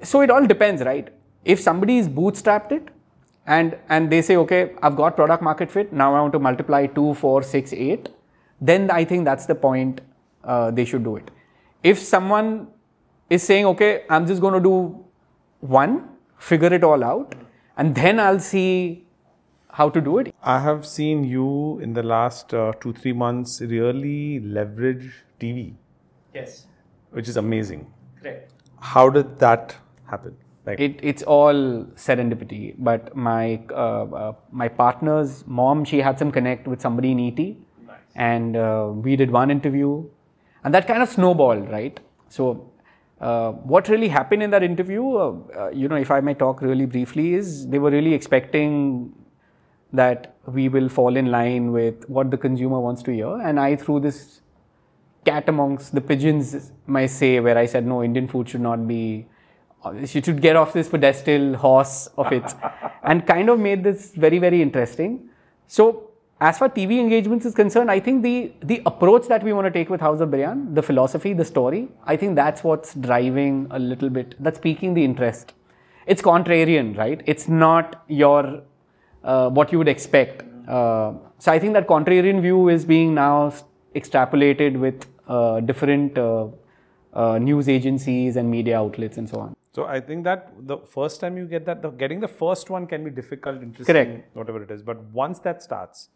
So 0.03 0.21
it 0.21 0.29
all 0.29 0.45
depends, 0.45 0.83
right? 0.83 1.09
If 1.45 1.59
somebody 1.59 1.97
is 1.97 2.09
bootstrapped 2.09 2.71
it 2.71 2.89
and 3.47 3.77
and 3.89 4.11
they 4.11 4.21
say, 4.21 4.35
okay, 4.37 4.73
I've 4.81 4.95
got 4.95 5.15
product 5.15 5.43
market 5.43 5.71
fit, 5.71 5.93
now 5.93 6.15
I 6.15 6.21
want 6.21 6.33
to 6.33 6.39
multiply 6.39 6.85
two, 6.87 7.13
four, 7.15 7.43
six, 7.43 7.73
eight, 7.73 8.09
then 8.59 8.89
I 8.91 9.05
think 9.05 9.25
that's 9.25 9.45
the 9.45 9.55
point 9.55 10.01
uh, 10.43 10.71
they 10.71 10.85
should 10.85 11.03
do 11.03 11.15
it. 11.17 11.29
If 11.83 11.99
someone 11.99 12.67
is 13.29 13.43
saying, 13.43 13.65
okay, 13.67 14.03
I'm 14.09 14.25
just 14.25 14.41
going 14.41 14.53
to 14.53 14.59
do 14.59 15.05
one, 15.59 16.09
figure 16.37 16.73
it 16.73 16.83
all 16.83 17.03
out, 17.03 17.35
and 17.77 17.93
then 17.93 18.19
I'll 18.19 18.39
see 18.39 19.05
how 19.69 19.89
to 19.89 20.01
do 20.01 20.19
it. 20.19 20.33
I 20.41 20.59
have 20.59 20.85
seen 20.85 21.23
you 21.23 21.79
in 21.79 21.93
the 21.93 22.03
last 22.03 22.53
uh, 22.53 22.71
two, 22.79 22.93
three 22.93 23.13
months 23.13 23.61
really 23.61 24.39
leverage 24.39 25.11
TV, 25.39 25.73
Yes, 26.33 26.67
which 27.11 27.27
is 27.27 27.37
amazing. 27.37 27.91
correct. 28.21 28.51
How 28.79 29.09
did 29.09 29.37
that 29.39 29.75
happen? 30.09 30.35
Like, 30.65 30.79
It, 30.79 30.99
it's 31.03 31.23
all 31.23 31.85
serendipity. 31.95 32.75
But 32.77 33.15
my 33.15 33.61
uh, 33.71 34.03
uh, 34.21 34.33
my 34.51 34.67
partner's 34.67 35.43
mom, 35.45 35.85
she 35.85 35.99
had 35.99 36.17
some 36.17 36.31
connect 36.31 36.67
with 36.67 36.81
somebody 36.81 37.11
in 37.11 37.19
ET, 37.19 37.55
and 38.15 38.57
uh, 38.57 38.91
we 38.93 39.15
did 39.15 39.31
one 39.31 39.51
interview, 39.51 40.05
and 40.63 40.73
that 40.73 40.87
kind 40.87 41.03
of 41.03 41.09
snowballed, 41.09 41.69
right? 41.69 41.99
So, 42.29 42.71
uh, 43.21 43.51
what 43.51 43.89
really 43.89 44.07
happened 44.07 44.41
in 44.43 44.49
that 44.51 44.63
interview, 44.63 45.03
uh, 45.15 45.35
uh, 45.57 45.69
you 45.69 45.87
know, 45.87 45.95
if 45.95 46.09
I 46.09 46.19
may 46.21 46.33
talk 46.33 46.61
really 46.61 46.85
briefly, 46.85 47.35
is 47.35 47.67
they 47.67 47.77
were 47.77 47.91
really 47.91 48.13
expecting 48.13 49.13
that 49.93 50.35
we 50.47 50.67
will 50.67 50.89
fall 50.89 51.15
in 51.15 51.27
line 51.27 51.71
with 51.71 52.09
what 52.09 52.31
the 52.31 52.37
consumer 52.37 52.79
wants 52.79 53.03
to 53.03 53.11
hear, 53.11 53.39
and 53.41 53.59
I 53.59 53.75
threw 53.75 53.99
this 53.99 54.41
cat 55.25 55.47
amongst 55.47 55.93
the 55.93 56.01
pigeons, 56.01 56.71
may 56.87 57.07
say, 57.07 57.39
where 57.39 57.57
I 57.57 57.65
said, 57.65 57.85
no, 57.85 58.03
Indian 58.03 58.27
food 58.27 58.49
should 58.49 58.61
not 58.61 58.87
be, 58.87 59.27
uh, 59.85 59.91
you 59.91 60.07
should 60.07 60.41
get 60.41 60.55
off 60.55 60.73
this 60.73 60.89
pedestal 60.89 61.55
horse 61.55 62.07
of 62.17 62.31
it, 62.31 62.53
and 63.03 63.25
kind 63.25 63.49
of 63.49 63.59
made 63.59 63.83
this 63.83 64.13
very, 64.15 64.39
very 64.39 64.61
interesting. 64.61 65.29
So, 65.67 66.11
as 66.41 66.57
far 66.57 66.69
TV 66.69 66.99
engagements 66.99 67.45
is 67.45 67.55
concerned, 67.55 67.89
I 67.91 67.99
think 67.99 68.23
the 68.23 68.53
the 68.61 68.81
approach 68.85 69.27
that 69.27 69.43
we 69.43 69.53
want 69.53 69.65
to 69.65 69.71
take 69.71 69.89
with 69.89 70.01
House 70.01 70.19
of 70.19 70.29
Biryan, 70.29 70.75
the 70.75 70.81
philosophy, 70.81 71.33
the 71.33 71.45
story, 71.45 71.87
I 72.05 72.17
think 72.17 72.35
that's 72.35 72.63
what's 72.63 72.93
driving 72.95 73.67
a 73.71 73.79
little 73.79 74.09
bit, 74.09 74.35
that's 74.39 74.59
piquing 74.59 74.93
the 74.93 75.03
interest. 75.03 75.53
It's 76.07 76.21
contrarian, 76.21 76.97
right? 76.97 77.21
It's 77.25 77.47
not 77.47 78.03
your 78.07 78.61
uh, 79.23 79.49
what 79.49 79.71
you 79.71 79.77
would 79.77 79.87
expect. 79.87 80.43
Uh, 80.67 81.13
so 81.39 81.51
I 81.51 81.59
think 81.59 81.73
that 81.73 81.87
contrarian 81.87 82.41
view 82.41 82.69
is 82.69 82.85
being 82.85 83.13
now 83.13 83.53
extrapolated 83.95 84.77
with 84.79 85.05
uh, 85.27 85.59
different 85.61 86.17
uh, 86.17 86.47
uh, 87.13 87.39
news 87.39 87.69
agencies 87.69 88.35
and 88.35 88.49
media 88.49 88.77
outlets 88.77 89.17
and 89.17 89.27
so 89.29 89.39
on. 89.39 89.54
So 89.75 89.85
I 89.85 89.99
think 89.99 90.23
that 90.23 90.51
the 90.67 90.77
first 90.77 91.19
time 91.19 91.37
you 91.37 91.45
get 91.45 91.65
that, 91.65 91.81
the, 91.81 91.89
getting 91.89 92.21
the 92.21 92.29
first 92.29 92.69
one 92.69 92.87
can 92.87 93.03
be 93.03 93.09
difficult, 93.09 93.61
interesting, 93.61 93.93
Correct. 93.93 94.35
whatever 94.35 94.63
it 94.63 94.71
is. 94.71 94.81
But 94.81 95.03
once 95.23 95.39
that 95.39 95.61
starts, 95.61 96.07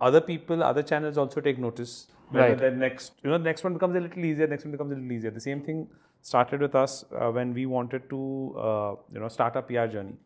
other 0.00 0.20
people, 0.20 0.64
other 0.64 0.82
channels 0.82 1.16
also 1.16 1.40
take 1.40 1.56
notice. 1.56 2.08
Right. 2.32 2.58
The 2.58 2.72
next, 2.72 3.12
you 3.22 3.30
know, 3.30 3.38
the 3.38 3.44
next 3.44 3.62
one 3.62 3.74
becomes 3.74 3.94
a 3.94 4.00
little 4.00 4.24
easier. 4.24 4.48
Next 4.48 4.64
one 4.64 4.72
becomes 4.72 4.90
a 4.90 4.96
little 4.96 5.12
easier. 5.12 5.30
The 5.30 5.40
same 5.40 5.62
thing 5.62 5.86
started 6.22 6.60
with 6.60 6.74
us 6.74 7.04
uh, 7.12 7.30
when 7.30 7.54
we 7.54 7.66
wanted 7.66 8.10
to, 8.10 8.56
uh, 8.58 8.94
you 9.12 9.20
know, 9.20 9.28
start 9.28 9.54
our 9.54 9.62
PR 9.62 9.86
journey. 9.86 10.16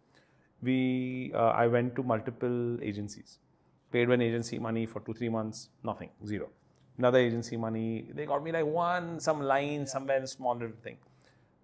We, 0.62 1.32
uh, 1.34 1.50
I 1.50 1.66
went 1.66 1.94
to 1.96 2.02
multiple 2.02 2.82
agencies, 2.82 3.38
paid 3.90 4.08
one 4.08 4.22
agency 4.22 4.58
money 4.58 4.86
for 4.86 5.00
two, 5.00 5.12
three 5.12 5.28
months, 5.28 5.68
nothing, 5.84 6.08
zero. 6.26 6.48
Another 6.96 7.18
agency 7.18 7.58
money, 7.58 8.08
they 8.14 8.24
got 8.24 8.42
me 8.42 8.52
like 8.52 8.64
one, 8.64 9.20
some 9.20 9.42
line 9.42 9.86
somewhere 9.86 10.16
in 10.16 10.26
small 10.26 10.54
little 10.54 10.76
thing. 10.82 10.96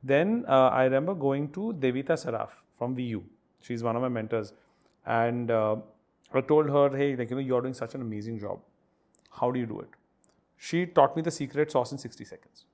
Then 0.03 0.45
uh, 0.49 0.69
I 0.69 0.85
remember 0.85 1.15
going 1.15 1.51
to 1.53 1.75
Devita 1.79 2.17
Saraf 2.25 2.51
from 2.79 2.95
VU. 2.95 3.23
She's 3.61 3.83
one 3.83 3.97
of 3.97 4.03
my 4.03 4.09
mentors. 4.09 4.53
And 5.07 5.51
uh, 5.51 5.77
I 6.33 6.41
told 6.41 6.69
her, 6.69 6.97
hey, 6.97 7.17
like, 7.17 7.31
you 7.31 7.37
know, 7.37 7.43
you're 7.43 7.61
doing 7.61 7.75
such 7.75 7.95
an 7.95 8.03
amazing 8.03 8.39
job. 8.39 8.61
How 9.31 9.51
do 9.51 9.59
you 9.59 9.67
do 9.67 9.81
it? 9.81 9.89
She 10.57 10.87
taught 10.87 11.17
me 11.17 11.23
the 11.23 11.31
secret 11.31 11.71
sauce 11.71 11.93
in 11.93 11.99
60 11.99 12.25
seconds. 12.25 12.65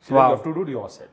So 0.00 0.14
Wow. 0.14 0.30
You 0.30 0.36
have 0.36 0.44
to 0.44 0.54
do 0.54 0.62
it 0.62 0.68
yourself. 0.68 1.10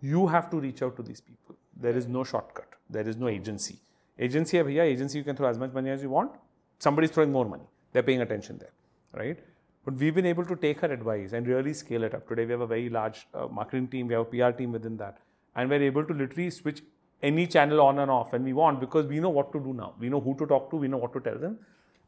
You 0.00 0.26
have 0.28 0.50
to 0.50 0.60
reach 0.60 0.82
out 0.82 0.96
to 0.96 1.02
these 1.02 1.20
people. 1.20 1.56
There 1.76 1.96
is 1.96 2.06
no 2.06 2.24
shortcut. 2.24 2.68
There 2.88 3.06
is 3.08 3.16
no 3.16 3.28
agency. 3.28 3.78
Agency, 4.18 4.58
bhaiya, 4.58 4.82
agency, 4.82 5.18
you 5.18 5.24
can 5.24 5.36
throw 5.36 5.48
as 5.48 5.58
much 5.58 5.72
money 5.72 5.90
as 5.90 6.02
you 6.02 6.10
want. 6.10 6.32
Somebody's 6.78 7.10
throwing 7.10 7.32
more 7.32 7.44
money. 7.46 7.64
They're 7.92 8.02
paying 8.02 8.20
attention 8.20 8.58
there, 8.58 8.72
right? 9.14 9.38
But 9.84 9.94
we've 9.94 10.14
been 10.14 10.26
able 10.26 10.44
to 10.44 10.56
take 10.56 10.80
her 10.80 10.92
advice 10.92 11.32
and 11.32 11.46
really 11.46 11.72
scale 11.72 12.02
it 12.04 12.14
up. 12.14 12.28
Today, 12.28 12.44
we 12.44 12.52
have 12.52 12.60
a 12.60 12.66
very 12.66 12.90
large 12.90 13.26
uh, 13.32 13.46
marketing 13.46 13.88
team. 13.88 14.08
We 14.08 14.14
have 14.14 14.26
a 14.26 14.30
PR 14.30 14.56
team 14.56 14.72
within 14.72 14.96
that. 14.98 15.18
And 15.56 15.70
we're 15.70 15.82
able 15.82 16.04
to 16.04 16.12
literally 16.12 16.50
switch 16.50 16.82
any 17.22 17.46
channel 17.46 17.80
on 17.80 17.98
and 17.98 18.10
off 18.10 18.32
when 18.32 18.44
we 18.44 18.52
want 18.52 18.80
because 18.80 19.06
we 19.06 19.20
know 19.20 19.30
what 19.30 19.52
to 19.52 19.60
do 19.60 19.72
now. 19.72 19.94
We 19.98 20.08
know 20.08 20.20
who 20.20 20.36
to 20.36 20.46
talk 20.46 20.70
to. 20.70 20.76
We 20.76 20.88
know 20.88 20.98
what 20.98 21.12
to 21.14 21.20
tell 21.20 21.38
them. 21.38 21.58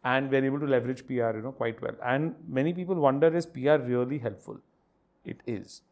And 0.04 0.30
we're 0.30 0.44
able 0.44 0.60
to 0.60 0.66
leverage 0.66 1.06
PR, 1.06 1.36
you 1.36 1.42
know, 1.42 1.52
quite 1.52 1.80
well. 1.80 1.94
And 2.04 2.34
many 2.48 2.72
people 2.72 2.94
wonder, 2.96 3.34
is 3.34 3.46
PR 3.46 3.76
really 3.76 4.18
helpful? 4.18 4.58
It 5.24 5.40
is. 5.46 5.82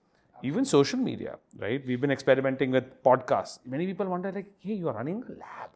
Even 0.42 0.64
social 0.64 0.98
media, 0.98 1.38
right? 1.58 1.84
We've 1.86 2.00
been 2.00 2.10
experimenting 2.10 2.70
with 2.70 3.02
podcasts. 3.02 3.58
Many 3.64 3.86
people 3.86 4.06
wonder, 4.06 4.32
like, 4.32 4.50
hey, 4.58 4.74
you're 4.74 4.92
running 4.92 5.22
a 5.28 5.32
lab, 5.32 5.70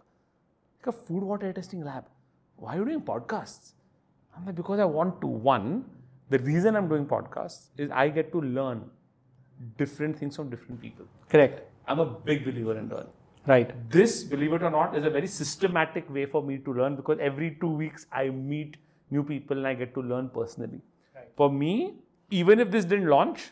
like 0.78 0.86
a 0.86 0.92
food 0.92 1.22
water 1.22 1.52
testing 1.52 1.84
lab. 1.84 2.06
Why 2.56 2.74
are 2.74 2.78
you 2.78 2.84
doing 2.86 3.02
podcasts? 3.02 3.72
I'm 4.36 4.46
like, 4.46 4.54
because 4.54 4.80
I 4.80 4.84
want 4.84 5.20
to. 5.20 5.26
One, 5.26 5.84
the 6.30 6.38
reason 6.38 6.76
I'm 6.76 6.88
doing 6.88 7.06
podcasts 7.06 7.68
is 7.76 7.90
I 7.90 8.08
get 8.08 8.32
to 8.32 8.40
learn 8.40 8.90
different 9.78 10.18
things 10.18 10.36
from 10.36 10.50
different 10.50 10.80
people. 10.80 11.06
Correct. 11.28 11.62
I'm 11.86 12.00
a 12.00 12.06
big 12.06 12.44
believer 12.44 12.76
in 12.78 12.88
learning. 12.88 13.12
Right. 13.46 13.90
This, 13.90 14.22
believe 14.24 14.52
it 14.54 14.62
or 14.62 14.70
not, 14.70 14.96
is 14.96 15.04
a 15.04 15.10
very 15.10 15.26
systematic 15.26 16.08
way 16.10 16.26
for 16.26 16.42
me 16.42 16.58
to 16.58 16.72
learn 16.72 16.96
because 16.96 17.18
every 17.20 17.58
two 17.60 17.68
weeks 17.68 18.06
I 18.10 18.30
meet 18.30 18.78
new 19.10 19.22
people 19.22 19.58
and 19.58 19.66
I 19.66 19.74
get 19.74 19.94
to 19.94 20.00
learn 20.00 20.30
personally. 20.30 20.80
Right. 21.14 21.28
For 21.36 21.50
me, 21.50 21.94
even 22.30 22.58
if 22.58 22.70
this 22.70 22.86
didn't 22.86 23.08
launch, 23.08 23.50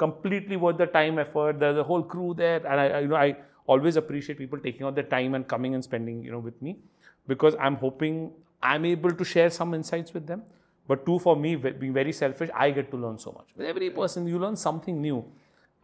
completely 0.00 0.56
worth 0.56 0.78
the 0.78 0.86
time, 0.86 1.18
effort. 1.18 1.60
There's 1.60 1.76
a 1.76 1.82
whole 1.84 2.02
crew 2.02 2.34
there, 2.34 2.66
and 2.66 2.80
I, 2.80 2.88
I, 2.88 3.00
you 3.00 3.08
know, 3.08 3.16
I 3.16 3.36
always 3.66 3.96
appreciate 3.96 4.38
people 4.38 4.58
taking 4.58 4.86
out 4.86 4.94
their 4.94 5.10
time 5.16 5.34
and 5.34 5.46
coming 5.46 5.74
and 5.74 5.84
spending, 5.84 6.22
you 6.24 6.32
know, 6.32 6.38
with 6.38 6.60
me, 6.62 6.78
because 7.26 7.54
I'm 7.60 7.76
hoping 7.76 8.32
I'm 8.62 8.84
able 8.84 9.12
to 9.12 9.24
share 9.24 9.50
some 9.50 9.74
insights 9.74 10.12
with 10.12 10.26
them. 10.26 10.42
But 10.86 11.06
two, 11.06 11.18
for 11.20 11.36
me, 11.36 11.54
being 11.56 11.92
very 11.92 12.12
selfish, 12.12 12.50
I 12.52 12.70
get 12.70 12.90
to 12.90 12.96
learn 12.96 13.18
so 13.18 13.32
much. 13.32 13.48
With 13.56 13.66
every 13.66 13.90
person, 13.90 14.26
you 14.26 14.38
learn 14.38 14.56
something 14.56 15.00
new, 15.00 15.24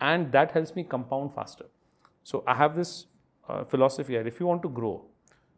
and 0.00 0.32
that 0.32 0.50
helps 0.50 0.74
me 0.74 0.82
compound 0.82 1.32
faster. 1.32 1.66
So 2.24 2.42
I 2.46 2.54
have 2.54 2.74
this 2.74 3.06
uh, 3.48 3.64
philosophy 3.64 4.16
that 4.16 4.26
if 4.26 4.40
you 4.40 4.46
want 4.46 4.62
to 4.62 4.68
grow, 4.68 5.04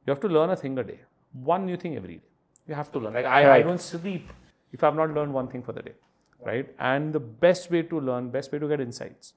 you 0.07 0.11
have 0.11 0.21
to 0.21 0.29
learn 0.29 0.51
a 0.51 0.57
thing 0.57 0.79
a 0.79 0.85
day, 0.85 1.01
one 1.33 1.65
new 1.65 1.77
thing 1.77 1.97
every 1.97 2.17
day. 2.17 2.23
You 2.67 2.75
have 2.75 2.93
to 2.93 2.99
learn. 2.99 3.15
Like 3.15 3.25
I, 3.25 3.57
I 3.57 3.63
don't 3.63 3.81
sleep 3.81 4.31
if 4.73 4.85
I've 4.85 4.95
not 4.95 5.15
learned 5.15 5.33
one 5.33 5.49
thing 5.49 5.63
for 5.63 5.73
the 5.73 5.81
day, 5.81 5.95
right? 6.45 6.69
And 6.79 7.13
the 7.13 7.21
best 7.21 7.71
way 7.71 7.83
to 7.83 8.01
learn, 8.01 8.29
best 8.29 8.53
way 8.53 8.59
to 8.59 8.69
get 8.69 8.81
insights, 8.81 9.33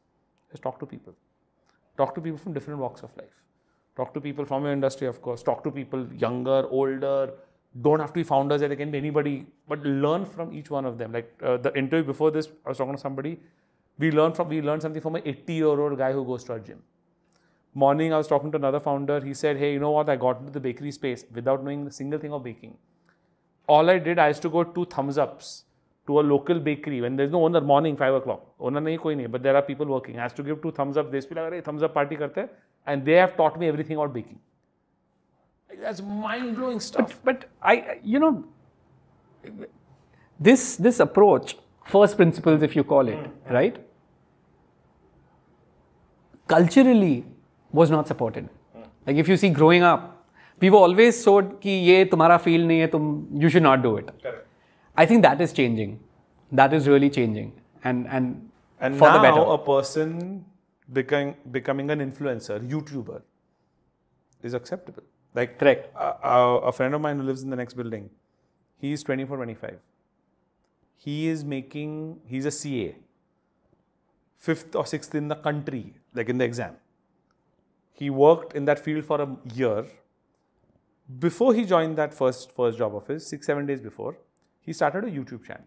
is 0.54 0.60
talk 0.60 0.78
to 0.82 0.86
people. 0.86 1.14
Talk 1.96 2.14
to 2.16 2.22
people 2.22 2.38
from 2.38 2.52
different 2.52 2.82
walks 2.82 3.02
of 3.02 3.16
life. 3.16 3.38
Talk 3.96 4.14
to 4.14 4.20
people 4.20 4.44
from 4.44 4.64
your 4.64 4.74
industry, 4.74 5.08
of 5.08 5.22
course. 5.22 5.42
Talk 5.42 5.64
to 5.64 5.72
people 5.72 6.06
younger, 6.14 6.68
older. 6.70 7.32
Don't 7.80 8.00
have 8.02 8.10
to 8.10 8.20
be 8.20 8.24
founders. 8.24 8.62
They 8.62 8.76
can 8.76 8.92
be 8.92 8.98
anybody, 8.98 9.46
but 9.68 9.82
learn 9.82 10.26
from 10.26 10.54
each 10.54 10.70
one 10.70 10.86
of 10.86 10.98
them. 10.98 11.14
Like 11.14 11.32
uh, 11.42 11.58
the 11.58 11.74
interview 11.78 12.04
before 12.04 12.30
this, 12.30 12.50
I 12.66 12.70
was 12.70 12.78
talking 12.78 12.96
to 12.96 13.00
somebody. 13.00 13.40
We 13.98 14.12
learned 14.12 14.36
from 14.36 14.50
we 14.50 14.62
learned 14.62 14.82
something 14.82 15.02
from 15.02 15.16
an 15.16 15.22
80 15.26 15.54
year 15.54 15.68
old 15.68 15.98
guy 15.98 16.12
who 16.12 16.26
goes 16.26 16.44
to 16.46 16.54
our 16.54 16.60
gym. 16.60 16.82
Morning, 17.74 18.14
I 18.14 18.18
was 18.18 18.28
talking 18.28 18.52
to 18.52 18.58
another 18.58 18.82
founder. 18.82 19.22
He 19.22 19.34
said, 19.34 19.56
"Hey, 19.56 19.72
you 19.74 19.80
know 19.80 19.92
what? 19.92 20.10
I 20.10 20.18
got 20.18 20.40
into 20.40 20.52
the 20.52 20.60
bakery 20.60 20.92
space 20.92 21.24
without 21.34 21.64
knowing 21.64 21.88
a 21.88 21.92
single 21.92 22.20
thing 22.20 22.34
of 22.34 22.44
baking. 22.44 22.78
All 23.68 23.90
I 23.90 23.98
did, 24.00 24.20
I 24.20 24.28
used 24.28 24.42
to 24.42 24.50
go 24.50 24.64
two 24.66 24.86
thumbs 24.86 25.18
ups 25.18 25.64
to 26.08 26.20
a 26.20 26.24
local 26.34 26.60
bakery 26.60 27.00
when 27.00 27.16
there's 27.16 27.32
no 27.32 27.46
owner 27.46 27.62
morning 27.62 27.96
five 27.96 28.14
o'clock. 28.14 28.46
Owner 28.60 28.82
nahi 28.82 29.00
koi 29.00 29.16
nahi, 29.16 29.32
but 29.32 29.44
there 29.44 29.56
are 29.56 29.62
people 29.62 29.86
working. 29.86 30.20
I 30.20 30.24
have 30.24 30.36
to 30.36 30.44
give 30.44 30.62
two 30.62 30.72
thumbs 30.72 30.98
up. 30.98 31.12
They 31.12 31.22
be 31.22 31.36
like, 31.36 31.54
"Arey, 31.54 31.64
thumbs 31.64 31.84
up 31.84 31.94
party 31.94 32.18
karte," 32.24 32.50
and 32.86 33.06
they 33.06 33.20
have 33.24 33.38
taught 33.38 33.60
me 33.64 33.70
everything 33.74 34.02
about 34.02 34.14
baking. 34.20 34.42
Like, 35.71 35.81
That's 35.81 36.03
mind 36.03 36.57
blowing 36.57 36.81
stuff. 36.81 37.19
But 37.25 37.45
I, 37.63 37.99
you 38.03 38.19
know, 38.19 38.45
this 40.41 40.77
this 40.77 41.01
approach, 41.01 41.57
first 41.85 42.17
principles, 42.17 42.63
if 42.63 42.77
you 42.77 42.85
call 42.85 43.09
it, 43.09 43.19
right? 43.51 43.77
Culturally, 46.49 47.25
was 47.73 47.91
not 47.91 48.07
supported. 48.07 48.49
Like 49.07 49.17
if 49.17 49.29
you 49.29 49.37
see 49.37 49.51
growing 49.51 49.83
up, 49.83 50.27
we 50.61 50.71
were 50.71 50.79
always 50.79 51.23
told 51.25 51.61
कि 51.61 51.71
ये 51.89 52.05
तुम्हारा 52.11 52.43
field 52.43 52.67
नहीं 52.67 52.81
है, 52.81 52.89
तुम 52.91 53.43
you 53.43 53.49
should 53.49 53.63
not 53.63 53.83
do 53.83 53.97
it. 53.97 54.11
I 54.97 55.07
think 55.07 55.23
that 55.23 55.41
is 55.41 55.53
changing. 55.53 55.99
That 56.53 56.73
is 56.73 56.89
really 56.89 57.11
changing, 57.11 57.53
and 57.85 58.07
and 58.19 58.43
And 58.87 58.97
for 59.01 59.09
now 59.09 59.17
the 59.17 59.23
better. 59.25 59.43
a 59.53 59.59
person 59.67 60.11
becoming 60.97 61.35
becoming 61.53 61.91
an 61.95 62.01
influencer, 62.05 62.57
YouTuber, 62.73 63.21
is 64.43 64.57
acceptable. 64.59 65.03
Like 65.34 65.58
Correct. 65.58 65.90
A, 65.96 66.38
a, 66.70 66.72
friend 66.72 66.94
of 66.94 67.02
mine 67.02 67.18
who 67.18 67.24
lives 67.24 67.44
in 67.44 67.50
the 67.50 67.56
next 67.56 67.74
building, 67.76 68.10
he's 68.78 69.04
24, 69.04 69.38
25. 69.38 69.80
He 70.98 71.28
is 71.28 71.44
making, 71.44 72.20
he's 72.28 72.46
a 72.46 72.52
CA, 72.52 72.96
fifth 74.38 74.76
or 74.76 74.86
sixth 74.86 75.16
in 75.16 75.30
the 75.30 75.36
country, 75.36 75.96
like 76.14 76.30
in 76.30 76.38
the 76.38 76.46
exam. 76.46 76.76
He 77.94 78.10
worked 78.10 78.56
in 78.56 78.66
that 78.66 78.80
field 78.80 79.06
for 79.06 79.22
a 79.22 79.38
year. 79.54 79.86
Before 81.20 81.54
he 81.54 81.66
joined 81.66 81.98
that 81.98 82.14
first 82.14 82.52
first 82.52 82.78
job 82.78 82.96
of 82.96 83.08
his, 83.08 83.26
six 83.26 83.46
seven 83.46 83.66
days 83.66 83.82
before, 83.82 84.18
he 84.60 84.74
started 84.74 85.04
a 85.06 85.12
YouTube 85.12 85.46
channel. 85.46 85.66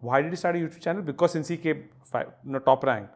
Why 0.00 0.22
did 0.22 0.30
he 0.32 0.36
start 0.36 0.56
a 0.56 0.58
YouTube 0.58 0.80
channel? 0.80 1.02
Because 1.02 1.32
since 1.32 1.48
he 1.48 1.56
came 1.56 1.88
five, 2.04 2.28
you 2.44 2.52
know, 2.52 2.58
top 2.58 2.84
rank, 2.84 3.08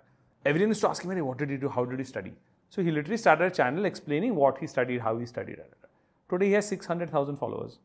everyone 0.45 0.71
used 0.71 0.81
to 0.81 0.89
ask 0.89 1.05
him, 1.05 1.11
"Hey, 1.11 1.21
what 1.21 1.39
did 1.39 1.51
he 1.51 1.57
do? 1.57 1.69
How 1.69 1.85
did 1.85 1.99
he 1.99 2.05
study? 2.05 2.33
So 2.75 2.83
he 2.83 2.91
literally 2.91 3.19
started 3.19 3.53
a 3.53 3.55
channel 3.55 3.85
explaining 3.85 4.35
what 4.35 4.57
he 4.59 4.67
studied, 4.67 5.03
how 5.03 5.19
he 5.19 5.27
studied. 5.27 5.57
da, 5.57 5.65
da, 5.65 5.77
da. 5.83 5.89
Today 6.31 6.47
he 6.47 6.53
has 6.53 6.69
600,000 6.69 7.37
followers. 7.37 7.79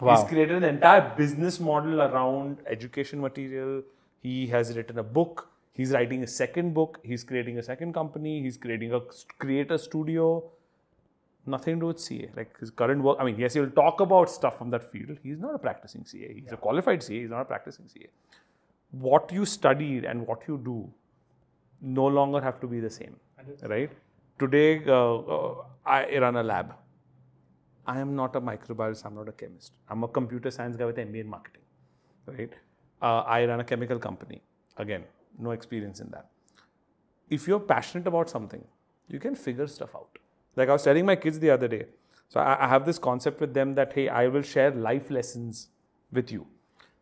Wow. 0.00 0.16
He's 0.16 0.28
created 0.28 0.56
an 0.56 0.64
entire 0.64 1.14
business 1.16 1.60
model 1.60 2.02
around 2.02 2.58
education 2.66 3.20
material. 3.20 3.84
He 4.20 4.48
has 4.48 4.76
written 4.76 4.98
a 4.98 5.04
book. 5.04 5.48
He's 5.72 5.92
writing 5.92 6.24
a 6.24 6.26
second 6.26 6.74
book. 6.74 6.98
He's 7.04 7.22
creating 7.22 7.58
a 7.58 7.62
second 7.62 7.94
company. 7.94 8.42
He's 8.42 8.56
creating 8.56 8.92
a 8.92 9.00
creator 9.38 9.78
studio. 9.78 10.42
Nothing 11.46 11.76
to 11.76 11.80
do 11.82 11.86
with 11.86 12.00
CA. 12.00 12.28
Like 12.36 12.58
his 12.58 12.72
current 12.72 13.00
work. 13.00 13.18
I 13.20 13.24
mean, 13.24 13.38
yes, 13.38 13.54
he'll 13.54 13.70
talk 13.70 14.00
about 14.00 14.28
stuff 14.28 14.58
from 14.58 14.70
that 14.70 14.90
field. 14.90 15.18
He's 15.22 15.38
not 15.38 15.54
a 15.54 15.58
practicing 15.58 16.04
CA. 16.04 16.34
He's 16.34 16.50
a 16.50 16.56
qualified 16.56 17.04
CA. 17.04 17.20
He's 17.20 17.30
not 17.30 17.42
a 17.42 17.44
practicing 17.44 17.86
CA. 17.86 18.08
What 18.90 19.30
you 19.30 19.44
studied 19.44 20.04
and 20.04 20.26
what 20.26 20.48
you 20.48 20.60
do 20.64 20.92
no 21.80 22.06
longer 22.06 22.40
have 22.40 22.60
to 22.60 22.66
be 22.66 22.80
the 22.80 22.90
same. 22.90 23.14
Right? 23.62 23.90
Today, 24.38 24.82
uh, 24.86 25.16
uh, 25.16 25.64
I 25.84 26.18
run 26.18 26.36
a 26.36 26.42
lab. 26.42 26.74
I 27.86 27.98
am 27.98 28.14
not 28.14 28.36
a 28.36 28.40
microbiologist. 28.40 29.04
I'm 29.04 29.14
not 29.14 29.28
a 29.28 29.32
chemist. 29.32 29.72
I'm 29.88 30.04
a 30.04 30.08
computer 30.08 30.50
science 30.50 30.76
guy 30.76 30.84
with 30.84 30.96
MBA 30.96 31.20
in 31.20 31.28
marketing. 31.28 31.62
Right? 32.26 32.52
Uh, 33.00 33.20
I 33.20 33.44
run 33.46 33.60
a 33.60 33.64
chemical 33.64 33.98
company. 33.98 34.42
Again, 34.76 35.04
no 35.38 35.50
experience 35.50 36.00
in 36.00 36.10
that. 36.10 36.30
If 37.28 37.48
you're 37.48 37.60
passionate 37.60 38.06
about 38.06 38.30
something, 38.30 38.64
you 39.08 39.18
can 39.18 39.34
figure 39.34 39.66
stuff 39.66 39.94
out. 39.94 40.18
Like 40.56 40.68
I 40.68 40.72
was 40.72 40.82
telling 40.82 41.06
my 41.06 41.16
kids 41.16 41.38
the 41.38 41.50
other 41.50 41.68
day. 41.68 41.86
So 42.28 42.40
I, 42.40 42.64
I 42.64 42.68
have 42.68 42.86
this 42.86 42.98
concept 42.98 43.40
with 43.40 43.54
them 43.54 43.74
that 43.74 43.92
hey, 43.92 44.08
I 44.08 44.28
will 44.28 44.42
share 44.42 44.70
life 44.70 45.10
lessons 45.10 45.68
with 46.12 46.30
you. 46.30 46.46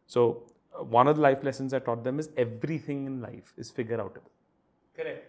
So 0.06 0.44
uh, 0.78 0.84
one 0.84 1.08
of 1.08 1.16
the 1.16 1.22
life 1.22 1.44
lessons 1.44 1.74
I 1.74 1.78
taught 1.78 2.04
them 2.04 2.18
is 2.18 2.30
everything 2.36 3.06
in 3.06 3.20
life 3.20 3.52
is 3.56 3.70
figure 3.70 3.98
outable. 3.98 4.32
Correct. 4.96 5.26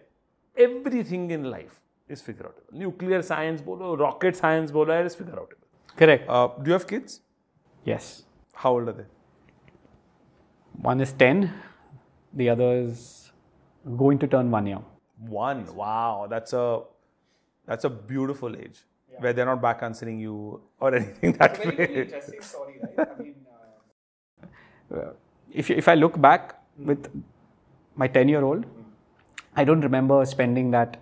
Everything 0.56 1.30
in 1.30 1.44
life 1.44 1.80
is 2.12 2.20
figure 2.20 2.44
outable. 2.44 2.78
Nuclear 2.78 3.22
science, 3.22 3.60
bolo, 3.60 3.96
rocket 3.96 4.36
science, 4.36 4.70
bolo, 4.70 5.04
is 5.04 5.14
figure 5.14 5.34
outable. 5.34 5.96
Correct. 5.96 6.28
Uh, 6.28 6.48
do 6.62 6.68
you 6.68 6.72
have 6.72 6.86
kids? 6.86 7.20
yes. 7.84 8.22
How 8.54 8.72
old 8.72 8.88
are 8.88 8.92
they? 8.92 9.04
One 10.82 11.00
is 11.00 11.12
ten. 11.12 11.52
The 12.34 12.48
other 12.50 12.72
is 12.74 13.32
going 13.96 14.18
to 14.18 14.26
turn 14.26 14.50
one 14.50 14.66
year. 14.66 14.80
One. 15.18 15.64
Wow, 15.74 16.26
that's 16.28 16.52
a 16.52 16.82
that's 17.66 17.84
a 17.84 17.90
beautiful 17.90 18.54
age 18.56 18.82
where 19.18 19.32
they're 19.32 19.46
not 19.46 19.62
back 19.62 19.82
answering 19.82 20.18
you 20.18 20.60
or 20.80 20.94
anything 21.00 21.32
that 21.32 21.58
way. 21.64 22.12
story, 22.40 22.80
right? 22.82 23.08
I 23.08 23.22
mean, 23.22 23.34
uh, 24.94 25.10
if, 25.52 25.70
if 25.70 25.88
I 25.88 25.94
look 25.94 26.20
back 26.20 26.58
with 26.78 27.08
my 27.94 28.08
10 28.08 28.28
year 28.28 28.42
old, 28.42 28.64
I 29.54 29.64
don't 29.64 29.80
remember 29.80 30.24
spending 30.24 30.70
that, 30.72 31.01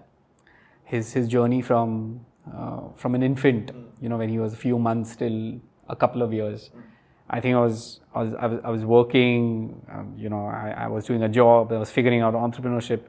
his, 0.90 1.12
his 1.12 1.28
journey 1.28 1.62
from, 1.62 2.20
uh, 2.54 2.80
from 2.96 3.14
an 3.14 3.22
infant, 3.22 3.70
you 4.00 4.08
know, 4.08 4.16
when 4.16 4.28
he 4.28 4.38
was 4.38 4.52
a 4.52 4.56
few 4.56 4.78
months 4.78 5.16
till 5.16 5.60
a 5.88 5.96
couple 5.96 6.22
of 6.22 6.32
years. 6.32 6.70
I 7.28 7.40
think 7.40 7.54
I 7.54 7.60
was, 7.60 8.00
I 8.14 8.22
was, 8.22 8.34
I 8.34 8.46
was, 8.46 8.60
I 8.64 8.70
was 8.70 8.84
working, 8.84 9.80
um, 9.92 10.14
you 10.16 10.28
know, 10.28 10.46
I, 10.46 10.74
I 10.84 10.86
was 10.88 11.04
doing 11.04 11.22
a 11.22 11.28
job, 11.28 11.72
I 11.72 11.78
was 11.78 11.90
figuring 11.90 12.22
out 12.22 12.34
entrepreneurship. 12.34 13.02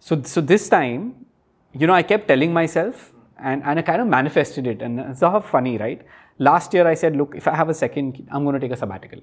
So, 0.00 0.20
so 0.22 0.40
this 0.40 0.68
time, 0.68 1.26
you 1.72 1.86
know, 1.86 1.92
I 1.94 2.02
kept 2.02 2.26
telling 2.26 2.52
myself, 2.52 3.12
and, 3.38 3.62
and 3.62 3.78
I 3.78 3.82
kind 3.82 4.00
of 4.00 4.08
manifested 4.08 4.66
it. 4.66 4.82
And 4.82 4.98
it's 5.00 5.20
how 5.20 5.40
funny, 5.40 5.78
right? 5.78 6.02
Last 6.38 6.74
year 6.74 6.86
I 6.86 6.94
said, 6.94 7.16
look, 7.16 7.34
if 7.36 7.46
I 7.46 7.54
have 7.54 7.68
a 7.68 7.74
second 7.74 8.28
I'm 8.32 8.44
going 8.44 8.54
to 8.54 8.60
take 8.60 8.72
a 8.72 8.76
sabbatical. 8.76 9.20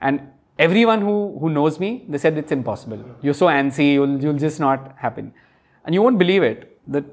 And 0.00 0.28
everyone 0.58 1.00
who, 1.00 1.38
who 1.40 1.50
knows 1.50 1.78
me, 1.78 2.04
they 2.08 2.18
said 2.18 2.36
it's 2.36 2.52
impossible. 2.52 3.04
You're 3.22 3.34
so 3.34 3.46
antsy, 3.46 3.92
you'll, 3.94 4.20
you'll 4.20 4.38
just 4.38 4.58
not 4.58 4.96
happen. 4.98 5.32
And 5.84 5.94
you 5.94 6.02
won't 6.02 6.18
believe 6.18 6.42
it. 6.42 6.77
The, 6.88 7.04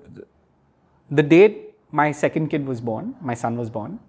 the 1.11 1.23
date 1.23 1.75
my 1.91 2.11
second 2.11 2.49
kid 2.49 2.65
was 2.65 2.81
born, 2.81 3.15
my 3.21 3.33
son 3.33 3.57
was 3.57 3.69
born, 3.69 3.99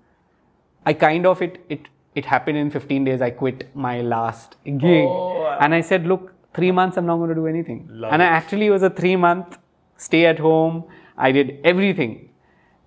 I 0.84 0.92
kind 0.92 1.26
of, 1.26 1.42
it, 1.42 1.64
it, 1.68 1.88
it 2.14 2.24
happened 2.24 2.58
in 2.58 2.70
15 2.70 3.04
days. 3.04 3.20
I 3.20 3.30
quit 3.30 3.74
my 3.74 4.00
last 4.00 4.56
gig. 4.64 5.08
And 5.60 5.74
I 5.74 5.80
said, 5.80 6.06
look, 6.06 6.32
three 6.54 6.70
months 6.70 6.96
I'm 6.96 7.06
not 7.06 7.16
going 7.16 7.28
to 7.28 7.34
do 7.34 7.46
anything. 7.46 7.88
Love 7.90 8.12
and 8.12 8.22
I 8.22 8.26
actually 8.26 8.70
was 8.70 8.82
a 8.82 8.90
three 8.90 9.16
month 9.16 9.58
stay 9.96 10.26
at 10.26 10.38
home. 10.38 10.84
I 11.16 11.32
did 11.32 11.58
everything. 11.64 12.30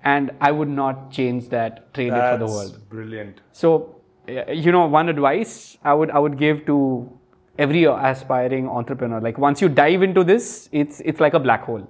And 0.04 0.32
I 0.40 0.52
would 0.52 0.70
not 0.70 1.12
change 1.12 1.50
that, 1.50 1.94
trade 1.94 2.14
it 2.14 2.32
for 2.32 2.38
the 2.38 2.46
world. 2.46 2.90
brilliant. 2.90 3.42
So, 3.52 4.02
uh, 4.30 4.52
you 4.52 4.72
know, 4.72 4.86
one 4.86 5.10
advice 5.10 5.78
I 5.84 5.94
would 5.94 6.10
I 6.12 6.20
would 6.20 6.38
give 6.38 6.66
to 6.68 7.12
every 7.58 7.84
aspiring 7.84 8.70
entrepreneur, 8.70 9.20
like 9.20 9.38
once 9.38 9.62
you 9.62 9.68
dive 9.68 10.02
into 10.02 10.24
this, 10.24 10.70
it's 10.72 11.02
it's 11.04 11.20
like 11.20 11.34
a 11.34 11.40
black 11.40 11.64
hole. 11.64 11.86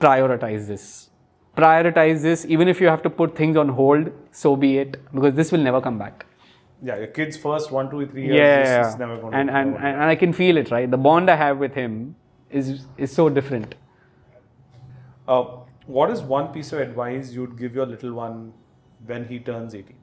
Prioritize 0.00 0.66
this. 0.66 1.10
Prioritize 1.56 2.22
this. 2.22 2.44
Even 2.46 2.68
if 2.68 2.80
you 2.80 2.88
have 2.88 3.02
to 3.02 3.10
put 3.10 3.36
things 3.36 3.56
on 3.56 3.68
hold, 3.68 4.10
so 4.30 4.56
be 4.56 4.78
it, 4.78 5.00
because 5.14 5.34
this 5.34 5.52
will 5.52 5.60
never 5.60 5.80
come 5.80 5.98
back. 5.98 6.26
Yeah, 6.82 6.98
your 6.98 7.06
kids 7.06 7.36
first 7.36 7.70
one, 7.70 7.90
two, 7.90 8.06
three 8.06 8.26
years. 8.26 8.36
Yeah, 8.36 8.82
this 8.82 8.92
is 8.94 8.98
never 8.98 9.18
going 9.18 9.34
and, 9.34 9.48
to 9.48 9.54
and 9.56 9.76
and 9.76 9.86
and 9.86 10.02
I 10.02 10.16
can 10.16 10.32
feel 10.32 10.56
it, 10.56 10.70
right? 10.70 10.90
The 10.90 10.98
bond 10.98 11.30
I 11.30 11.36
have 11.36 11.58
with 11.58 11.74
him 11.74 12.16
is 12.50 12.86
is 12.98 13.12
so 13.12 13.28
different. 13.28 13.74
Uh, 15.26 15.42
what 15.86 16.10
is 16.10 16.20
one 16.20 16.48
piece 16.52 16.72
of 16.72 16.80
advice 16.80 17.32
you'd 17.32 17.56
give 17.58 17.74
your 17.74 17.86
little 17.86 18.12
one 18.12 18.52
when 19.06 19.26
he 19.26 19.38
turns 19.38 19.74
18? 19.74 19.96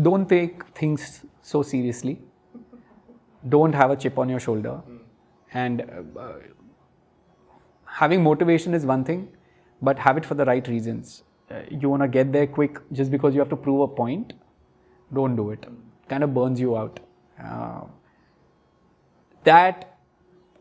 don't 0.00 0.28
take 0.28 0.66
things 0.74 1.24
so 1.42 1.62
seriously. 1.62 2.18
Don't 3.48 3.74
have 3.74 3.90
a 3.90 3.96
chip 3.96 4.18
on 4.18 4.28
your 4.28 4.40
shoulder. 4.40 4.80
And 5.52 5.82
uh, 5.82 6.20
uh, 6.20 6.32
having 7.84 8.22
motivation 8.22 8.74
is 8.74 8.86
one 8.86 9.04
thing, 9.04 9.28
but 9.80 9.98
have 9.98 10.16
it 10.16 10.24
for 10.24 10.34
the 10.34 10.44
right 10.44 10.66
reasons. 10.66 11.24
Uh, 11.50 11.62
you 11.70 11.90
want 11.90 12.02
to 12.02 12.08
get 12.08 12.32
there 12.32 12.46
quick 12.46 12.78
just 12.92 13.10
because 13.10 13.34
you 13.34 13.40
have 13.40 13.50
to 13.50 13.56
prove 13.56 13.80
a 13.80 13.88
point, 13.88 14.32
don't 15.12 15.36
do 15.36 15.50
it. 15.50 15.66
Kind 16.08 16.24
of 16.24 16.32
burns 16.32 16.60
you 16.60 16.76
out. 16.76 17.00
Uh, 17.42 17.82
that 19.44 19.98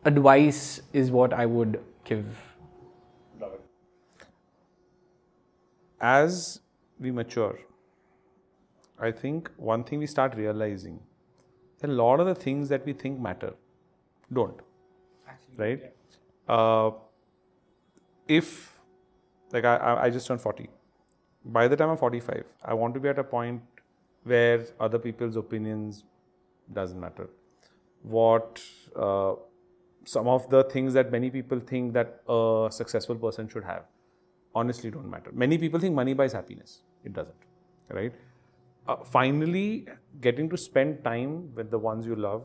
advice 0.04 0.82
is 0.92 1.12
what 1.12 1.34
I 1.34 1.46
would 1.46 1.80
give. 2.04 2.26
As 6.02 6.62
we 7.00 7.12
mature, 7.12 7.60
I 9.00 9.12
think 9.12 9.52
one 9.58 9.84
thing 9.84 10.00
we 10.00 10.08
start 10.08 10.36
realizing 10.36 11.00
a 11.84 11.88
lot 11.88 12.20
of 12.20 12.26
the 12.28 12.36
things 12.36 12.70
that 12.70 12.86
we 12.86 12.94
think 12.94 13.20
matter 13.20 13.54
don't. 14.32 14.60
right? 15.58 15.82
Uh, 16.48 16.92
if, 18.28 18.80
like, 19.52 19.66
I, 19.66 19.76
I- 19.78 20.04
I 20.06 20.10
just 20.10 20.28
turned 20.28 20.42
40. 20.42 20.70
By 21.46 21.68
the 21.68 21.76
time 21.76 21.90
I'm 21.90 21.98
45, 21.98 22.44
I 22.64 22.74
want 22.74 22.94
to 22.94 23.00
be 23.00 23.10
at 23.10 23.20
a 23.20 23.24
point 23.24 23.62
where 24.24 24.66
other 24.80 25.00
people's 25.00 25.36
opinions 25.36 26.04
doesn't 26.72 27.00
matter. 27.00 27.30
What 28.04 28.62
uh, 28.96 29.34
some 30.06 30.28
of 30.28 30.50
the 30.50 30.64
things 30.66 30.94
that 30.94 31.12
many 31.12 31.30
people 31.30 31.60
think 31.60 31.94
that 31.94 32.22
a 32.30 32.70
successful 32.72 33.16
person 33.16 33.48
should 33.50 33.64
have 33.64 33.84
honestly 34.54 34.92
don't 34.92 35.10
matter. 35.10 35.32
Many 35.34 35.58
people 35.58 35.80
think 35.80 35.96
money 35.96 36.14
buys 36.14 36.34
happiness. 36.34 36.82
It 37.04 37.14
doesn't, 37.14 37.36
right? 37.90 38.14
Uh, 38.89 38.97
finally, 39.05 39.87
getting 40.21 40.49
to 40.49 40.57
spend 40.57 41.03
time 41.05 41.53
with 41.55 41.71
the 41.71 41.79
ones 41.79 42.07
you 42.07 42.15
love, 42.15 42.45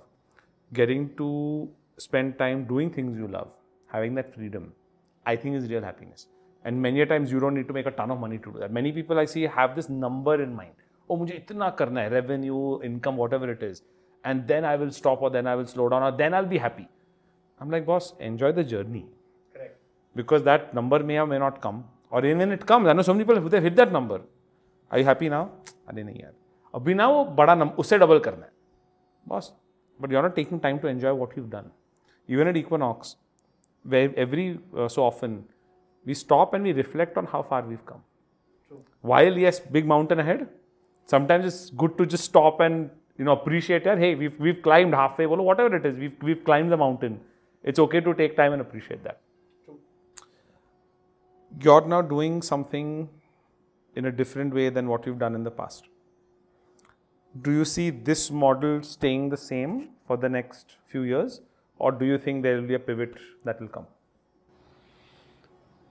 getting 0.73 1.15
to 1.15 1.69
spend 1.97 2.37
time 2.39 2.65
doing 2.65 2.89
things 2.89 3.17
you 3.17 3.27
love, 3.27 3.49
having 3.87 4.15
that 4.15 4.33
freedom, 4.33 4.71
I 5.25 5.35
think 5.35 5.55
is 5.55 5.69
real 5.69 5.83
happiness. 5.83 6.27
And 6.63 6.81
many 6.81 7.01
a 7.01 7.05
times 7.05 7.31
you 7.31 7.39
don't 7.39 7.53
need 7.53 7.67
to 7.67 7.73
make 7.73 7.85
a 7.85 7.91
ton 7.91 8.11
of 8.11 8.19
money 8.19 8.37
to 8.39 8.51
do 8.51 8.59
that. 8.59 8.71
Many 8.71 8.91
people 8.91 9.19
I 9.19 9.25
see 9.25 9.43
have 9.43 9.75
this 9.75 9.89
number 9.89 10.41
in 10.41 10.55
mind. 10.55 10.73
Oh, 11.09 11.17
मुझे 11.17 11.33
इतना 11.35 11.69
करना 11.77 12.01
है, 12.01 12.11
revenue, 12.11 12.81
income, 12.83 13.17
whatever 13.17 13.49
it 13.51 13.63
is. 13.63 13.81
And 14.23 14.47
then 14.47 14.65
I 14.65 14.75
will 14.75 14.91
stop 14.91 15.21
or 15.21 15.29
then 15.29 15.47
I 15.47 15.55
will 15.55 15.65
slow 15.65 15.89
down 15.89 16.03
or 16.03 16.11
then 16.11 16.33
I'll 16.33 16.45
be 16.45 16.57
happy. 16.57 16.87
I'm 17.59 17.69
like, 17.69 17.85
boss, 17.85 18.13
enjoy 18.19 18.51
the 18.51 18.63
journey 18.63 19.05
because 20.15 20.43
that 20.43 20.73
number 20.73 20.99
may 20.99 21.19
or 21.19 21.27
may 21.27 21.39
not 21.39 21.61
come. 21.61 21.83
Or 22.09 22.25
even 22.25 22.39
when 22.39 22.51
it 22.51 22.65
comes, 22.65 22.87
I 22.87 22.93
know 22.93 23.01
so 23.01 23.13
many 23.13 23.23
people 23.23 23.41
who 23.41 23.49
they 23.49 23.61
hit 23.61 23.75
that 23.75 23.91
number. 23.91 24.21
Are 24.91 24.99
you 24.99 25.05
happy 25.05 25.29
now? 25.29 25.51
अरे 25.88 26.02
नहीं 26.02 26.20
यार। 26.20 26.32
अभी 26.74 26.94
ना 26.94 27.08
वो 27.08 27.24
बड़ा 27.36 27.54
नम 27.54 27.68
उसे 27.78 27.98
double 27.98 28.18
करना 28.18 28.44
है। 28.44 28.52
बस। 29.26 29.52
But 30.00 30.12
you 30.12 30.18
are 30.18 30.24
not 30.24 30.34
taking 30.34 30.60
time 30.60 30.78
to 30.78 30.88
enjoy 30.88 31.12
what 31.12 31.38
you 31.38 31.44
done 31.48 31.70
even 32.28 32.48
at 32.48 32.56
equinox 32.56 33.16
way 33.84 34.02
every 34.18 34.52
so 34.74 35.02
often 35.02 35.42
we 36.06 36.14
stop 36.14 36.54
and 36.54 36.64
we 36.64 36.72
reflect 36.72 37.18
on 37.18 37.26
how 37.30 37.42
far 37.42 37.66
we 37.66 37.76
come 37.88 38.00
while 39.04 39.38
yes 39.38 39.62
big 39.72 39.86
mountain 39.86 40.20
head 40.20 40.46
sometimes 41.08 41.46
is 41.46 41.76
good 41.76 41.96
to 41.98 42.04
just 42.04 42.24
stop 42.24 42.62
and 42.62 42.88
you 43.20 43.26
know 43.26 43.34
appreciate 43.34 43.86
यार 43.86 43.98
hey 43.98 44.14
we 44.14 44.52
climbed 44.52 44.94
half 44.94 45.20
way 45.20 45.26
बोलो 45.26 45.44
whatever 45.60 45.76
it 45.76 45.86
is 45.86 45.98
we 45.98 46.08
we 46.24 46.34
climb 46.34 46.70
the 46.70 46.78
mountain 46.78 47.20
it's 47.64 47.80
okay 47.80 48.00
to 48.00 48.12
take 48.12 48.34
time 48.36 48.52
and 48.52 48.62
appreciate 48.62 49.02
that 49.02 49.18
you 51.52 51.72
are 51.72 51.86
not 51.86 52.08
doing 52.08 52.42
something 52.42 53.06
in 53.96 54.04
a 54.04 54.12
different 54.12 54.54
way 54.54 54.68
than 54.68 54.86
what 54.86 55.06
you've 55.06 55.18
done 55.18 55.34
in 55.34 55.42
the 55.42 55.50
past. 55.50 55.88
Do 57.42 57.50
you 57.50 57.64
see 57.64 57.90
this 57.90 58.30
model 58.30 58.82
staying 58.82 59.30
the 59.30 59.36
same 59.36 59.88
for 60.06 60.16
the 60.16 60.28
next 60.28 60.76
few 60.86 61.02
years, 61.02 61.40
or 61.78 61.92
do 61.92 62.06
you 62.06 62.18
think 62.18 62.42
there 62.42 62.56
will 62.56 62.68
be 62.68 62.74
a 62.74 62.78
pivot 62.78 63.14
that 63.44 63.60
will 63.60 63.68
come? 63.68 63.86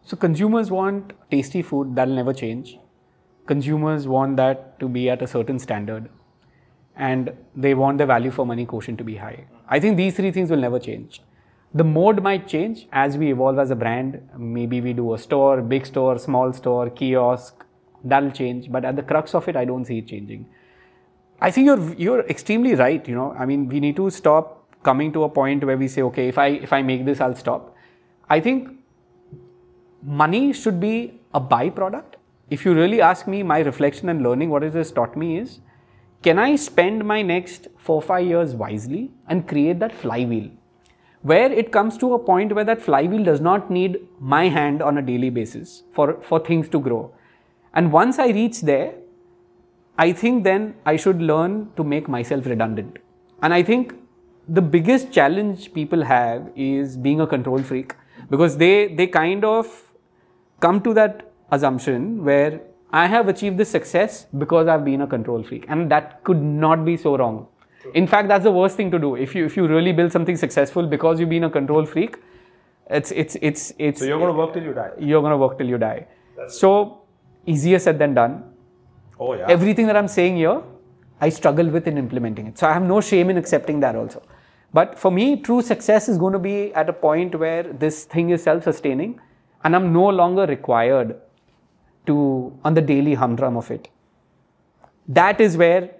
So 0.03 0.16
consumers 0.16 0.70
want 0.72 1.14
tasty 1.32 1.62
food 1.62 1.95
that'll 1.95 2.16
never 2.16 2.34
change. 2.34 2.78
Consumers 3.47 4.08
want 4.08 4.38
that 4.38 4.80
to 4.80 4.88
be 4.88 5.10
at 5.10 5.22
a 5.22 5.28
certain 5.28 5.60
standard. 5.60 6.10
And 6.95 7.34
they 7.56 7.74
want 7.74 7.97
the 7.97 8.06
value 8.06 8.32
for 8.32 8.45
money 8.45 8.66
quotient 8.66 8.97
to 8.99 9.03
be 9.03 9.16
high. 9.16 9.45
I 9.68 9.80
think 9.80 9.97
these 9.97 10.16
three 10.16 10.32
things 10.32 10.49
will 10.49 10.60
never 10.60 10.80
change. 10.80 11.22
The 11.74 11.84
mode 11.84 12.24
might 12.24 12.47
change 12.47 12.88
as 12.91 13.18
we 13.18 13.32
evolve 13.32 13.60
as 13.60 13.72
a 13.72 13.76
brand. 13.76 14.30
Maybe 14.38 14.80
we 14.80 14.93
do 14.93 15.14
a 15.14 15.18
store, 15.18 15.62
big 15.62 15.86
store, 15.86 16.18
small 16.18 16.53
store, 16.53 16.89
kiosk. 16.89 17.64
That'll 18.06 18.32
change. 18.32 18.72
But 18.72 18.86
at 18.86 18.95
the 18.95 19.03
crux 19.03 19.36
of 19.36 19.49
it, 19.49 19.56
I 19.56 19.66
don't 19.66 19.86
see 19.86 19.97
it 19.97 20.08
changing. 20.08 20.45
I 21.41 21.51
think 21.51 21.66
you're 21.66 21.93
you're 21.95 22.22
extremely 22.36 22.76
right. 22.76 23.06
You 23.14 23.16
know, 23.16 23.36
I 23.38 23.45
mean, 23.45 23.68
we 23.68 23.80
need 23.80 23.95
to 23.97 24.10
stop 24.10 24.51
coming 24.84 25.12
to 25.14 25.24
a 25.24 25.30
point 25.30 25.64
where 25.66 25.78
we 25.78 25.88
say, 25.88 26.03
okay, 26.03 26.28
if 26.30 26.38
I 26.38 26.47
if 26.47 26.72
I 26.72 26.82
make 26.82 27.06
this, 27.06 27.20
I'll 27.20 27.36
stop. 27.36 27.76
I 28.30 28.39
think 28.39 28.70
money 30.01 30.53
should 30.53 30.80
be 30.80 31.20
a 31.34 31.41
byproduct. 31.41 32.20
If 32.49 32.64
you 32.64 32.76
really 32.76 33.01
ask 33.01 33.28
me, 33.28 33.41
my 33.43 33.60
reflection 33.60 34.10
and 34.10 34.22
learning, 34.22 34.51
what 34.51 34.64
it 34.64 34.76
has 34.76 34.91
taught 34.91 35.18
me 35.18 35.39
is, 35.39 35.60
can 36.22 36.38
I 36.38 36.56
spend 36.56 37.03
my 37.03 37.22
next 37.24 37.68
four 37.78 38.01
five 38.01 38.28
years 38.28 38.53
wisely 38.53 39.12
and 39.28 39.47
create 39.47 39.80
that 39.80 39.91
flywheel, 40.03 40.51
where 41.24 41.51
it 41.51 41.72
comes 41.72 41.97
to 41.97 42.14
a 42.14 42.20
point 42.20 42.53
where 42.53 42.64
that 42.64 42.82
flywheel 42.82 43.24
does 43.24 43.41
not 43.41 43.72
need 43.72 43.99
my 44.20 44.47
hand 44.47 44.84
on 44.84 44.99
a 44.99 45.01
daily 45.01 45.32
basis 45.32 45.84
for 45.91 46.22
for 46.22 46.39
things 46.39 46.70
to 46.70 46.80
grow, 46.80 47.12
and 47.76 47.91
once 47.91 48.19
I 48.19 48.28
reach 48.30 48.61
there, 48.61 48.93
I 49.97 50.11
think 50.11 50.43
then 50.43 50.76
I 50.86 50.95
should 50.97 51.21
learn 51.21 51.71
to 51.78 51.84
make 51.84 52.07
myself 52.07 52.45
redundant. 52.45 52.97
And 53.41 53.53
I 53.53 53.63
think 53.63 53.93
the 54.47 54.61
biggest 54.61 55.11
challenge 55.11 55.73
people 55.73 56.03
have 56.03 56.51
is 56.55 56.97
being 56.97 57.21
a 57.21 57.28
control 57.28 57.59
freak 57.59 57.95
because 58.30 58.57
they 58.57 58.88
they 58.95 59.07
kind 59.07 59.45
of 59.45 59.71
come 60.59 60.82
to 60.82 60.93
that 60.93 61.32
assumption 61.51 62.23
where 62.23 62.61
I 62.91 63.07
have 63.07 63.28
achieved 63.28 63.57
this 63.57 63.69
success 63.69 64.26
because 64.38 64.67
I've 64.67 64.86
been 64.86 65.01
a 65.01 65.07
control 65.07 65.43
freak. 65.43 65.65
And 65.69 65.89
that 65.91 66.23
could 66.23 66.41
not 66.41 66.86
be 66.86 66.97
so 66.97 67.17
wrong. 67.17 67.47
In 67.93 68.07
fact, 68.07 68.28
that's 68.30 68.43
the 68.43 68.51
worst 68.51 68.78
thing 68.78 68.91
to 68.91 68.99
do. 68.99 69.15
If 69.15 69.36
you 69.36 69.45
if 69.45 69.57
you 69.57 69.67
really 69.67 69.91
build 69.91 70.11
something 70.11 70.38
successful 70.38 70.88
because 70.88 71.19
you've 71.19 71.30
been 71.30 71.43
a 71.43 71.49
control 71.49 71.86
freak, 71.86 72.17
it's 72.89 73.11
it's 73.11 73.38
it's 73.41 73.73
it's 73.78 73.99
So 73.99 74.05
you're 74.05 74.19
going 74.19 74.34
to 74.34 74.38
work 74.38 74.53
till 74.53 74.63
you 74.63 74.73
die. 74.73 74.91
you're 74.99 75.21
gonna 75.21 75.38
work 75.38 75.57
till 75.57 75.67
you 75.67 75.78
die. 75.78 76.07
So 76.47 76.71
easier 77.45 77.79
said 77.79 77.97
than 77.99 78.13
done 78.13 78.43
Oh 79.19 79.33
yeah. 79.33 79.45
everything 79.47 79.87
that 79.87 79.95
I'm 79.95 80.07
saying 80.07 80.37
here, 80.37 80.61
I 81.21 81.29
struggle 81.29 81.67
with 81.69 81.87
in 81.87 81.97
implementing 81.97 82.47
it. 82.47 82.57
So 82.57 82.67
I 82.67 82.73
have 82.73 82.83
no 82.83 83.01
shame 83.01 83.29
in 83.29 83.37
accepting 83.37 83.79
that 83.79 83.95
also. 83.95 84.21
But 84.73 84.99
for 84.99 85.11
me, 85.11 85.41
true 85.41 85.61
success 85.61 86.09
is 86.09 86.17
going 86.17 86.33
to 86.33 86.39
be 86.39 86.73
at 86.73 86.89
a 86.89 86.93
point 86.93 87.37
where 87.39 87.63
this 87.63 88.03
thing 88.03 88.31
is 88.31 88.43
self 88.43 88.63
sustaining 88.63 89.19
and 89.63 89.75
I'm 89.75 89.93
no 89.93 90.07
longer 90.09 90.45
required 90.45 91.15
to, 92.07 92.59
on 92.63 92.73
the 92.73 92.81
daily 92.81 93.13
humdrum 93.13 93.55
of 93.57 93.71
it. 93.71 93.87
That 95.07 95.39
is 95.39 95.55
where 95.55 95.91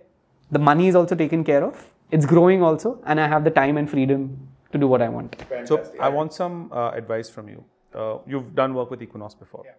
the 0.51 0.59
money 0.59 0.87
is 0.87 0.95
also 0.95 1.15
taken 1.15 1.43
care 1.43 1.63
of, 1.63 1.91
it's 2.11 2.25
growing 2.25 2.61
also, 2.61 3.01
and 3.05 3.19
I 3.19 3.27
have 3.27 3.43
the 3.43 3.49
time 3.49 3.77
and 3.77 3.89
freedom 3.89 4.37
to 4.71 4.77
do 4.77 4.87
what 4.87 5.01
I 5.01 5.09
want. 5.09 5.35
So 5.63 5.83
I 5.99 6.09
want 6.09 6.33
some 6.33 6.71
uh, 6.71 6.91
advice 6.91 7.29
from 7.29 7.47
you. 7.49 7.63
Uh, 7.93 8.17
you've 8.27 8.53
done 8.53 8.73
work 8.73 8.91
with 8.91 9.01
Equinox 9.01 9.33
before. 9.33 9.63
Yeah. 9.65 9.71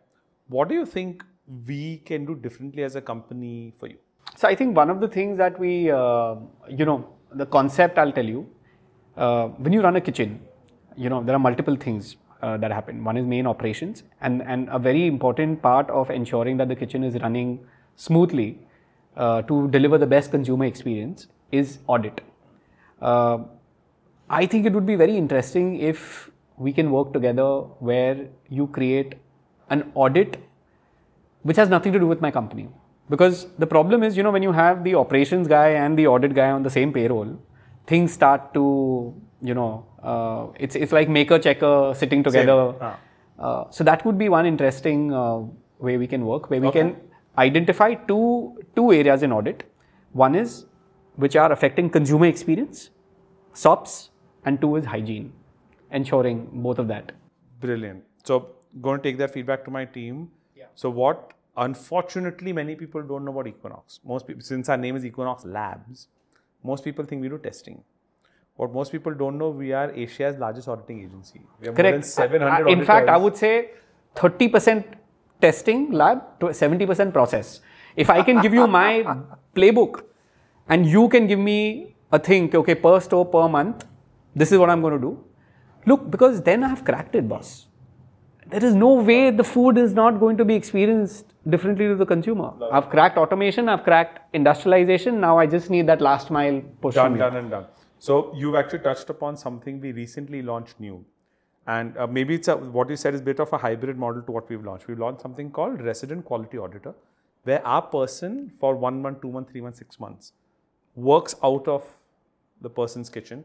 What 0.48 0.68
do 0.68 0.74
you 0.74 0.86
think 0.86 1.22
we 1.66 1.98
can 1.98 2.24
do 2.24 2.34
differently 2.34 2.82
as 2.82 2.96
a 2.96 3.00
company 3.00 3.72
for 3.78 3.86
you? 3.86 3.96
So 4.36 4.48
I 4.48 4.54
think 4.54 4.76
one 4.76 4.90
of 4.90 5.00
the 5.00 5.08
things 5.08 5.38
that 5.38 5.58
we, 5.58 5.90
uh, 5.90 6.36
you 6.68 6.84
know, 6.84 7.08
the 7.32 7.46
concept 7.46 7.98
I'll 7.98 8.12
tell 8.12 8.24
you, 8.24 8.48
uh, 9.16 9.48
when 9.48 9.72
you 9.72 9.80
run 9.80 9.96
a 9.96 10.00
kitchen, 10.00 10.40
you 10.96 11.08
know, 11.08 11.22
there 11.22 11.34
are 11.34 11.38
multiple 11.38 11.76
things 11.76 12.16
uh, 12.42 12.56
that 12.58 12.70
happen. 12.70 13.02
One 13.02 13.16
is 13.16 13.26
main 13.26 13.46
operations, 13.46 14.02
and 14.20 14.42
and 14.42 14.68
a 14.70 14.78
very 14.78 15.06
important 15.06 15.62
part 15.62 15.88
of 15.90 16.10
ensuring 16.10 16.56
that 16.58 16.68
the 16.68 16.76
kitchen 16.76 17.04
is 17.04 17.14
running 17.22 17.60
smoothly 17.96 18.58
uh, 19.16 19.42
to 19.42 19.68
deliver 19.68 19.98
the 19.98 20.06
best 20.06 20.30
consumer 20.30 20.64
experience 20.66 21.28
is 21.50 21.78
audit. 21.86 22.20
Uh, 23.00 23.38
I 24.28 24.46
think 24.46 24.66
it 24.66 24.72
would 24.72 24.86
be 24.86 24.96
very 24.96 25.16
interesting 25.16 25.76
if 25.80 26.30
we 26.56 26.72
can 26.72 26.90
work 26.90 27.12
together 27.12 27.60
where 27.78 28.28
you 28.48 28.66
create 28.66 29.14
an 29.70 29.90
audit 29.94 30.36
which 31.48 31.56
has 31.62 31.68
nothing 31.76 31.92
to 31.96 31.98
do 32.04 32.06
with 32.12 32.20
my 32.26 32.30
company. 32.30 32.68
Because 33.08 33.46
the 33.64 33.66
problem 33.72 34.02
is, 34.02 34.16
you 34.16 34.22
know, 34.26 34.32
when 34.36 34.42
you 34.42 34.52
have 34.52 34.82
the 34.84 34.94
operations 35.00 35.46
guy 35.48 35.68
and 35.82 35.98
the 35.98 36.06
audit 36.12 36.34
guy 36.34 36.50
on 36.50 36.62
the 36.62 36.70
same 36.76 36.92
payroll, 36.92 37.38
things 37.86 38.12
start 38.12 38.52
to, 38.54 38.64
you 39.40 39.54
know, 39.58 39.86
uh, 40.02 40.46
it's 40.58 40.74
it's 40.74 40.92
like 40.92 41.08
maker 41.08 41.38
checker 41.38 41.74
sitting 42.02 42.24
together. 42.28 42.74
Ah. 42.80 42.96
Uh, 43.38 43.70
so 43.70 43.84
that 43.84 44.04
would 44.04 44.18
be 44.18 44.28
one 44.28 44.46
interesting 44.46 45.12
uh, 45.12 45.38
way 45.78 45.96
we 45.96 46.08
can 46.14 46.24
work, 46.30 46.50
where 46.50 46.60
we 46.60 46.72
can 46.78 46.96
identify 47.38 47.94
two 48.10 48.24
two 48.74 48.86
areas 48.98 49.22
in 49.28 49.36
audit. 49.38 49.64
One 50.24 50.34
is 50.42 50.58
which 51.24 51.36
are 51.36 51.50
affecting 51.52 51.90
consumer 51.90 52.26
experience, 52.26 52.90
SOPs, 53.52 54.10
and 54.44 54.60
two 54.60 54.74
is 54.76 54.90
hygiene, 54.94 55.32
ensuring 55.90 56.42
both 56.68 56.78
of 56.78 56.88
that. 56.88 57.12
Brilliant. 57.60 58.04
So 58.24 58.48
going 58.80 59.00
to 59.00 59.08
take 59.08 59.18
that 59.18 59.32
feedback 59.32 59.64
to 59.66 59.70
my 59.70 59.84
team. 59.84 60.28
Yeah. 60.54 60.66
So 60.74 60.90
what 60.90 61.32
unfortunately 61.56 62.52
many 62.52 62.74
people 62.74 63.02
don't 63.02 63.24
know 63.24 63.32
about 63.32 63.46
Equinox. 63.46 64.00
Most 64.04 64.26
people 64.26 64.42
since 64.42 64.68
our 64.68 64.76
name 64.76 64.96
is 64.96 65.04
Equinox 65.04 65.44
Labs, 65.44 66.08
most 66.62 66.84
people 66.84 67.04
think 67.04 67.22
we 67.22 67.28
do 67.28 67.38
testing. 67.38 67.82
What 68.56 68.72
most 68.72 68.90
people 68.90 69.14
don't 69.14 69.36
know, 69.38 69.50
we 69.50 69.72
are 69.72 69.90
Asia's 69.92 70.38
largest 70.38 70.68
auditing 70.68 71.02
agency. 71.02 71.40
We 71.60 71.66
have 71.66 71.76
more 71.76 71.82
than 71.82 71.92
Correct. 71.92 72.06
700 72.06 72.66
Uh, 72.66 72.70
In 72.70 72.84
fact, 72.84 73.08
I 73.08 73.16
would 73.16 73.36
say 73.36 73.70
30% 74.14 74.84
testing 75.40 75.92
lab 75.92 76.22
70% 76.40 77.12
process. 77.12 77.60
If 77.96 78.08
I 78.10 78.22
can 78.22 78.40
give 78.40 78.54
you 78.54 78.66
my 78.66 79.04
playbook 79.54 80.04
and 80.68 80.86
you 80.86 81.08
can 81.08 81.26
give 81.26 81.38
me 81.38 81.94
a 82.10 82.18
thing, 82.18 82.54
okay, 82.54 82.74
per 82.74 82.98
store 83.00 83.26
per 83.26 83.48
month, 83.48 83.84
this 84.34 84.52
is 84.52 84.58
what 84.58 84.70
I'm 84.70 84.80
going 84.80 84.94
to 84.94 85.00
do. 85.00 85.24
Look, 85.86 86.10
because 86.10 86.42
then 86.42 86.64
I've 86.64 86.84
cracked 86.84 87.14
it, 87.14 87.28
boss. 87.28 87.66
There 88.48 88.64
is 88.64 88.74
no 88.74 88.94
way 88.94 89.30
the 89.30 89.42
food 89.42 89.76
is 89.76 89.92
not 89.92 90.20
going 90.20 90.36
to 90.36 90.44
be 90.44 90.54
experienced 90.54 91.32
differently 91.48 91.86
to 91.86 91.96
the 91.96 92.06
consumer. 92.06 92.52
I've 92.70 92.88
cracked 92.90 93.18
automation, 93.18 93.68
I've 93.68 93.82
cracked 93.82 94.20
industrialization. 94.34 95.20
Now 95.20 95.38
I 95.38 95.46
just 95.46 95.68
need 95.68 95.88
that 95.88 96.00
last 96.00 96.30
mile 96.30 96.62
push. 96.80 96.94
done, 96.94 97.18
done, 97.18 97.36
and 97.36 97.50
done. 97.50 97.66
So 97.98 98.32
you've 98.36 98.54
actually 98.54 98.80
touched 98.80 99.10
upon 99.10 99.36
something 99.36 99.80
we 99.80 99.90
recently 99.92 100.42
launched 100.42 100.78
new, 100.78 101.04
and 101.66 101.96
uh, 101.96 102.06
maybe 102.06 102.34
it's 102.34 102.46
a, 102.46 102.56
what 102.56 102.88
you 102.88 102.96
said 102.96 103.14
is 103.14 103.20
a 103.20 103.24
bit 103.24 103.40
of 103.40 103.52
a 103.52 103.58
hybrid 103.58 103.98
model 103.98 104.22
to 104.22 104.30
what 104.30 104.48
we've 104.48 104.64
launched. 104.64 104.86
We've 104.86 104.98
launched 104.98 105.22
something 105.22 105.50
called 105.50 105.80
Resident 105.80 106.24
Quality 106.24 106.58
Auditor, 106.58 106.94
where 107.42 107.66
our 107.66 107.82
person 107.82 108.52
for 108.60 108.76
one 108.76 109.02
month, 109.02 109.22
two 109.22 109.32
months, 109.32 109.50
three 109.50 109.60
months, 109.60 109.78
six 109.78 109.98
months 109.98 110.32
works 110.94 111.34
out 111.42 111.66
of 111.66 111.84
the 112.60 112.70
person's 112.70 113.08
kitchen. 113.08 113.44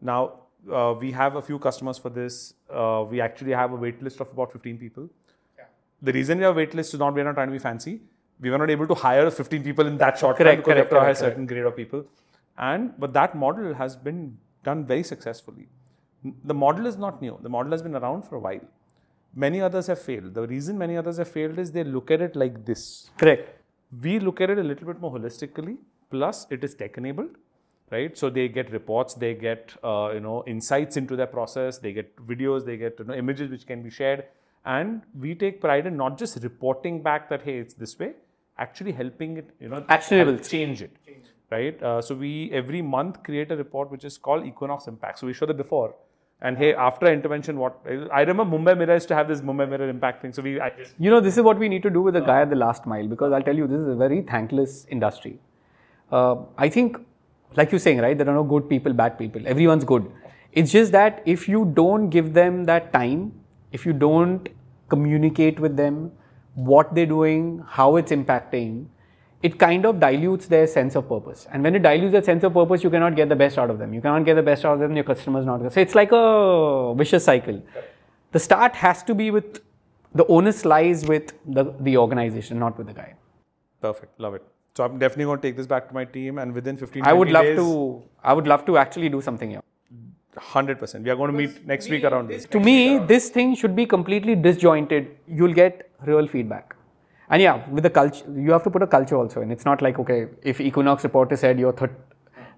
Now 0.00 0.40
uh, 0.70 0.94
we 0.98 1.10
have 1.12 1.36
a 1.36 1.42
few 1.42 1.58
customers 1.58 1.98
for 1.98 2.10
this. 2.10 2.54
Uh, 2.68 3.04
we 3.08 3.20
actually 3.20 3.52
have 3.52 3.72
a 3.72 3.76
wait 3.76 4.02
list 4.02 4.20
of 4.20 4.30
about 4.32 4.52
15 4.52 4.78
people. 4.78 5.08
Yeah. 5.58 5.64
The 6.02 6.12
reason 6.12 6.38
we 6.38 6.44
have 6.44 6.56
wait 6.56 6.74
list 6.74 6.94
is 6.94 7.00
not 7.00 7.14
we're 7.14 7.24
not 7.24 7.34
trying 7.34 7.48
to 7.48 7.52
be 7.52 7.58
fancy. 7.58 8.00
We 8.40 8.50
were 8.50 8.58
not 8.58 8.70
able 8.70 8.86
to 8.86 8.94
hire 8.94 9.30
15 9.30 9.62
people 9.62 9.86
in 9.86 9.98
that 9.98 10.18
short 10.18 10.36
time 10.36 10.44
Correct, 10.46 10.64
because 10.64 10.74
we 10.74 10.78
have 10.78 10.88
to 10.90 10.94
hire 10.94 11.02
a 11.02 11.14
correct, 11.14 11.18
certain 11.18 11.46
grade 11.46 11.64
of 11.64 11.76
people. 11.76 12.04
And 12.56 12.92
but 12.98 13.12
that 13.12 13.34
model 13.34 13.74
has 13.74 13.96
been 13.96 14.38
done 14.64 14.84
very 14.84 15.02
successfully. 15.02 15.68
The 16.44 16.54
model 16.54 16.86
is 16.86 16.96
not 16.96 17.20
new. 17.22 17.38
The 17.42 17.48
model 17.48 17.72
has 17.72 17.82
been 17.82 17.96
around 17.96 18.22
for 18.22 18.36
a 18.36 18.40
while. 18.40 18.60
Many 19.34 19.60
others 19.60 19.86
have 19.86 20.00
failed. 20.00 20.34
The 20.34 20.46
reason 20.46 20.76
many 20.76 20.96
others 20.96 21.18
have 21.18 21.28
failed 21.28 21.58
is 21.58 21.70
they 21.72 21.84
look 21.84 22.10
at 22.10 22.20
it 22.20 22.34
like 22.34 22.64
this 22.64 23.10
Correct. 23.16 23.48
we 24.02 24.18
look 24.18 24.40
at 24.40 24.50
it 24.50 24.58
a 24.58 24.62
little 24.62 24.86
bit 24.86 25.00
more 25.00 25.12
holistically 25.12 25.76
plus 26.10 26.46
it 26.50 26.64
is 26.64 26.74
tech 26.74 26.98
enabled 26.98 27.30
right? 27.90 28.16
So 28.16 28.30
they 28.30 28.48
get 28.48 28.72
reports 28.72 29.14
they 29.14 29.34
get 29.34 29.74
uh, 29.82 30.10
you 30.14 30.20
know 30.20 30.44
insights 30.46 30.96
into 30.96 31.16
their 31.16 31.26
process 31.26 31.78
they 31.78 31.92
get 31.92 32.14
videos 32.26 32.64
they 32.64 32.76
get 32.76 32.98
you 32.98 33.04
know, 33.04 33.14
images 33.14 33.50
which 33.50 33.66
can 33.66 33.82
be 33.82 33.90
shared. 33.90 34.24
And 34.64 35.02
we 35.18 35.34
take 35.34 35.60
pride 35.60 35.86
in 35.86 35.96
not 35.96 36.18
just 36.18 36.42
reporting 36.42 37.02
back 37.02 37.28
that 37.30 37.42
hey 37.42 37.58
it's 37.58 37.74
this 37.74 37.98
way 37.98 38.12
actually 38.58 38.92
helping 38.92 39.36
it 39.38 39.50
you 39.60 39.68
know 39.68 39.84
Actionable. 39.88 40.38
change 40.38 40.82
it 40.82 40.92
right? 41.50 41.82
Uh, 41.82 42.00
so 42.00 42.14
we 42.14 42.50
every 42.52 42.80
month 42.82 43.22
create 43.24 43.50
a 43.50 43.56
report 43.56 43.90
which 43.90 44.04
is 44.04 44.16
called 44.18 44.46
equinox 44.46 44.86
impact. 44.86 45.18
So 45.18 45.26
we 45.26 45.32
show 45.32 45.46
the 45.46 45.54
before. 45.54 45.94
And 46.42 46.56
hey 46.56 46.72
after 46.74 47.06
intervention 47.12 47.58
what 47.58 47.80
i 48.18 48.20
remember 48.22 48.44
mumbai 48.56 48.74
mirror 48.78 48.94
used 48.94 49.08
to 49.08 49.14
have 49.14 49.28
this 49.28 49.42
mumbai 49.42 49.68
mirror 49.68 49.88
impact 49.88 50.22
thing. 50.22 50.32
So 50.32 50.42
we 50.42 50.58
I 50.60 50.70
just 50.70 50.94
You 50.98 51.10
know, 51.10 51.20
this 51.20 51.36
is 51.36 51.42
what 51.42 51.58
we 51.58 51.68
need 51.68 51.82
to 51.82 51.90
do 51.90 52.00
with 52.00 52.14
the 52.14 52.20
guy 52.20 52.40
at 52.42 52.50
the 52.50 52.56
last 52.56 52.86
mile 52.86 53.06
because 53.08 53.32
I'll 53.32 53.42
tell 53.42 53.56
you, 53.56 53.66
this 53.66 53.80
is 53.80 53.88
a 53.88 53.94
very 53.94 54.22
thankless 54.22 54.86
industry. 54.88 55.38
Uh, 56.10 56.36
I 56.56 56.68
think, 56.68 56.96
like 57.56 57.72
you're 57.72 57.78
saying, 57.78 57.98
right, 57.98 58.16
there 58.16 58.28
are 58.28 58.34
no 58.34 58.44
good 58.44 58.68
people, 58.68 58.92
bad 58.92 59.18
people. 59.18 59.46
Everyone's 59.46 59.84
good. 59.84 60.10
It's 60.52 60.72
just 60.72 60.92
that 60.92 61.22
if 61.26 61.48
you 61.48 61.72
don't 61.74 62.10
give 62.10 62.32
them 62.34 62.64
that 62.64 62.92
time, 62.92 63.32
if 63.72 63.86
you 63.86 63.92
don't 63.92 64.48
communicate 64.88 65.60
with 65.60 65.76
them 65.76 66.12
what 66.54 66.94
they're 66.94 67.06
doing, 67.06 67.64
how 67.66 67.96
it's 67.96 68.12
impacting, 68.12 68.86
it 69.42 69.58
kind 69.58 69.86
of 69.86 70.00
dilutes 70.00 70.46
their 70.48 70.66
sense 70.66 70.96
of 70.96 71.08
purpose. 71.08 71.46
And 71.50 71.62
when 71.62 71.74
it 71.74 71.82
dilutes 71.82 72.12
their 72.12 72.22
sense 72.22 72.44
of 72.44 72.52
purpose, 72.52 72.84
you 72.84 72.90
cannot 72.90 73.16
get 73.16 73.28
the 73.28 73.36
best 73.36 73.58
out 73.58 73.70
of 73.70 73.78
them. 73.78 73.94
You 73.94 74.00
cannot 74.00 74.24
get 74.24 74.34
the 74.34 74.42
best 74.42 74.64
out 74.64 74.74
of 74.74 74.80
them, 74.80 74.94
your 74.94 75.04
customer's 75.04 75.46
not. 75.46 75.58
going 75.58 75.70
to. 75.70 75.74
So 75.74 75.80
it's 75.80 75.94
like 75.94 76.10
a 76.12 76.94
vicious 76.96 77.24
cycle. 77.24 77.62
The 78.32 78.38
start 78.38 78.74
has 78.76 79.02
to 79.04 79.14
be 79.14 79.30
with 79.30 79.60
the 80.14 80.26
onus 80.26 80.64
lies 80.64 81.06
with 81.06 81.32
the, 81.46 81.72
the 81.80 81.96
organization, 81.96 82.58
not 82.58 82.76
with 82.76 82.88
the 82.88 82.92
guy. 82.92 83.14
Perfect. 83.80 84.18
Love 84.20 84.34
it. 84.34 84.44
So 84.80 84.84
I'm 84.84 84.98
definitely 84.98 85.24
going 85.26 85.40
to 85.40 85.46
take 85.46 85.56
this 85.56 85.66
back 85.66 85.88
to 85.88 85.94
my 85.94 86.06
team, 86.06 86.38
and 86.38 86.54
within 86.54 86.78
15. 86.78 87.02
I 87.04 87.12
would 87.12 87.30
love 87.30 87.44
days, 87.44 87.58
to. 87.58 88.02
I 88.24 88.32
would 88.32 88.46
love 88.46 88.64
to 88.68 88.78
actually 88.82 89.10
do 89.10 89.20
something 89.20 89.50
here. 89.50 89.62
100%. 90.36 91.02
We 91.02 91.10
are 91.10 91.16
going 91.16 91.32
to 91.32 91.36
meet 91.36 91.66
next 91.66 91.90
week 91.90 92.04
around 92.04 92.28
this. 92.28 92.46
To 92.46 92.60
me, 92.68 92.96
this 93.10 93.28
thing 93.28 93.54
should 93.54 93.76
be 93.76 93.84
completely 93.84 94.34
disjointed. 94.34 95.10
You'll 95.28 95.52
get 95.52 95.90
real 96.06 96.26
feedback. 96.26 96.74
And 97.28 97.42
yeah, 97.42 97.68
with 97.68 97.82
the 97.82 97.90
culture, 97.90 98.24
you 98.34 98.52
have 98.52 98.64
to 98.68 98.70
put 98.70 98.82
a 98.82 98.86
culture 98.86 99.18
also 99.18 99.42
in. 99.42 99.50
It's 99.50 99.66
not 99.66 99.82
like 99.82 99.98
okay, 99.98 100.28
if 100.42 100.62
Equinox 100.62 101.04
reporter 101.04 101.36
said 101.36 101.60
you're 101.64 101.76
thir- 101.82 101.98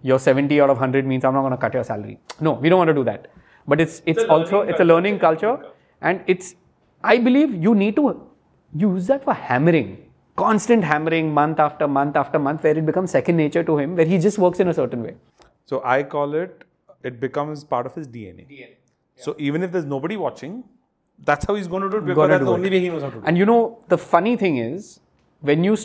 you're 0.02 0.20
70 0.20 0.60
out 0.60 0.70
of 0.70 0.76
100 0.76 1.04
means 1.04 1.24
I'm 1.24 1.34
not 1.34 1.42
going 1.48 1.58
to 1.58 1.62
cut 1.66 1.74
your 1.74 1.84
salary. 1.90 2.20
No, 2.40 2.52
we 2.52 2.68
don't 2.68 2.78
want 2.84 2.94
to 2.94 2.98
do 3.00 3.04
that. 3.10 3.26
But 3.66 3.80
it's 3.80 4.00
it's, 4.06 4.22
also 4.36 4.60
it's 4.60 4.86
a 4.86 4.88
learning 4.92 5.18
culture, 5.18 5.58
and 6.00 6.22
it's 6.36 6.54
I 7.02 7.18
believe 7.18 7.60
you 7.68 7.74
need 7.74 7.96
to 7.96 8.08
use 8.86 9.08
that 9.08 9.24
for 9.24 9.34
hammering, 9.34 9.92
constant 10.36 10.84
hammering 10.84 11.32
month 11.32 11.58
after 11.60 11.86
month 11.86 12.16
after 12.16 12.38
month, 12.38 12.62
where 12.62 12.76
it 12.76 12.86
becomes 12.86 13.10
second 13.10 13.36
nature 13.36 13.62
to 13.62 13.78
him, 13.78 13.96
where 13.96 14.06
he 14.06 14.18
just 14.18 14.38
works 14.38 14.60
in 14.60 14.68
a 14.68 14.74
certain 14.74 15.02
way. 15.02 15.14
So 15.64 15.82
I 15.84 16.02
call 16.02 16.34
it, 16.34 16.64
it 17.02 17.20
becomes 17.20 17.64
part 17.64 17.86
of 17.86 17.94
his 17.94 18.08
DNA. 18.08 18.48
DNA. 18.48 18.76
So 19.16 19.34
even 19.38 19.62
if 19.62 19.72
there's 19.72 19.84
nobody 19.84 20.16
watching, 20.16 20.64
that's 21.18 21.44
how 21.46 21.54
he's 21.54 21.68
going 21.68 21.82
to 21.82 21.90
do 21.90 21.98
it 21.98 22.06
because 22.06 22.28
that's 22.28 22.40
do 22.40 22.46
the 22.46 22.50
it. 22.50 22.54
only 22.54 22.70
way 22.70 22.80
he 22.80 22.88
knows 22.88 23.02
how 23.02 23.10
to 23.10 23.14
do 23.16 23.22
it. 23.22 23.28
And 23.28 23.38
you 23.38 23.46
know, 23.46 23.84
the 23.88 23.98
funny 23.98 24.36
thing 24.36 24.56
is, 24.58 25.00
when 25.40 25.62
you 25.62 25.76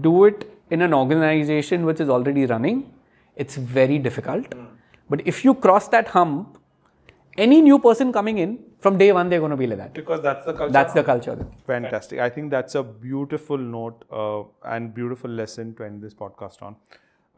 do 0.00 0.24
it 0.24 0.50
in 0.70 0.82
an 0.82 0.92
organization 0.92 1.86
which 1.86 2.00
is 2.00 2.08
already 2.08 2.44
running, 2.46 2.92
it's 3.36 3.56
very 3.56 3.98
difficult. 3.98 4.52
Hmm. 4.52 4.64
But 5.08 5.26
if 5.26 5.44
you 5.44 5.54
cross 5.54 5.88
that 5.88 6.08
hump, 6.08 6.57
any 7.38 7.60
new 7.62 7.78
person 7.78 8.12
coming 8.12 8.38
in, 8.38 8.58
from 8.80 8.98
day 8.98 9.10
one, 9.12 9.28
they're 9.28 9.38
going 9.40 9.50
to 9.50 9.56
be 9.56 9.66
like 9.66 9.78
that. 9.78 9.94
Because 9.94 10.22
that's 10.22 10.44
the 10.44 10.52
culture. 10.52 10.72
That's 10.72 10.92
the 10.92 11.02
culture. 11.04 11.46
Fantastic. 11.66 12.18
I 12.20 12.28
think 12.28 12.50
that's 12.50 12.74
a 12.74 12.82
beautiful 12.82 13.56
note 13.58 14.04
uh, 14.12 14.42
and 14.64 14.92
beautiful 14.94 15.30
lesson 15.30 15.74
to 15.76 15.84
end 15.84 16.02
this 16.02 16.14
podcast 16.14 16.62
on. 16.62 16.76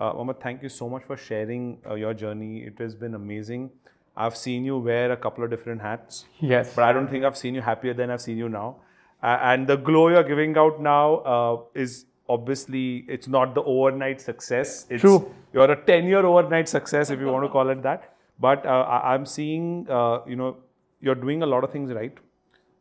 Uh, 0.01 0.33
thank 0.41 0.63
you 0.63 0.69
so 0.69 0.89
much 0.89 1.05
for 1.05 1.17
sharing 1.17 1.79
uh, 1.89 1.95
your 1.95 2.15
journey. 2.15 2.63
It 2.65 2.79
has 2.79 2.95
been 2.95 3.15
amazing. 3.15 3.71
I've 4.17 4.37
seen 4.37 4.65
you 4.65 4.79
wear 4.79 5.13
a 5.13 5.17
couple 5.17 5.45
of 5.45 5.51
different 5.51 5.81
hats, 5.83 6.25
Yes. 6.41 6.75
but 6.75 6.85
I 6.85 6.93
don't 6.93 7.09
think 7.09 7.25
I've 7.25 7.37
seen 7.37 7.55
you 7.55 7.61
happier 7.61 7.95
than 7.95 8.11
I've 8.11 8.21
seen 8.23 8.39
you 8.39 8.49
now. 8.49 8.77
Uh, 9.23 9.39
and 9.43 9.67
the 9.67 9.77
glow 9.77 10.09
you're 10.09 10.25
giving 10.25 10.57
out 10.57 10.81
now 10.81 11.15
uh, 11.35 11.61
is 11.75 12.07
obviously 12.29 13.05
it's 13.09 13.29
not 13.29 13.55
the 13.55 13.63
overnight 13.63 14.21
success. 14.21 14.87
It's, 14.89 15.03
True. 15.03 15.35
You're 15.53 15.71
a 15.71 15.77
10 15.85 16.05
year 16.07 16.25
overnight 16.25 16.69
success, 16.69 17.11
if 17.11 17.21
you 17.21 17.27
want 17.27 17.45
to 17.45 17.51
call 17.51 17.69
it 17.71 17.83
that. 17.83 18.15
But 18.41 18.67
uh, 18.67 18.85
I- 18.97 19.15
I'm 19.15 19.27
seeing, 19.27 19.87
uh, 19.89 20.21
you 20.27 20.37
know, 20.37 20.57
you're 21.01 21.15
doing 21.15 21.43
a 21.43 21.47
lot 21.47 21.65
of 21.65 21.71
things 21.71 21.93
right, 21.93 22.17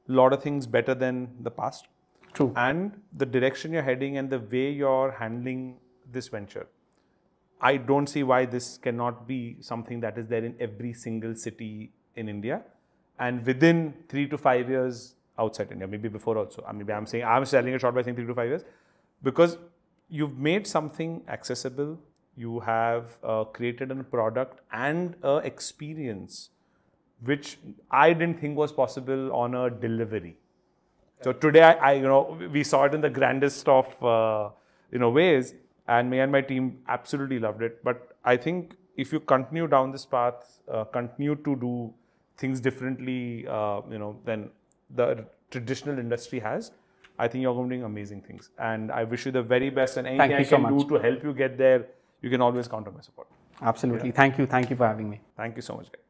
a 0.08 0.12
lot 0.12 0.34
of 0.34 0.42
things 0.42 0.68
better 0.68 0.96
than 0.96 1.30
the 1.42 1.52
past. 1.52 1.88
True. 2.34 2.54
And 2.56 3.00
the 3.16 3.26
direction 3.26 3.74
you're 3.74 3.82
heading 3.84 4.18
and 4.18 4.30
the 4.30 4.40
way 4.40 4.72
you're 4.72 5.12
handling 5.12 5.78
this 6.12 6.28
venture. 6.28 6.68
I 7.62 7.78
don't 7.78 8.08
see 8.08 8.24
why 8.24 8.46
this 8.46 8.78
cannot 8.78 9.28
be 9.28 9.58
something 9.60 10.00
that 10.02 10.18
is 10.18 10.28
there 10.28 10.44
in 10.46 10.56
every 10.60 10.94
single 10.94 11.36
city 11.36 11.92
in 12.16 12.30
India. 12.30 12.62
And 13.20 13.46
within 13.46 13.94
three 14.08 14.28
to 14.28 14.38
five 14.38 14.70
years 14.70 15.16
outside 15.38 15.72
India, 15.72 15.88
maybe 15.88 16.08
before 16.08 16.38
also. 16.38 16.64
I 16.68 16.72
maybe 16.72 16.94
I'm 16.94 17.06
saying 17.06 17.26
I'm 17.26 17.46
selling 17.46 17.74
it 17.74 17.82
short 17.82 17.96
by 17.96 18.02
saying 18.02 18.16
three 18.16 18.26
to 18.28 18.34
five 18.34 18.48
years, 18.48 18.64
because 19.24 19.58
you've 20.08 20.38
made 20.38 20.66
something 20.66 21.22
accessible. 21.28 22.00
You 22.44 22.60
have 22.62 23.18
uh, 23.24 23.44
created 23.58 23.92
a 23.92 24.04
product 24.16 24.62
and 24.72 25.16
a 25.24 25.38
experience, 25.52 26.50
which 27.32 27.58
I 27.92 28.14
didn't 28.14 28.40
think 28.42 28.58
was 28.58 28.72
possible 28.72 29.34
on 29.34 29.56
a 29.62 29.70
delivery. 29.70 30.38
So 31.22 31.34
today, 31.34 31.64
I, 31.64 31.74
I 31.74 31.94
you 31.94 32.04
know 32.04 32.38
we 32.52 32.64
saw 32.64 32.84
it 32.86 32.94
in 32.94 33.02
the 33.02 33.10
grandest 33.10 33.68
of 33.68 34.04
uh, 34.04 34.50
you 34.92 35.00
know 35.00 35.10
ways, 35.10 35.54
and 35.88 36.10
me 36.10 36.20
and 36.20 36.32
my 36.32 36.42
team 36.54 36.70
absolutely 36.88 37.40
loved 37.48 37.62
it. 37.62 37.84
But 37.84 38.16
I 38.24 38.38
think 38.38 38.78
if 38.96 39.12
you 39.14 39.20
continue 39.20 39.68
down 39.68 39.92
this 39.92 40.06
path, 40.06 40.60
uh, 40.72 40.84
continue 40.86 41.36
to 41.36 41.56
do 41.68 41.94
things 42.38 42.62
differently, 42.62 43.46
uh, 43.48 43.82
you 43.92 44.00
know, 44.00 44.18
than 44.26 44.50
the 44.96 45.26
traditional 45.52 46.00
industry 46.00 46.40
has, 46.40 46.72
I 47.18 47.28
think 47.28 47.42
you're 47.42 47.54
going 47.54 47.70
to 47.70 47.78
do 47.78 47.86
amazing 47.86 48.22
things. 48.22 48.50
And 48.58 48.92
I 48.92 49.04
wish 49.04 49.26
you 49.26 49.32
the 49.32 49.44
very 49.44 49.70
best. 49.70 49.98
And 49.98 50.08
anything 50.08 50.32
you 50.32 50.38
I 50.38 50.44
so 50.44 50.58
can 50.58 50.78
do 50.78 50.88
to 50.90 50.96
help 50.96 51.24
you 51.24 51.34
get 51.34 51.58
there, 51.58 51.88
you 52.22 52.30
can 52.30 52.42
always 52.42 52.68
count 52.68 52.88
on 52.88 52.94
my 52.94 53.02
support. 53.02 53.28
Absolutely. 53.62 54.12
Thank 54.12 54.38
you. 54.38 54.46
Thank 54.46 54.70
you 54.70 54.76
for 54.76 54.88
having 54.88 55.10
me. 55.10 55.22
Thank 55.36 55.56
you 55.56 55.62
so 55.62 55.76
much. 55.76 55.92
guys. 55.92 56.09